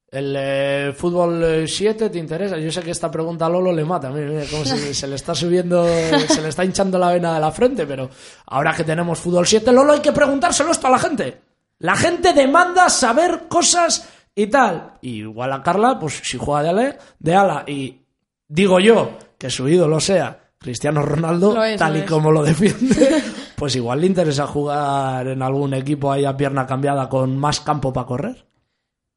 ¿El 0.09 0.35
eh, 0.37 0.93
fútbol 0.95 1.67
7 1.67 2.09
te 2.09 2.17
interesa? 2.17 2.57
Yo 2.57 2.71
sé 2.71 2.81
que 2.81 2.91
esta 2.91 3.11
pregunta 3.11 3.45
a 3.45 3.49
Lolo 3.49 3.73
le 3.73 3.83
mata. 3.83 4.09
Mira, 4.09 4.27
mira 4.29 4.45
cómo 4.49 4.63
se, 4.63 4.93
se 4.93 5.07
le 5.07 5.15
está 5.15 5.35
subiendo, 5.35 5.85
se 6.29 6.41
le 6.41 6.49
está 6.49 6.63
hinchando 6.63 6.97
la 6.97 7.11
vena 7.11 7.33
de 7.33 7.41
la 7.41 7.51
frente, 7.51 7.85
pero 7.85 8.09
ahora 8.45 8.73
que 8.73 8.83
tenemos 8.83 9.19
fútbol 9.19 9.45
7, 9.45 9.71
Lolo, 9.71 9.93
hay 9.93 9.99
que 9.99 10.13
preguntárselo 10.13 10.71
esto 10.71 10.87
a 10.87 10.91
la 10.91 10.99
gente. 10.99 11.41
La 11.79 11.95
gente 11.95 12.33
demanda 12.33 12.89
saber 12.89 13.47
cosas 13.47 14.07
y 14.33 14.47
tal. 14.47 14.93
Y 15.01 15.19
igual 15.19 15.51
a 15.51 15.61
Carla, 15.61 15.99
pues 15.99 16.21
si 16.23 16.37
juega 16.37 16.63
de 16.63 16.69
ala, 16.69 16.97
de 17.19 17.35
ala 17.35 17.63
y 17.67 18.01
digo 18.47 18.79
yo 18.79 19.17
que 19.37 19.49
su 19.49 19.67
ídolo 19.67 19.99
sea 19.99 20.46
Cristiano 20.59 21.01
Ronaldo, 21.01 21.63
es, 21.63 21.77
tal 21.77 21.97
y 21.97 21.99
es. 21.99 22.05
como 22.05 22.31
lo 22.31 22.43
defiende, 22.43 23.23
pues 23.55 23.75
igual 23.75 24.01
le 24.01 24.07
interesa 24.07 24.47
jugar 24.47 25.27
en 25.27 25.41
algún 25.41 25.73
equipo 25.73 26.11
ahí 26.11 26.25
a 26.25 26.35
pierna 26.35 26.65
cambiada 26.65 27.07
con 27.09 27.37
más 27.37 27.59
campo 27.59 27.93
para 27.93 28.07
correr. 28.07 28.45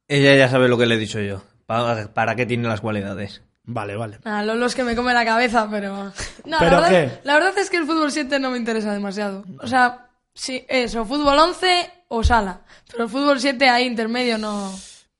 Ella 0.07 0.35
ya 0.35 0.49
sabe 0.49 0.67
lo 0.67 0.77
que 0.77 0.85
le 0.85 0.95
he 0.95 0.99
dicho 0.99 1.19
yo. 1.19 1.41
¿Para, 1.65 2.13
para 2.13 2.35
qué 2.35 2.45
tiene 2.45 2.67
las 2.67 2.81
cualidades? 2.81 3.41
Vale, 3.63 3.95
vale. 3.95 4.19
Lolo 4.23 4.65
es 4.65 4.75
que 4.75 4.83
me 4.83 4.95
come 4.95 5.13
la 5.13 5.23
cabeza, 5.23 5.67
pero... 5.69 6.11
No, 6.45 6.57
¿Pero 6.59 6.71
la, 6.71 6.81
verdad, 6.81 6.89
qué? 6.89 7.19
la 7.23 7.33
verdad 7.35 7.57
es 7.57 7.69
que 7.69 7.77
el 7.77 7.85
fútbol 7.85 8.11
7 8.11 8.39
no 8.39 8.51
me 8.51 8.57
interesa 8.57 8.91
demasiado. 8.91 9.45
O 9.61 9.67
sea, 9.67 10.09
sí, 10.33 10.65
eso, 10.67 11.05
fútbol 11.05 11.37
11 11.37 11.91
o 12.09 12.23
sala. 12.23 12.61
Pero 12.91 13.03
el 13.05 13.09
fútbol 13.09 13.39
7 13.39 13.69
ahí 13.69 13.85
intermedio 13.85 14.37
no... 14.37 14.71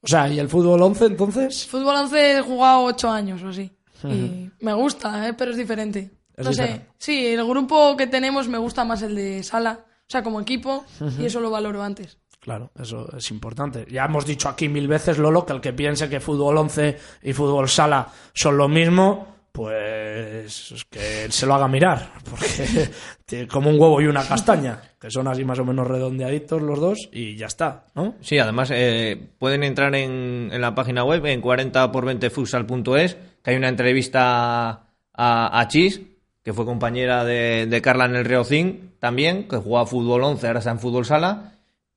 O 0.03 0.07
sea, 0.07 0.27
¿y 0.27 0.39
el 0.39 0.49
fútbol 0.49 0.81
11 0.81 1.05
entonces? 1.05 1.67
Fútbol 1.67 1.95
11 1.95 2.37
he 2.37 2.41
jugado 2.41 2.83
8 2.85 3.09
años 3.11 3.43
o 3.43 3.49
así. 3.49 3.71
Y 4.03 4.51
me 4.59 4.73
gusta, 4.73 5.27
¿eh? 5.27 5.33
pero 5.33 5.51
es 5.51 5.57
diferente. 5.57 6.11
Es 6.35 6.45
no 6.45 6.53
sé. 6.53 6.87
Sí, 6.97 7.27
el 7.27 7.45
grupo 7.45 7.95
que 7.97 8.07
tenemos 8.07 8.47
me 8.47 8.57
gusta 8.57 8.83
más 8.85 9.01
el 9.01 9.15
de 9.15 9.43
sala. 9.43 9.85
O 9.87 10.11
sea, 10.11 10.23
como 10.23 10.41
equipo. 10.41 10.85
Y 11.19 11.25
eso 11.25 11.39
lo 11.39 11.51
valoro 11.51 11.81
antes. 11.83 12.17
Claro, 12.41 12.71
eso 12.79 13.07
es 13.15 13.29
importante. 13.29 13.85
Ya 13.89 14.05
hemos 14.05 14.25
dicho 14.25 14.49
aquí 14.49 14.67
mil 14.67 14.87
veces, 14.87 15.19
Lolo, 15.19 15.45
que 15.45 15.53
el 15.53 15.61
que 15.61 15.73
piense 15.73 16.09
que 16.09 16.19
fútbol 16.19 16.57
11 16.57 16.97
y 17.21 17.33
fútbol 17.33 17.69
sala 17.69 18.07
son 18.33 18.57
lo 18.57 18.67
mismo, 18.67 19.31
pues 19.51 20.71
es 20.71 20.85
que 20.85 21.31
se 21.31 21.45
lo 21.45 21.53
haga 21.53 21.67
mirar, 21.67 22.13
porque 22.29 22.89
tiene 23.25 23.47
como 23.47 23.69
un 23.69 23.79
huevo 23.79 24.01
y 24.01 24.07
una 24.07 24.27
castaña, 24.27 24.81
que 24.99 25.11
son 25.11 25.27
así 25.27 25.45
más 25.45 25.59
o 25.59 25.65
menos 25.65 25.87
redondeaditos 25.87 26.63
los 26.63 26.79
dos 26.79 27.09
y 27.11 27.35
ya 27.35 27.45
está, 27.45 27.85
¿no? 27.93 28.15
Sí, 28.21 28.39
además 28.39 28.71
eh, 28.73 29.33
pueden 29.37 29.63
entrar 29.63 29.93
en, 29.93 30.49
en 30.51 30.61
la 30.61 30.73
página 30.73 31.03
web 31.03 31.23
en 31.27 31.43
40por20futsal.es, 31.43 33.17
que 33.43 33.51
hay 33.51 33.57
una 33.57 33.69
entrevista 33.69 34.87
a, 35.13 35.67
Chis, 35.67 36.01
que 36.43 36.53
fue 36.53 36.65
compañera 36.65 37.23
de, 37.23 37.67
de 37.67 37.81
Carla 37.81 38.05
en 38.05 38.15
el 38.15 38.25
Reocín 38.25 38.93
también, 38.99 39.47
que 39.47 39.57
jugaba 39.57 39.85
fútbol 39.85 40.23
11, 40.23 40.47
ahora 40.47 40.59
está 40.59 40.71
en 40.71 40.79
fútbol 40.79 41.05
sala, 41.05 41.53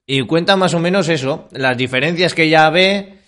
y 0.07 0.23
cuenta 0.27 0.57
más 0.57 0.75
o 0.75 0.79
menos 0.79 1.09
eso, 1.09 1.49
las 1.53 1.77
diferencias 1.77 2.35
que 2.35 2.45
ella 2.45 2.69
ve, 2.71 3.19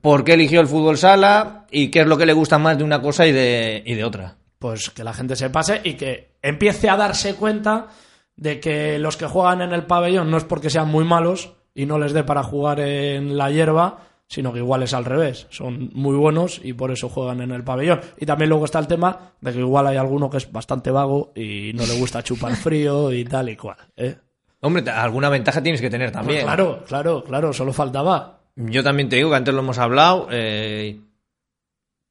por 0.00 0.24
qué 0.24 0.34
eligió 0.34 0.60
el 0.60 0.66
fútbol 0.66 0.96
sala 0.96 1.66
y 1.70 1.88
qué 1.88 2.00
es 2.00 2.06
lo 2.06 2.16
que 2.16 2.26
le 2.26 2.32
gusta 2.32 2.58
más 2.58 2.78
de 2.78 2.84
una 2.84 3.02
cosa 3.02 3.26
y 3.26 3.32
de, 3.32 3.82
y 3.84 3.94
de 3.94 4.04
otra. 4.04 4.36
Pues 4.58 4.90
que 4.90 5.04
la 5.04 5.12
gente 5.12 5.36
se 5.36 5.50
pase 5.50 5.80
y 5.84 5.94
que 5.94 6.36
empiece 6.40 6.88
a 6.88 6.96
darse 6.96 7.34
cuenta 7.34 7.88
de 8.36 8.60
que 8.60 8.98
los 8.98 9.16
que 9.16 9.26
juegan 9.26 9.60
en 9.60 9.72
el 9.72 9.86
pabellón 9.86 10.30
no 10.30 10.36
es 10.36 10.44
porque 10.44 10.70
sean 10.70 10.88
muy 10.88 11.04
malos 11.04 11.52
y 11.74 11.86
no 11.86 11.98
les 11.98 12.12
dé 12.12 12.24
para 12.24 12.42
jugar 12.42 12.80
en 12.80 13.36
la 13.36 13.50
hierba, 13.50 13.98
sino 14.32 14.50
que 14.50 14.60
igual 14.60 14.82
es 14.82 14.94
al 14.94 15.04
revés. 15.04 15.46
Son 15.50 15.90
muy 15.92 16.16
buenos 16.16 16.58
y 16.64 16.72
por 16.72 16.90
eso 16.90 17.10
juegan 17.10 17.42
en 17.42 17.50
el 17.50 17.62
pabellón. 17.64 18.00
Y 18.18 18.24
también 18.24 18.48
luego 18.48 18.64
está 18.64 18.78
el 18.78 18.86
tema 18.86 19.32
de 19.42 19.52
que 19.52 19.58
igual 19.58 19.86
hay 19.88 19.98
alguno 19.98 20.30
que 20.30 20.38
es 20.38 20.50
bastante 20.50 20.90
vago 20.90 21.32
y 21.36 21.72
no 21.74 21.84
le 21.84 21.98
gusta 21.98 22.22
chupar 22.22 22.56
frío 22.56 23.12
y 23.12 23.26
tal 23.26 23.50
y 23.50 23.56
cual. 23.58 23.76
¿eh? 23.94 24.16
Hombre, 24.60 24.90
alguna 24.90 25.28
ventaja 25.28 25.62
tienes 25.62 25.82
que 25.82 25.90
tener 25.90 26.10
Pues 26.12 26.18
también. 26.24 26.44
claro, 26.44 26.82
claro, 26.88 27.22
claro, 27.22 27.52
solo 27.52 27.74
faltaba. 27.74 28.38
Yo 28.56 28.82
también 28.82 29.10
te 29.10 29.16
digo 29.16 29.28
que 29.28 29.36
antes 29.36 29.52
lo 29.52 29.60
hemos 29.60 29.76
hablado. 29.76 30.28
eh, 30.30 30.98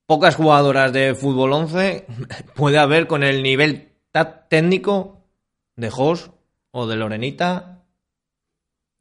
pocas 0.05 0.35
jugadoras 0.35 0.93
de 0.93 1.15
fútbol 1.15 1.53
11 1.53 2.05
puede 2.55 2.77
haber 2.77 3.07
con 3.07 3.23
el 3.23 3.41
nivel 3.41 3.93
técnico 4.47 5.23
de 5.75 5.89
Jos 5.89 6.29
o 6.69 6.85
de 6.85 6.97
Lorenita. 6.97 7.79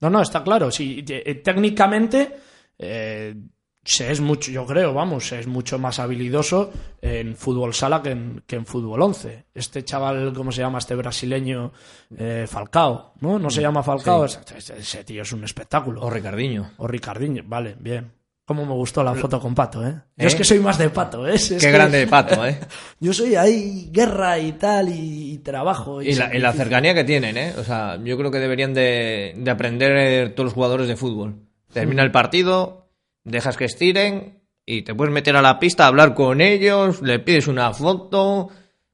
No, 0.01 0.09
no, 0.09 0.23
está 0.23 0.43
claro. 0.43 0.71
Sí, 0.71 1.05
eh, 1.07 1.35
técnicamente 1.35 2.49
eh, 2.83 3.35
se 3.83 4.11
es 4.13 4.21
mucho, 4.21 4.51
yo 4.51 4.67
creo, 4.67 4.93
vamos, 4.93 5.29
se 5.29 5.41
es 5.41 5.47
mucho 5.47 5.79
más 5.79 5.99
habilidoso 5.99 6.71
en 7.01 7.35
fútbol 7.35 7.73
sala 7.73 8.03
que 8.03 8.11
en, 8.11 8.43
que 8.47 8.57
en 8.57 8.67
fútbol 8.67 9.01
11. 9.01 9.47
Este 9.55 9.83
chaval, 9.85 10.33
¿cómo 10.35 10.53
se 10.53 10.61
llama? 10.61 10.79
Este 10.79 10.95
brasileño 10.95 11.73
eh, 12.17 12.47
Falcao, 12.49 13.15
¿no? 13.21 13.39
No 13.39 13.49
se 13.49 13.63
llama 13.63 13.83
Falcao. 13.83 14.25
Ese, 14.27 14.41
ese- 14.57 14.79
ese 14.79 15.05
tío 15.05 15.23
es 15.23 15.33
un 15.33 15.45
espectáculo. 15.45 16.03
O 16.03 16.11
Ricardiño. 16.11 16.73
O 16.77 16.87
Ricardinho, 16.87 17.43
vale, 17.47 17.77
bien. 17.79 18.13
Cómo 18.45 18.67
me 18.67 18.73
gustó 18.75 19.05
la 19.05 19.15
foto 19.15 19.39
con 19.41 19.55
Pato, 19.55 19.87
¿eh? 19.87 19.93
Yo 20.17 20.25
¿Eh? 20.25 20.27
es 20.27 20.35
que 20.35 20.43
soy 20.45 20.59
más 20.59 20.77
de 20.77 20.91
Pato, 20.91 21.27
¿eh? 21.27 21.37
Es 21.37 21.49
Qué 21.51 21.57
que 21.59 21.71
grande 21.71 22.05
pato, 22.09 22.45
¿eh? 22.45 22.59
Yo 23.01 23.13
soy 23.15 23.37
ahí 23.37 23.89
guerra 23.93 24.39
y 24.41 24.53
tal, 24.53 24.89
y, 24.89 25.35
y 25.35 25.39
trabajo. 25.39 26.03
Y 26.03 26.07
la, 26.07 26.13
y 26.13 26.17
la 26.17 26.25
sacrificio. 26.49 26.53
cercanía 26.65 26.95
que 26.95 27.05
tienen, 27.05 27.37
¿eh? 27.37 27.55
O 27.57 27.63
sea, 27.65 27.97
yo 28.03 28.19
creo 28.19 28.31
que 28.33 28.41
deberían 28.41 28.75
de, 28.75 29.35
de 29.37 29.51
aprender 29.53 30.35
todos 30.35 30.47
los 30.47 30.55
jugadores 30.55 30.89
de 30.89 30.97
fútbol. 30.97 31.37
Termina 31.73 32.03
el 32.03 32.11
partido, 32.11 32.89
dejas 33.25 33.57
que 33.57 33.65
estiren 33.67 34.41
y 34.67 34.83
te 34.83 34.95
puedes 34.95 35.13
meter 35.13 35.37
a 35.37 35.43
la 35.43 35.59
pista 35.59 35.85
a 35.85 35.89
hablar 35.89 36.15
con 36.15 36.41
ellos, 36.41 37.01
le 37.03 37.19
pides 37.19 37.47
una 37.49 37.73
foto, 37.73 38.49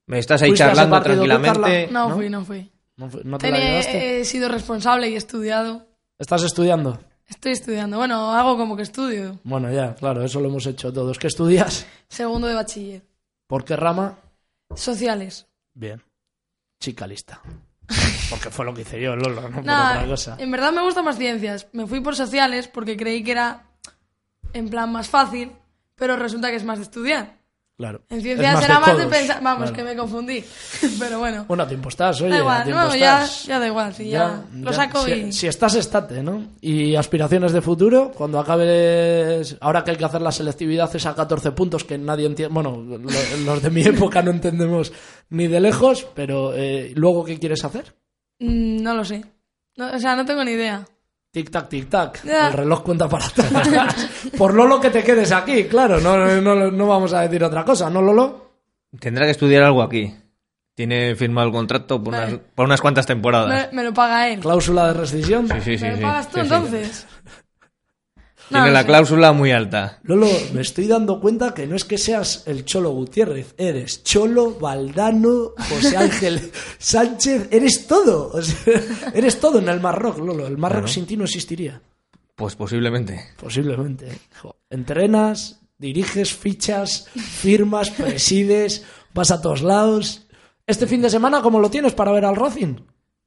me 0.06 0.18
estás 0.18 0.42
ahí 0.42 0.50
¿Fuiste 0.50 0.64
a 0.64 0.66
ese 0.68 0.76
charlando 0.76 1.02
tranquilamente. 1.02 1.88
No, 1.92 2.08
¿No? 2.10 2.14
fui, 2.16 2.30
no 2.30 2.44
fui. 2.44 2.70
No, 2.96 3.10
fue- 3.10 3.22
no 3.24 3.38
te 3.38 3.50
la 3.50 3.56
Tenía- 3.56 3.70
llevaste? 3.70 4.20
he 4.20 4.24
sido 4.24 4.48
responsable 4.48 5.08
y 5.10 5.14
he 5.14 5.16
estudiado. 5.16 5.86
¿Estás 6.18 6.42
estudiando? 6.44 6.98
Estoy 7.28 7.52
estudiando. 7.52 7.96
Bueno, 7.98 8.32
hago 8.32 8.56
como 8.56 8.76
que 8.76 8.82
estudio. 8.84 9.38
Bueno, 9.42 9.70
ya, 9.72 9.94
claro, 9.96 10.22
eso 10.24 10.40
lo 10.40 10.48
hemos 10.48 10.64
hecho 10.66 10.92
todos. 10.92 11.18
¿Qué 11.18 11.26
estudias? 11.26 11.86
Segundo 12.08 12.46
de 12.46 12.54
bachiller. 12.54 13.02
¿Por 13.48 13.64
qué 13.64 13.74
rama? 13.76 14.18
Sociales. 14.74 15.46
Bien. 15.74 16.00
Chica 16.80 17.06
lista. 17.06 17.40
Porque 18.30 18.50
fue 18.50 18.64
lo 18.64 18.74
que 18.74 18.82
hice 18.82 19.00
yo, 19.00 19.14
Lolo, 19.16 19.40
no 19.42 19.50
por 19.50 19.64
Nah, 19.64 19.90
otra 19.96 20.06
cosa. 20.06 20.36
en 20.38 20.50
verdad 20.50 20.72
me 20.72 20.82
gustan 20.82 21.04
más 21.04 21.16
ciencias. 21.18 21.66
Me 21.72 21.86
fui 21.86 22.00
por 22.00 22.16
sociales 22.16 22.68
porque 22.68 22.96
creí 22.96 23.22
que 23.22 23.32
era 23.32 23.64
en 24.52 24.68
plan 24.68 24.90
más 24.90 25.08
fácil, 25.08 25.52
pero 25.94 26.16
resulta 26.16 26.50
que 26.50 26.56
es 26.56 26.64
más 26.64 26.78
de 26.78 26.84
estudiar. 26.84 27.36
Claro. 27.78 28.00
En 28.08 28.22
ciencias 28.22 28.64
era 28.64 28.80
más 28.80 28.96
de 28.96 29.06
pensar. 29.06 29.42
Vamos, 29.42 29.70
claro. 29.70 29.76
que 29.76 29.84
me 29.84 29.94
confundí. 29.94 30.42
pero 30.98 31.18
bueno. 31.18 31.44
Bueno, 31.46 31.64
a 31.64 31.68
tiempo 31.68 31.90
estás, 31.90 32.18
oye. 32.22 32.30
da 32.30 32.38
igual, 32.38 32.70
no, 32.70 32.96
ya, 32.96 33.22
estás. 33.24 33.44
ya 33.44 33.58
da 33.58 33.66
igual, 33.66 33.94
sí, 33.94 34.08
ya, 34.08 34.44
lo 34.54 34.72
saco 34.72 35.04
si, 35.04 35.10
y. 35.12 35.32
si 35.32 35.46
estás, 35.46 35.74
estate, 35.74 36.22
¿no? 36.22 36.42
Y 36.62 36.96
aspiraciones 36.96 37.52
de 37.52 37.60
futuro, 37.60 38.12
cuando 38.16 38.38
acabes. 38.40 39.58
Ahora 39.60 39.84
que 39.84 39.90
hay 39.90 39.96
que 39.98 40.06
hacer 40.06 40.22
la 40.22 40.32
selectividad, 40.32 40.94
es 40.96 41.04
a 41.04 41.14
14 41.14 41.52
puntos 41.52 41.84
que 41.84 41.98
nadie 41.98 42.24
entiende. 42.24 42.54
Bueno, 42.54 42.82
lo- 42.82 42.96
los 42.98 43.62
de 43.62 43.68
mi 43.70 43.82
época 43.86 44.22
no 44.22 44.30
entendemos 44.30 44.90
ni 45.28 45.46
de 45.46 45.60
lejos, 45.60 46.06
pero 46.14 46.54
eh, 46.54 46.92
luego, 46.96 47.26
¿qué 47.26 47.38
quieres 47.38 47.62
hacer? 47.62 47.94
Mm, 48.38 48.82
no 48.82 48.94
lo 48.94 49.04
sé. 49.04 49.24
No, 49.76 49.92
o 49.92 49.98
sea, 49.98 50.16
no 50.16 50.24
tengo 50.24 50.44
ni 50.44 50.52
idea. 50.52 50.84
Tic 51.30 51.50
tac, 51.50 51.68
tic 51.68 51.88
tac. 51.90 52.24
Ya. 52.24 52.48
El 52.48 52.54
reloj 52.54 52.82
cuenta 52.82 53.08
para 53.08 53.26
atrás. 53.26 54.08
Por 54.38 54.54
Lolo 54.54 54.80
que 54.80 54.90
te 54.90 55.04
quedes 55.04 55.32
aquí, 55.32 55.64
claro. 55.64 56.00
No, 56.00 56.16
no, 56.40 56.70
no 56.70 56.86
vamos 56.86 57.12
a 57.12 57.20
decir 57.20 57.44
otra 57.44 57.64
cosa, 57.64 57.90
¿no, 57.90 58.00
Lolo? 58.00 58.52
Tendrá 58.98 59.26
que 59.26 59.32
estudiar 59.32 59.62
algo 59.64 59.82
aquí. 59.82 60.14
Tiene 60.74 61.14
firmado 61.14 61.46
el 61.46 61.52
contrato 61.54 62.02
por, 62.02 62.12
Vale. 62.12 62.34
unas, 62.34 62.40
por 62.54 62.66
unas 62.66 62.80
cuantas 62.80 63.06
temporadas. 63.06 63.70
Me, 63.72 63.76
me 63.78 63.82
lo 63.84 63.94
paga 63.94 64.28
él. 64.28 64.40
Cláusula 64.40 64.88
de 64.88 64.94
rescisión. 64.94 65.48
Sí, 65.48 65.60
sí, 65.62 65.78
sí. 65.78 65.84
¿Me 65.84 65.90
lo 65.92 65.96
sí. 65.96 66.02
pagas 66.02 66.30
tú 66.30 66.40
Sí, 66.40 66.84
sí. 66.84 67.06
No, 68.48 68.58
Tiene 68.58 68.66
no 68.68 68.72
la 68.74 68.80
sé. 68.82 68.86
cláusula 68.86 69.32
muy 69.32 69.50
alta. 69.50 69.98
Lolo, 70.04 70.28
me 70.54 70.60
estoy 70.60 70.86
dando 70.86 71.20
cuenta 71.20 71.52
que 71.52 71.66
no 71.66 71.74
es 71.74 71.84
que 71.84 71.98
seas 71.98 72.44
el 72.46 72.64
Cholo 72.64 72.90
Gutiérrez, 72.90 73.54
eres 73.58 74.04
Cholo, 74.04 74.52
Valdano, 74.60 75.50
José 75.68 75.96
Ángel 75.96 76.52
Sánchez, 76.78 77.48
eres 77.50 77.86
todo. 77.88 78.30
O 78.32 78.40
sea, 78.42 78.80
eres 79.14 79.40
todo 79.40 79.58
en 79.58 79.68
el 79.68 79.80
Marroc, 79.80 80.18
Lolo. 80.18 80.46
El 80.46 80.58
Marroc 80.58 80.82
Claro. 80.82 80.88
sin 80.92 81.06
ti 81.06 81.16
no 81.16 81.24
existiría. 81.24 81.80
Pues 82.36 82.54
posiblemente. 82.54 83.30
Posiblemente. 83.40 84.08
Jo, 84.40 84.54
Entrenas, 84.70 85.60
diriges, 85.78 86.32
fichas, 86.32 87.06
firmas, 87.16 87.90
presides, 87.90 88.84
vas 89.14 89.30
a 89.32 89.40
todos 89.40 89.62
lados. 89.62 90.26
Este 90.66 90.86
fin 90.86 91.02
de 91.02 91.10
semana, 91.10 91.42
¿cómo 91.42 91.58
lo 91.60 91.70
tienes 91.70 91.94
para 91.94 92.12
ver 92.12 92.24
al 92.24 92.36
Racing? 92.36 92.76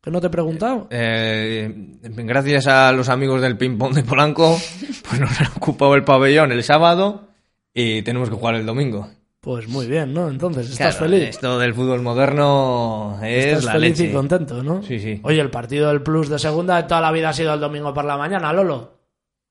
Que 0.01 0.11
no 0.11 0.21
te 0.21 0.27
he 0.27 0.29
preguntado. 0.29 0.87
Eh, 0.91 1.97
gracias 2.01 2.67
a 2.67 2.91
los 2.93 3.09
amigos 3.09 3.41
del 3.41 3.57
ping-pong 3.57 3.93
de 3.93 4.03
Polanco, 4.03 4.57
pues 5.09 5.19
nos 5.19 5.41
han 5.41 5.47
ocupado 5.57 5.95
el 5.95 6.03
pabellón 6.03 6.51
el 6.51 6.63
sábado 6.63 7.27
y 7.73 8.01
tenemos 8.03 8.29
que 8.29 8.35
jugar 8.35 8.55
el 8.55 8.65
domingo. 8.65 9.09
Pues 9.41 9.67
muy 9.69 9.87
bien, 9.87 10.13
¿no? 10.13 10.29
Entonces, 10.29 10.69
¿estás 10.69 10.97
Claro, 10.97 11.11
feliz? 11.11 11.29
Esto 11.29 11.57
del 11.59 11.73
fútbol 11.73 12.01
moderno 12.01 13.19
es 13.23 13.45
Estás 13.45 13.63
la 13.65 13.71
feliz 13.73 13.97
leche. 13.97 14.11
y 14.11 14.13
contento, 14.13 14.61
¿no? 14.63 14.83
Sí, 14.83 14.99
sí. 14.99 15.19
Oye, 15.23 15.39
el 15.39 15.49
partido 15.49 15.87
del 15.89 16.01
Plus 16.03 16.27
de 16.29 16.39
segunda 16.39 16.75
de 16.77 16.83
toda 16.83 16.99
la 17.01 17.11
vida 17.11 17.29
ha 17.29 17.33
sido 17.33 17.53
el 17.53 17.59
domingo 17.59 17.93
por 17.93 18.03
la 18.05 18.17
mañana, 18.17 18.51
Lolo. 18.51 18.99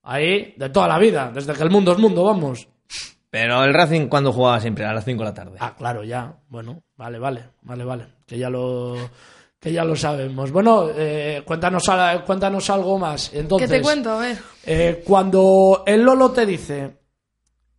Ahí, 0.02 0.54
de 0.58 0.68
toda 0.70 0.88
la 0.88 0.98
vida, 0.98 1.30
desde 1.34 1.54
que 1.54 1.62
el 1.62 1.70
mundo 1.70 1.92
es 1.92 1.98
mundo, 1.98 2.22
vamos. 2.24 2.68
Pero 3.30 3.64
el 3.64 3.74
Racing 3.74 4.08
cuando 4.08 4.32
jugaba 4.32 4.61
siempre 4.61 4.84
a 4.87 4.92
las 4.94 5.04
5 5.04 5.18
de 5.22 5.28
la 5.28 5.34
tarde. 5.34 5.56
Ah, 5.61 5.74
claro, 5.76 6.04
ya. 6.04 6.34
Bueno, 6.48 6.82
vale, 6.96 7.18
vale, 7.18 7.44
vale, 7.62 7.84
vale. 7.84 8.06
Que 8.26 8.38
ya 8.38 8.48
lo, 8.50 8.94
que 9.60 9.72
ya 9.72 9.84
lo 9.84 9.96
sabemos. 9.96 10.50
Bueno, 10.52 10.88
eh, 10.94 11.42
cuéntanos, 11.44 11.82
cuéntanos 12.24 12.70
algo 12.70 12.98
más. 12.98 13.30
¿Qué 13.30 13.40
Entonces, 13.40 13.68
te 13.70 13.80
cuento? 13.82 14.12
A 14.12 14.18
ver. 14.20 14.38
eh, 14.64 15.02
cuando 15.04 15.82
el 15.86 16.02
Lolo 16.02 16.30
te 16.30 16.46
dice, 16.46 16.96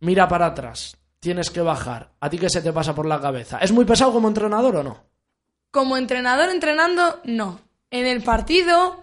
mira 0.00 0.28
para 0.28 0.46
atrás, 0.46 0.96
tienes 1.18 1.50
que 1.50 1.60
bajar, 1.60 2.10
¿a 2.20 2.28
ti 2.30 2.38
qué 2.38 2.50
se 2.50 2.60
te 2.62 2.72
pasa 2.72 2.94
por 2.94 3.06
la 3.06 3.20
cabeza? 3.20 3.58
¿Es 3.58 3.72
muy 3.72 3.84
pesado 3.84 4.12
como 4.12 4.28
entrenador 4.28 4.76
o 4.76 4.82
no? 4.82 5.04
Como 5.70 5.96
entrenador 5.96 6.50
entrenando, 6.50 7.20
no. 7.24 7.60
En 7.90 8.06
el 8.06 8.22
partido, 8.22 9.02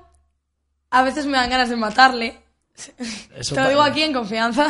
a 0.89 1.03
veces 1.03 1.25
me 1.25 1.33
dan 1.37 1.49
ganas 1.49 1.69
de 1.69 1.75
matarle. 1.77 2.39
Eso 3.35 3.55
Te 3.55 3.61
lo 3.61 3.69
digo 3.69 3.81
aquí 3.81 4.03
en 4.03 4.13
confianza. 4.13 4.69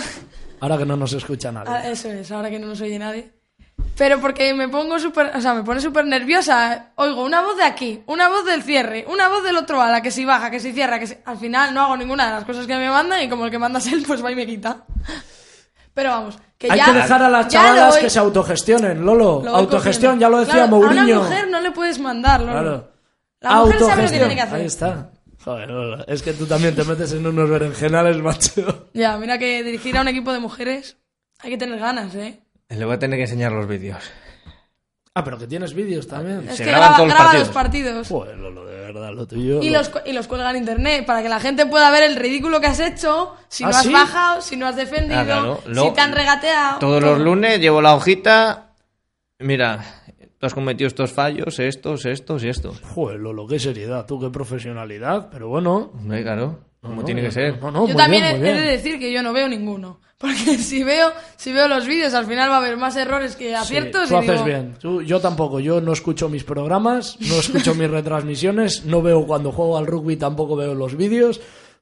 Ahora 0.60 0.78
que 0.78 0.86
no 0.86 0.96
nos 0.96 1.14
escucha 1.14 1.52
nadie. 1.52 1.70
Ah, 1.72 1.90
Eso 1.90 2.10
es, 2.10 2.32
ahora 2.32 2.50
que 2.50 2.58
no 2.58 2.68
nos 2.68 2.82
oye 2.82 2.98
nadie. 2.98 3.32
Pero 3.98 4.20
porque 4.22 4.54
me 4.54 4.68
pongo 4.70 5.00
súper, 5.00 5.32
o 5.36 5.42
sea, 5.42 5.54
me 5.56 5.64
pone 5.64 5.82
súper 5.82 6.06
nerviosa. 6.06 6.92
Oigo 6.96 7.24
una 7.24 7.42
voz 7.42 7.58
de 7.58 7.64
aquí, 7.64 8.04
una 8.06 8.30
voz 8.30 8.46
del 8.46 8.62
cierre, 8.62 9.06
una 9.10 9.28
voz 9.28 9.44
del 9.44 9.58
otro 9.58 9.82
ala, 9.82 10.02
que 10.02 10.12
si 10.12 10.24
baja, 10.24 10.52
que 10.52 10.60
si 10.60 10.72
cierra, 10.72 11.00
que 11.00 11.08
si... 11.08 11.16
Al 11.26 11.38
final 11.38 11.74
no 11.74 11.82
hago 11.82 11.98
ninguna 11.98 12.26
de 12.28 12.32
las 12.34 12.46
cosas 12.46 12.68
que 12.68 12.76
me 12.78 12.90
mandan 12.90 13.24
y 13.24 13.30
como 13.30 13.46
el 13.46 13.52
que 13.52 13.58
mandas 13.58 13.88
él, 13.88 14.04
pues 14.06 14.24
va 14.24 14.32
y 14.32 14.36
me 14.36 14.46
quita. 14.46 14.86
Pero 15.96 16.12
vamos, 16.12 16.38
que 16.60 16.72
Hay 16.72 16.78
ya... 16.78 16.86
que 16.86 16.94
dejar 16.94 17.24
a 17.24 17.30
las 17.30 17.48
ya 17.48 17.60
chavalas 17.64 17.98
que 17.98 18.10
se 18.10 18.20
autogestionen, 18.20 19.04
Lolo. 19.04 19.42
lo 19.44 19.52
voy 19.52 19.60
Autogestión, 19.62 20.12
cogiendo. 20.20 20.22
ya 20.22 20.30
lo 20.30 20.40
decía 20.42 20.54
Claro, 20.54 20.68
Mourinho. 20.70 21.02
A 21.02 21.06
una 21.06 21.30
mujer 21.30 21.48
no 21.50 21.60
le 21.62 21.72
puedes 21.72 22.00
mandar, 22.00 22.42
Lolo. 22.42 22.52
Claro. 22.54 22.92
La 23.40 23.56
mujer 23.62 23.80
sabe 23.80 24.04
lo 24.04 24.10
que 24.12 24.18
tiene 24.20 24.36
que 24.36 24.42
hacer. 24.42 24.60
Ahí 24.60 24.66
está. 24.68 25.10
Joder, 25.44 25.70
Lolo, 25.72 26.06
es 26.08 26.22
que 26.22 26.34
tú 26.34 26.46
también 26.46 26.76
te 26.76 26.84
metes 26.84 27.14
en 27.14 27.26
unos 27.26 27.50
berenjenales, 27.50 28.18
macho. 28.22 28.90
Ya, 28.94 29.18
mira 29.18 29.40
que 29.40 29.64
dirigir 29.64 29.98
a 29.98 30.02
un 30.02 30.08
equipo 30.08 30.32
de 30.34 30.40
mujeres 30.40 30.98
hay 31.40 31.52
que 31.52 31.58
tener 31.58 31.80
ganas, 31.80 32.14
¿eh? 32.16 32.42
Le 32.70 32.86
voy 32.86 32.96
a 32.96 33.00
tener 33.00 33.18
que 33.18 33.24
enseñar 33.24 33.52
los 33.52 33.68
vídeos. 33.68 34.04
Ah, 35.14 35.24
pero 35.24 35.38
que 35.40 35.48
tienes 35.48 35.74
vídeos 35.74 36.08
también. 36.08 36.48
Es 36.48 36.58
Se 36.58 36.64
que 36.64 36.70
graban 36.70 36.90
graba, 36.90 36.96
todos 36.98 37.08
los 37.10 37.16
graba 37.16 37.30
partidos. 37.32 37.48
los 37.48 37.54
partidos. 37.56 38.08
Joder, 38.08 38.38
Lolo, 38.38 38.66
de 38.66 38.76
verdad, 38.76 39.14
lo 39.14 39.26
tuyo. 39.26 39.64
Y 39.64 39.70
lo- 39.72 39.80
los, 39.80 39.92
y 40.06 40.12
los 40.14 40.28
cuelga 40.28 40.52
en 40.52 40.58
internet 40.58 41.06
para 41.08 41.24
que 41.24 41.30
la 41.30 41.40
gente 41.40 41.66
pueda 41.66 41.90
ver 41.90 42.04
el 42.04 42.16
ridículo 42.18 42.60
que 42.62 42.68
has 42.68 42.80
hecho, 42.80 43.36
si 43.48 43.64
¿Ah, 43.64 43.70
no 43.70 43.78
has 43.78 43.84
sí? 43.84 43.92
bajado, 43.94 44.42
si 44.42 44.58
no 44.58 44.68
has 44.68 44.76
defendido, 44.76 45.20
Ah, 45.20 45.26
claro. 45.26 45.62
si 45.66 45.70
Lo- 45.74 45.94
te 45.94 46.02
han 46.02 46.12
regateado. 46.14 46.78
Todos 46.80 47.00
todo. 47.02 47.12
los 47.16 47.20
lunes 47.20 47.60
llevo 47.60 47.82
la 47.82 47.96
hojita. 47.96 48.74
Mira, 49.40 49.84
tú 50.38 50.46
has 50.46 50.54
cometido 50.54 50.88
estos 50.88 51.12
fallos, 51.14 51.58
estos, 51.60 52.06
estos 52.06 52.44
y 52.44 52.50
estos. 52.50 52.80
Joder, 52.82 53.20
Lolo, 53.20 53.48
qué 53.48 53.58
seriedad, 53.60 54.06
tú, 54.06 54.20
qué 54.20 54.30
profesionalidad. 54.30 55.30
Pero 55.32 55.48
bueno. 55.48 55.92
Hombre, 55.96 56.22
claro, 56.22 56.60
como 56.82 56.96
no, 57.02 57.04
tiene 57.04 57.22
que 57.22 57.32
ser. 57.32 57.60
No, 57.62 57.72
no, 57.72 57.82
Yo 57.82 57.94
muy 57.94 57.96
también 57.96 58.24
bien, 58.24 58.36
he, 58.36 58.40
muy 58.40 58.48
he 58.48 58.52
bien. 58.54 58.66
de 58.66 58.72
decir 58.72 59.00
que 59.00 59.12
yo 59.12 59.22
no 59.24 59.34
veo 59.34 59.48
ninguno. 59.48 60.00
Porque 60.18 60.58
si 60.58 60.84
veo, 60.84 61.12
si 61.36 61.52
veo 61.54 61.68
los 61.68 61.86
vídeos, 61.86 62.14
al 62.16 62.26
final 62.26 62.50
va 62.50 62.56
a 62.56 62.58
haber 62.58 62.76
más 62.78 62.96
errores 62.96 63.36
que 63.36 63.50
Sí, 63.50 63.54
aciertos. 63.54 64.08
tú 64.10 64.16
y 64.16 64.18
haces 64.18 64.32
digo, 64.32 64.44
bien. 64.46 64.74
Tú- 64.80 65.02
yo 65.04 65.20
tampoco. 65.20 65.60
Yo 65.60 65.80
no 65.82 65.94
escucho 65.94 66.28
mis 66.28 66.44
programas, 66.44 67.18
no 67.20 67.36
escucho 67.40 67.76
mis 67.76 67.90
retransmisiones, 67.92 68.86
no 68.86 69.02
veo 69.04 69.28
cuando 69.28 69.52
juego 69.52 69.78
al 69.78 69.86
rugby, 69.86 70.16
tampoco 70.18 70.56
veo 70.56 70.74
los 70.74 70.96
vídeos. 70.98 71.40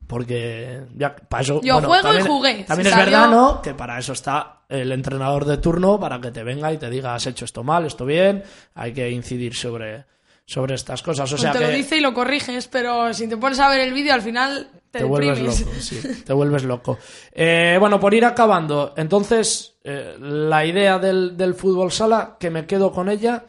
Porque 0.08 0.82
ya 0.96 1.16
para 1.16 1.42
eso. 1.44 1.62
Yo 1.64 1.74
bueno, 1.76 1.88
juego 1.88 2.02
y 2.04 2.08
también- 2.18 2.28
jugué. 2.28 2.64
También 2.66 2.86
Si 2.86 2.90
es 2.90 2.96
salió- 2.96 3.12
verdad, 3.20 3.30
¿no? 3.32 3.62
Que 3.62 3.74
para 3.74 3.98
eso 3.98 4.14
está 4.14 4.60
el 4.70 4.92
entrenador 4.92 5.46
de 5.46 5.58
turno, 5.58 6.00
para 6.00 6.20
que 6.22 6.32
te 6.32 6.44
venga 6.44 6.72
y 6.74 6.78
te 6.78 6.90
diga, 6.90 7.16
has 7.16 7.26
hecho 7.26 7.46
esto 7.46 7.64
mal, 7.64 7.86
esto 7.86 8.06
bien. 8.06 8.44
Hay 8.76 8.94
que 8.94 9.10
incidir 9.10 9.56
sobre, 9.56 10.06
sobre 10.46 10.76
estas 10.76 11.02
cosas. 11.02 11.32
O 11.34 11.38
pues 11.38 11.52
te 11.52 11.58
que 11.58 11.66
lo 11.66 11.72
dice 11.72 11.98
y 11.98 12.02
lo 12.02 12.14
corriges, 12.14 12.68
pero 12.68 13.14
si 13.14 13.28
te 13.28 13.38
pones 13.38 13.60
a 13.60 13.70
ver 13.70 13.80
el 13.82 13.94
vídeo, 13.94 14.14
al 14.14 14.22
final 14.22 14.68
te, 14.98 15.04
te 15.04 15.06
vuelves 15.06 15.40
loco, 15.42 15.72
sí, 15.80 16.02
te 16.26 16.34
vuelves 16.34 16.64
loco. 16.64 16.98
Eh, 17.32 17.78
bueno, 17.80 18.00
por 18.00 18.14
ir 18.14 18.26
acabando, 18.26 18.94
entonces, 18.98 19.76
eh, 19.84 20.16
la 20.20 20.66
idea 20.66 21.00
del, 21.00 21.36
del 21.38 21.54
fútbol 21.56 21.92
sala, 21.92 22.38
que 22.40 22.50
me 22.50 22.66
quedo 22.66 22.92
con 22.92 23.10
ella, 23.10 23.46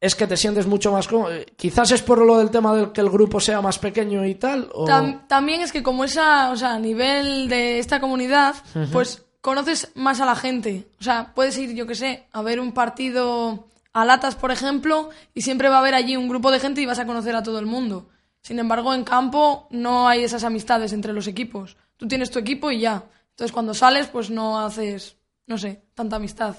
es 0.00 0.14
que 0.14 0.26
te 0.26 0.36
sientes 0.36 0.66
mucho 0.66 0.92
más 0.92 1.08
cómodo. 1.08 1.32
Eh, 1.34 1.46
Quizás 1.56 1.90
es 1.90 2.02
por 2.02 2.18
lo 2.24 2.38
del 2.38 2.50
tema 2.50 2.74
del 2.74 2.92
que 2.92 3.00
el 3.00 3.08
grupo 3.10 3.40
sea 3.40 3.60
más 3.62 3.78
pequeño 3.78 4.24
y 4.26 4.34
tal, 4.36 4.68
o... 4.74 4.86
Tam- 4.86 5.26
también 5.26 5.60
es 5.62 5.72
que 5.72 5.82
como 5.82 6.04
esa, 6.04 6.50
o 6.50 6.56
sea, 6.56 6.74
a 6.74 6.78
nivel 6.78 7.48
de 7.48 7.78
esta 7.78 8.00
comunidad, 8.00 8.54
pues 8.92 9.24
conoces 9.40 9.92
más 9.94 10.20
a 10.20 10.26
la 10.26 10.34
gente. 10.36 10.88
O 11.00 11.02
sea, 11.04 11.32
puedes 11.34 11.56
ir, 11.58 11.74
yo 11.74 11.86
que 11.86 11.94
sé, 11.94 12.26
a 12.32 12.42
ver 12.42 12.60
un 12.60 12.72
partido 12.72 13.68
a 13.92 14.04
latas, 14.04 14.34
por 14.34 14.50
ejemplo, 14.50 15.08
y 15.34 15.40
siempre 15.42 15.68
va 15.70 15.76
a 15.76 15.78
haber 15.78 15.94
allí 15.94 16.16
un 16.16 16.28
grupo 16.28 16.50
de 16.50 16.60
gente 16.60 16.82
y 16.82 16.86
vas 16.86 16.98
a 16.98 17.06
conocer 17.06 17.34
a 17.34 17.42
todo 17.42 17.58
el 17.58 17.66
mundo. 17.66 18.08
Sin 18.46 18.60
embargo, 18.60 18.94
en 18.94 19.02
campo 19.02 19.66
no 19.72 20.06
hay 20.06 20.22
esas 20.22 20.44
amistades 20.44 20.92
entre 20.92 21.12
los 21.12 21.26
equipos. 21.26 21.76
Tú 21.96 22.06
tienes 22.06 22.30
tu 22.30 22.38
equipo 22.38 22.70
y 22.70 22.78
ya. 22.78 23.02
Entonces, 23.30 23.50
cuando 23.50 23.74
sales, 23.74 24.06
pues 24.06 24.30
no 24.30 24.60
haces, 24.60 25.16
no 25.48 25.58
sé, 25.58 25.82
tanta 25.94 26.14
amistad. 26.14 26.54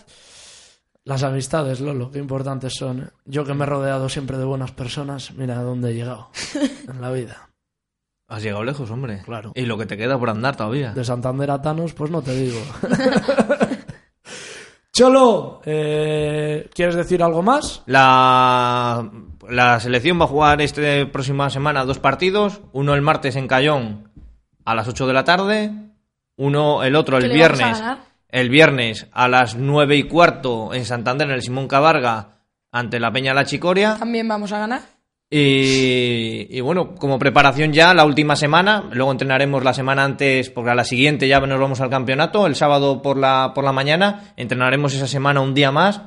Las 1.06 1.24
amistades, 1.24 1.80
Lolo, 1.80 2.12
qué 2.12 2.20
importantes 2.20 2.74
son. 2.74 3.04
¿eh? 3.04 3.10
Yo 3.24 3.46
que 3.46 3.54
me 3.54 3.64
he 3.64 3.68
rodeado 3.68 4.10
siempre 4.10 4.38
de 4.38 4.44
buenas 4.44 4.74
personas, 4.74 5.32
mira 5.32 5.60
a 5.60 5.64
dónde 5.64 5.92
he 5.92 5.94
llegado 5.94 6.30
en 6.90 7.00
la 7.00 7.10
vida. 7.10 7.52
Has 8.28 8.44
llegado 8.44 8.66
lejos, 8.66 8.92
hombre. 8.92 9.22
Claro. 9.24 9.54
Y 9.56 9.62
lo 9.62 9.78
que 9.78 9.86
te 9.86 9.96
queda 9.96 10.20
por 10.20 10.30
andar 10.30 10.58
todavía. 10.58 10.92
De 10.92 11.06
Santander 11.06 11.52
a 11.52 11.62
Thanos, 11.62 11.94
pues 11.94 12.12
no 12.12 12.22
te 12.22 12.36
digo. 12.36 12.60
Cholo, 14.92 15.62
eh, 15.64 16.70
¿quieres 16.74 16.96
decir 16.96 17.24
algo 17.24 17.44
más? 17.44 17.84
La, 17.86 19.10
la 19.50 19.80
selección 19.80 20.20
va 20.20 20.26
a 20.26 20.30
jugar 20.30 20.62
esta 20.62 20.82
próxima 21.12 21.50
semana 21.50 21.86
dos 21.86 22.00
partidos. 22.00 22.62
Uno 22.74 22.94
el 22.94 23.02
martes 23.02 23.36
en 23.36 23.48
Cayón 23.48 24.12
a 24.66 24.76
las 24.76 24.88
8 24.88 25.08
de 25.08 25.14
la 25.14 25.24
tarde. 25.24 25.72
Uno 26.36 26.84
el 26.84 26.96
otro 26.96 27.20
¿Que 27.20 27.26
el 27.26 27.34
viernes. 27.34 27.84
El 28.30 28.50
viernes 28.50 29.08
a 29.14 29.28
las 29.28 29.56
9 29.56 29.96
y 29.96 30.04
cuarto 30.04 30.74
en 30.74 30.86
Santander 30.86 31.28
en 31.28 31.34
el 31.34 31.42
Simón 31.42 31.68
Cabarga 31.68 32.40
ante 32.72 33.00
la 33.00 33.12
Peña 33.12 33.34
La 33.34 33.46
Chicoria. 33.46 33.96
También 33.98 34.28
vamos 34.28 34.52
a 34.52 34.60
ganar. 34.60 34.82
Y, 35.30 36.48
y 36.50 36.62
bueno, 36.62 36.96
como 36.96 37.20
preparación 37.20 37.74
ya 37.74 37.94
la 37.94 38.06
última 38.06 38.38
semana, 38.38 38.86
luego 38.92 39.12
entrenaremos 39.12 39.64
la 39.64 39.74
semana 39.74 40.06
antes, 40.06 40.50
porque 40.50 40.72
a 40.72 40.76
la 40.76 40.86
siguiente 40.86 41.28
ya 41.28 41.40
nos 41.42 41.60
vamos 41.60 41.82
al 41.82 41.90
campeonato, 41.90 42.48
el 42.48 42.56
sábado 42.56 43.02
por 43.02 43.18
la, 43.18 43.52
por 43.54 43.66
la 43.66 43.74
mañana, 43.74 44.34
entrenaremos 44.38 44.94
esa 44.94 45.08
semana 45.08 45.42
un 45.42 45.54
día 45.54 45.72
más, 45.72 46.02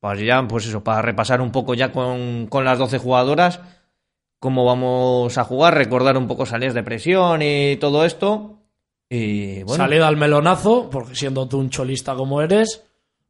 pues 0.00 0.20
ya, 0.20 0.46
pues 0.46 0.66
eso, 0.66 0.82
para 0.84 1.02
repasar 1.02 1.40
un 1.40 1.50
poco 1.52 1.74
ya 1.74 1.92
con, 1.92 2.46
con 2.48 2.64
las 2.64 2.78
12 2.78 2.98
jugadoras 2.98 3.60
cómo 4.38 4.64
vamos 4.64 5.36
a 5.38 5.44
jugar, 5.44 5.74
recordar 5.74 6.16
un 6.16 6.28
poco 6.28 6.46
salidas 6.46 6.74
de 6.74 6.82
presión 6.82 7.40
y 7.42 7.76
todo 7.76 8.04
esto. 8.04 8.52
Y 9.08 9.62
bueno, 9.62 9.82
Salida 9.84 10.06
al 10.08 10.16
melonazo, 10.16 10.90
porque 10.90 11.14
siendo 11.16 11.48
tú 11.48 11.58
un 11.58 11.70
cholista 11.70 12.14
como 12.14 12.42
eres, 12.42 12.82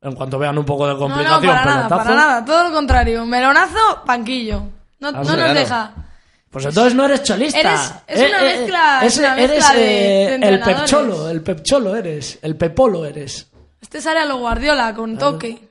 en 0.03 0.15
cuanto 0.15 0.39
vean 0.39 0.59
un 0.59 0.65
poco 0.65 0.87
de 0.87 0.95
No, 0.95 0.99
no, 1.01 1.07
complicación, 1.07 1.41
para 1.47 1.65
nada, 1.65 1.77
pelotazo, 1.89 2.05
para 2.05 2.15
nada. 2.17 2.45
Todo 2.45 2.65
lo 2.69 2.73
contrario. 2.75 3.25
Melonazo, 3.25 4.03
panquillo. 4.05 4.63
No, 4.99 5.13
no 5.13 5.23
sí, 5.23 5.29
nos 5.31 5.37
claro. 5.37 5.55
deja. 5.55 5.95
Pues 6.51 6.65
entonces 6.67 6.95
no 6.95 7.05
eres 7.05 7.23
cholista. 7.23 7.61
Eres- 7.61 7.95
es 8.07 8.29
una 8.31 8.41
mezcla- 8.43 9.01
es 9.03 9.13
ese- 9.13 9.21
una 9.21 9.35
eres 9.39 9.51
mezcla 9.51 9.75
de- 9.75 9.81
de 9.81 10.35
eh, 10.35 10.39
el 10.43 10.61
pepcholo, 10.61 11.31
el 11.31 11.43
pepcholo 11.43 11.97
eres, 11.97 12.39
el 12.43 12.57
pepolo 12.57 13.05
eres. 13.05 13.51
Este 13.81 14.01
sale 14.01 14.21
a 14.21 14.25
lo 14.27 14.39
Guardiola 14.39 14.93
con 14.95 15.17
toque. 15.19 15.66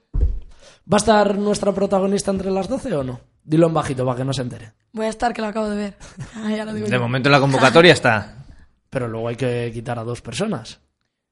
¿Va 0.91 0.97
a 0.97 0.97
estar 0.97 1.37
nuestra 1.37 1.71
protagonista 1.73 2.31
entre 2.31 2.51
las 2.51 2.67
12 2.69 2.95
o 2.95 3.03
no? 3.03 3.19
Dilo 3.43 3.67
en 3.67 3.73
bajito 3.73 4.05
para 4.05 4.17
que 4.17 4.25
no 4.25 4.33
se 4.33 4.41
entere. 4.41 4.73
Voy 4.93 5.05
a 5.05 5.09
estar 5.09 5.33
que 5.33 5.41
lo 5.41 5.47
acabo 5.47 5.69
de 5.69 5.75
ver. 5.77 5.97
Ah, 6.35 6.51
ya 6.55 6.65
lo 6.65 6.73
digo 6.73 6.87
de 6.87 6.93
yo. 6.93 6.99
momento 7.01 7.29
la 7.29 7.39
convocatoria 7.39 7.93
está. 7.93 8.35
Pero 8.89 9.07
luego 9.07 9.27
hay 9.27 9.35
que 9.35 9.71
quitar 9.73 9.97
a 9.99 10.03
dos 10.03 10.21
personas. 10.21 10.79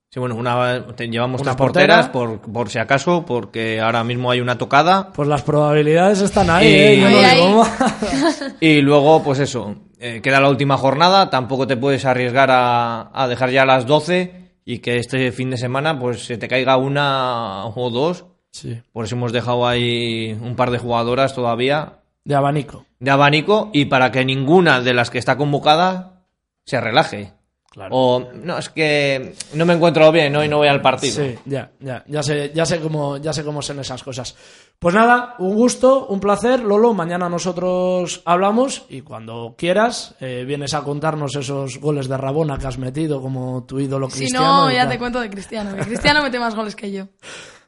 Sí, 0.10 0.20
bueno, 0.20 0.36
una, 0.36 0.86
te- 0.96 1.08
llevamos 1.08 1.42
Una 1.42 1.52
tres 1.52 1.58
porteras 1.58 2.10
portera. 2.10 2.42
por, 2.42 2.52
por 2.54 2.70
si 2.70 2.78
acaso, 2.78 3.26
porque 3.26 3.80
ahora 3.82 4.04
mismo 4.04 4.30
hay 4.30 4.42
una 4.42 4.58
tocada. 4.60 5.12
Pues 5.12 5.28
las 5.28 5.42
probabilidades 5.42 6.22
están 6.22 6.50
ahí, 6.52 6.68
Y- 6.68 6.76
¿eh? 6.76 7.00
Yo 7.02 7.10
no 7.10 7.18
Ahí, 7.18 7.36
digo 7.36 7.48
ahí. 7.48 7.54
más. 7.56 8.56
Y 8.60 8.82
luego, 8.82 9.24
pues 9.24 9.40
eso, 9.40 9.76
eh, 10.00 10.20
queda 10.22 10.40
la 10.40 10.50
última 10.50 10.78
jornada, 10.78 11.30
tampoco 11.32 11.66
te 11.66 11.78
puedes 11.78 12.06
arriesgar 12.06 12.50
a, 12.52 13.10
a 13.14 13.28
dejar 13.28 13.50
ya 13.50 13.66
las 13.66 13.88
12 13.88 14.60
y 14.66 14.80
que 14.80 14.98
este 14.98 15.32
fin 15.32 15.50
de 15.50 15.58
semana 15.58 15.98
pues 15.98 16.26
se 16.26 16.38
te 16.38 16.48
caiga 16.48 16.78
una 16.78 17.66
o 17.66 17.90
dos. 17.90 18.26
Sí. 18.54 18.80
Por 18.94 19.06
eso 19.06 19.16
hemos 19.16 19.34
dejado 19.34 19.68
ahí 19.68 20.38
un 20.40 20.56
par 20.56 20.70
de 20.72 20.78
jugadoras 20.78 21.34
todavía 21.34 21.94
De 22.24 22.36
abanico. 22.36 22.86
de 23.00 23.10
abanico 23.12 23.70
y 23.74 23.86
para 23.86 24.12
que 24.12 24.24
ninguna 24.24 24.80
de 24.80 24.94
las 24.94 25.10
que 25.10 25.18
está 25.18 25.36
convocada 25.38 26.22
se 26.64 26.80
relaje. 26.80 27.34
Claro. 27.72 27.90
O, 27.96 28.20
no, 28.36 28.60
es 28.60 28.70
que 28.70 29.34
no 29.56 29.66
me 29.66 29.74
encuentro 29.74 30.12
bien 30.12 30.36
hoy 30.36 30.48
no 30.48 30.58
voy 30.60 30.68
al 30.68 30.80
partido. 30.82 31.16
Sí, 31.16 31.36
ya, 31.46 31.72
ya, 31.80 32.04
ya 32.08 32.22
sé, 32.22 32.52
ya 32.54 32.68
sé 32.68 32.80
cómo, 32.80 33.18
ya 33.18 33.34
sé 33.34 33.44
cómo 33.44 33.64
son 33.64 33.80
esas 33.80 34.04
cosas. 34.04 34.36
Pues 34.78 34.94
nada, 34.94 35.34
un 35.40 35.56
gusto, 35.56 36.06
un 36.06 36.20
placer, 36.20 36.60
Lolo. 36.60 36.94
Mañana 36.94 37.28
nosotros 37.30 38.22
hablamos 38.26 38.86
y 38.90 39.02
cuando 39.02 39.56
quieras 39.58 40.14
eh, 40.20 40.44
vienes 40.46 40.76
a 40.76 40.84
contarnos 40.84 41.36
esos 41.36 41.80
goles 41.80 42.08
de 42.08 42.16
Rabona 42.18 42.60
que 42.60 42.68
has 42.68 42.78
metido 42.78 43.20
como 43.20 43.64
tu 43.66 43.80
ídolo 43.80 44.08
Si 44.12 44.20
cristiano. 44.20 44.66
no, 44.66 44.72
y 44.72 44.76
ya 44.76 44.82
tal. 44.82 44.90
te 44.92 45.00
cuento 45.00 45.20
de 45.20 45.32
Cristiano. 45.32 45.76
que 45.76 45.82
Cristiano 45.82 46.22
mete 46.22 46.38
más 46.40 46.54
goles 46.54 46.76
que 46.76 46.92
yo. 46.92 47.08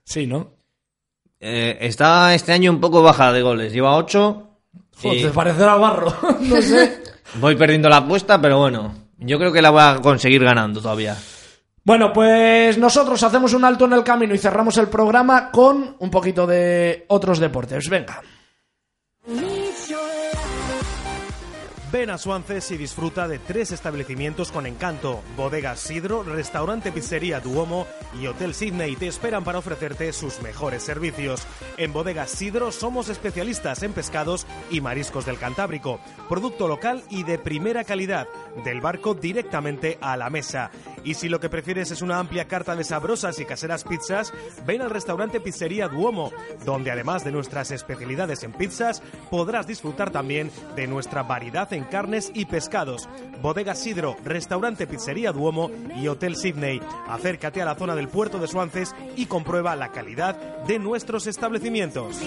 Sí, 0.07 0.27
¿no? 0.27 0.51
Eh, 1.47 1.77
está 1.81 2.33
este 2.33 2.53
año 2.53 2.71
un 2.71 2.79
poco 2.79 3.03
baja 3.03 3.31
de 3.31 3.43
goles, 3.43 3.71
lleva 3.71 3.95
8. 3.97 4.49
Joder, 5.03 5.31
parecerá 5.31 5.75
barro. 5.75 6.11
no 6.39 6.59
sé. 6.59 7.03
Voy 7.35 7.55
perdiendo 7.55 7.87
la 7.87 7.97
apuesta, 7.97 8.41
pero 8.41 8.57
bueno, 8.57 8.95
yo 9.19 9.37
creo 9.37 9.51
que 9.51 9.61
la 9.61 9.69
voy 9.69 9.81
a 9.83 9.99
conseguir 10.01 10.43
ganando 10.43 10.81
todavía. 10.81 11.15
Bueno, 11.83 12.11
pues 12.11 12.79
nosotros 12.79 13.21
hacemos 13.21 13.53
un 13.53 13.63
alto 13.63 13.85
en 13.85 13.93
el 13.93 14.03
camino 14.03 14.33
y 14.33 14.39
cerramos 14.39 14.75
el 14.79 14.87
programa 14.87 15.51
con 15.51 15.95
un 15.99 16.09
poquito 16.09 16.47
de 16.47 17.05
otros 17.09 17.37
deportes. 17.37 17.87
Venga. 17.91 18.23
Ven 21.95 22.09
a 22.09 22.17
Suances 22.17 22.71
y 22.71 22.77
disfruta 22.77 23.25
de 23.29 23.39
tres 23.39 23.71
establecimientos 23.71 24.51
con 24.51 24.65
encanto: 24.65 25.23
Bodega 25.37 25.77
Sidro, 25.77 26.23
Restaurante 26.23 26.91
Pizzería 26.91 27.39
Duomo 27.39 27.87
y 28.19 28.27
Hotel 28.27 28.53
Sydney 28.53 28.97
te 28.97 29.07
esperan 29.07 29.45
para 29.45 29.59
ofrecerte 29.59 30.11
sus 30.11 30.41
mejores 30.41 30.83
servicios. 30.83 31.47
En 31.77 31.93
Bodega 31.93 32.27
Sidro 32.27 32.73
somos 32.73 33.07
especialistas 33.07 33.81
en 33.81 33.93
pescados 33.93 34.45
y 34.69 34.81
mariscos 34.81 35.25
del 35.25 35.37
Cantábrico, 35.37 36.01
producto 36.27 36.67
local 36.67 37.01
y 37.09 37.23
de 37.23 37.39
primera 37.39 37.85
calidad, 37.85 38.27
del 38.65 38.81
barco 38.81 39.13
directamente 39.13 39.97
a 40.01 40.17
la 40.17 40.29
mesa. 40.29 40.71
Y 41.05 41.13
si 41.13 41.29
lo 41.29 41.39
que 41.39 41.49
prefieres 41.49 41.91
es 41.91 42.01
una 42.01 42.19
amplia 42.19 42.49
carta 42.49 42.75
de 42.75 42.83
sabrosas 42.83 43.39
y 43.39 43.45
caseras 43.45 43.85
pizzas, 43.85 44.33
ven 44.65 44.81
al 44.81 44.89
restaurante 44.89 45.39
Pizzería 45.39 45.87
Duomo, 45.87 46.33
donde 46.65 46.91
además 46.91 47.23
de 47.23 47.31
nuestras 47.31 47.71
especialidades 47.71 48.43
en 48.43 48.51
pizzas, 48.51 49.01
podrás 49.29 49.65
disfrutar 49.65 50.11
también 50.11 50.51
de 50.75 50.87
nuestra 50.87 51.23
variedad 51.23 51.71
en 51.71 51.84
carnes 51.85 52.31
y 52.33 52.45
pescados. 52.45 53.09
Bodega 53.41 53.75
Sidro, 53.75 54.17
restaurante 54.23 54.87
Pizzería 54.87 55.31
Duomo 55.31 55.71
y 55.95 56.07
Hotel 56.07 56.35
Sydney. 56.35 56.81
Acércate 57.07 57.61
a 57.61 57.65
la 57.65 57.75
zona 57.75 57.95
del 57.95 58.07
puerto 58.07 58.39
de 58.39 58.47
Suances 58.47 58.95
y 59.15 59.25
comprueba 59.25 59.75
la 59.75 59.91
calidad 59.91 60.35
de 60.65 60.79
nuestros 60.79 61.27
establecimientos. 61.27 62.21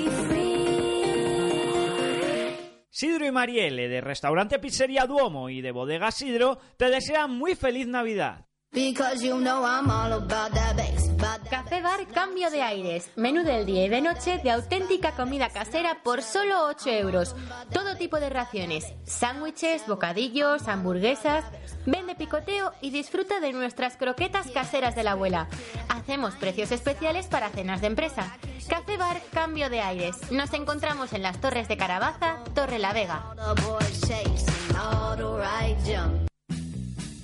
Sidro 2.90 3.26
y 3.26 3.30
Marielle 3.30 3.88
de 3.88 4.00
Restaurante 4.00 4.58
Pizzería 4.58 5.06
Duomo 5.06 5.50
y 5.50 5.60
de 5.60 5.70
Bodega 5.70 6.10
Sidro 6.10 6.58
te 6.76 6.90
desean 6.90 7.30
muy 7.30 7.54
feliz 7.54 7.86
Navidad. 7.86 8.47
Because 8.72 9.24
you 9.24 9.38
know 9.40 9.64
I'm 9.64 9.90
all 9.90 10.12
about 10.12 10.52
that 10.52 10.76
bass, 10.76 11.08
about 11.08 11.42
that 11.44 11.64
Café 11.64 11.82
Bar 11.82 12.06
Cambio 12.12 12.50
de 12.50 12.62
Aires. 12.62 13.10
Menú 13.16 13.42
del 13.42 13.66
día 13.66 13.86
y 13.86 13.88
de 13.88 14.00
noche 14.00 14.38
de 14.44 14.50
auténtica 14.50 15.12
comida 15.12 15.48
casera 15.48 16.02
por 16.04 16.22
solo 16.22 16.66
8 16.66 16.90
euros. 16.90 17.34
Todo 17.72 17.96
tipo 17.96 18.20
de 18.20 18.28
raciones. 18.28 18.84
Sándwiches, 19.04 19.86
bocadillos, 19.86 20.68
hamburguesas. 20.68 21.44
Vende 21.86 22.14
picoteo 22.14 22.72
y 22.80 22.90
disfruta 22.90 23.40
de 23.40 23.52
nuestras 23.52 23.96
croquetas 23.96 24.50
caseras 24.50 24.94
de 24.94 25.02
la 25.02 25.12
abuela. 25.12 25.48
Hacemos 25.88 26.34
precios 26.34 26.70
especiales 26.70 27.26
para 27.26 27.48
cenas 27.48 27.80
de 27.80 27.86
empresa. 27.88 28.36
Café 28.68 28.96
Bar 28.96 29.20
Cambio 29.32 29.70
de 29.70 29.80
Aires. 29.80 30.30
Nos 30.30 30.52
encontramos 30.52 31.14
en 31.14 31.22
las 31.22 31.40
Torres 31.40 31.68
de 31.68 31.76
Carabaza, 31.76 32.44
Torre 32.54 32.78
La 32.78 32.92
Vega. 32.92 33.34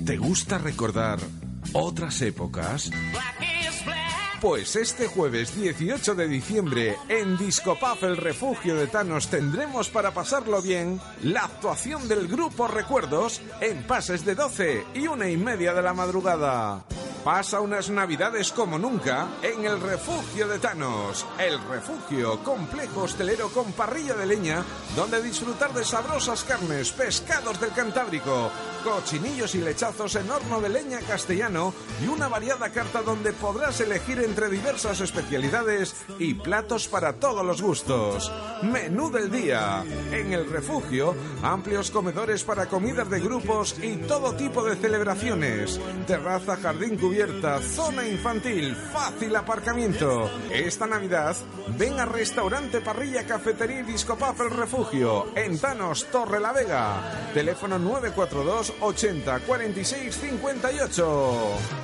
¿Te 0.05 0.19
gusta 0.19 0.59
recordar 0.59 1.19
otras 1.73 2.21
épocas? 2.21 2.91
Pues 4.45 4.77
este 4.77 5.07
jueves 5.07 5.57
18 5.57 6.15
de 6.15 6.29
diciembre 6.29 6.99
en 7.09 7.39
Discopaf 7.39 8.03
El 8.03 8.19
Refugio 8.19 8.77
de 8.77 8.89
Thanos 8.89 9.29
tendremos 9.29 9.89
para 9.89 10.11
pasarlo 10.13 10.61
bien 10.61 11.01
la 11.23 11.47
actuación 11.47 12.07
del 12.09 12.29
grupo 12.29 12.69
Recuerdos 12.69 13.41
en 13.63 13.85
pases 13.85 14.23
de 14.27 14.35
12 14.35 14.85
y 14.97 15.07
una 15.07 15.31
y 15.31 15.39
media 15.39 15.73
de 15.73 15.81
la 15.81 15.95
madrugada. 15.95 16.85
Pasa 17.25 17.63
unas 17.63 17.89
navidades 17.89 18.53
como 18.53 18.79
nunca 18.79 19.29
en 19.41 19.65
el 19.65 19.81
Refugio 19.81 20.47
de 20.47 20.59
Thanos, 20.59 21.25
el 21.39 21.59
refugio 21.71 22.45
complejo 22.45 23.05
hostelero 23.05 23.49
con 23.49 23.73
parrilla 23.73 24.13
de 24.13 24.27
leña 24.27 24.63
donde 24.95 25.23
disfrutar 25.23 25.73
de 25.73 25.87
sabrosas 25.87 26.45
carnes, 26.45 26.93
pescados 26.93 27.59
del 27.59 27.73
Cantábrico, 27.73 28.51
cochinillos 28.85 29.55
y 29.55 29.63
lechazos 29.63 30.17
en 30.17 30.31
horno 30.31 30.61
de 30.61 30.69
leña 30.69 31.01
castellano 31.01 31.73
y 32.05 32.09
una 32.09 32.29
variada 32.29 32.69
carta 32.69 33.01
donde 33.01 33.33
podrás 33.33 33.81
elegir 33.81 34.19
entre 34.19 34.34
diversas 34.35 35.01
especialidades 35.01 35.95
y 36.19 36.35
platos 36.35 36.89
para 36.89 37.15
todos 37.15 37.45
los 37.45 37.63
gustos. 37.63 38.33
Menú 38.63 39.11
del 39.11 39.31
día. 39.31 39.85
En 40.11 40.33
el 40.33 40.51
refugio, 40.51 41.15
amplios 41.43 41.91
comedores 41.91 42.43
para 42.43 42.67
comidas 42.67 43.09
de 43.09 43.21
grupos 43.21 43.77
y 43.81 43.97
todo 43.97 44.35
tipo 44.35 44.65
de 44.65 44.77
celebraciones. 44.77 45.81
Terraza, 46.07 46.57
jardín 46.57 46.97
cubierta, 46.97 47.61
zona 47.61 48.07
infantil, 48.07 48.75
fácil 48.75 49.37
aparcamiento. 49.37 50.31
Esta 50.51 50.87
Navidad, 50.87 51.37
ven 51.79 51.99
a 52.01 52.05
Restaurante 52.05 52.81
Parrilla 52.81 53.25
Cafetería 53.27 53.81
y 53.81 53.85
Discopaf 53.85 54.41
El 54.41 54.51
Refugio, 54.51 55.29
en 55.37 55.59
Thanos, 55.59 56.07
Torre 56.11 56.41
la 56.41 56.53
Vega. 56.53 57.31
Teléfono 57.33 57.79
942 57.79 58.75
80 58.81 59.41
46 59.41 60.17
58. 60.17 61.84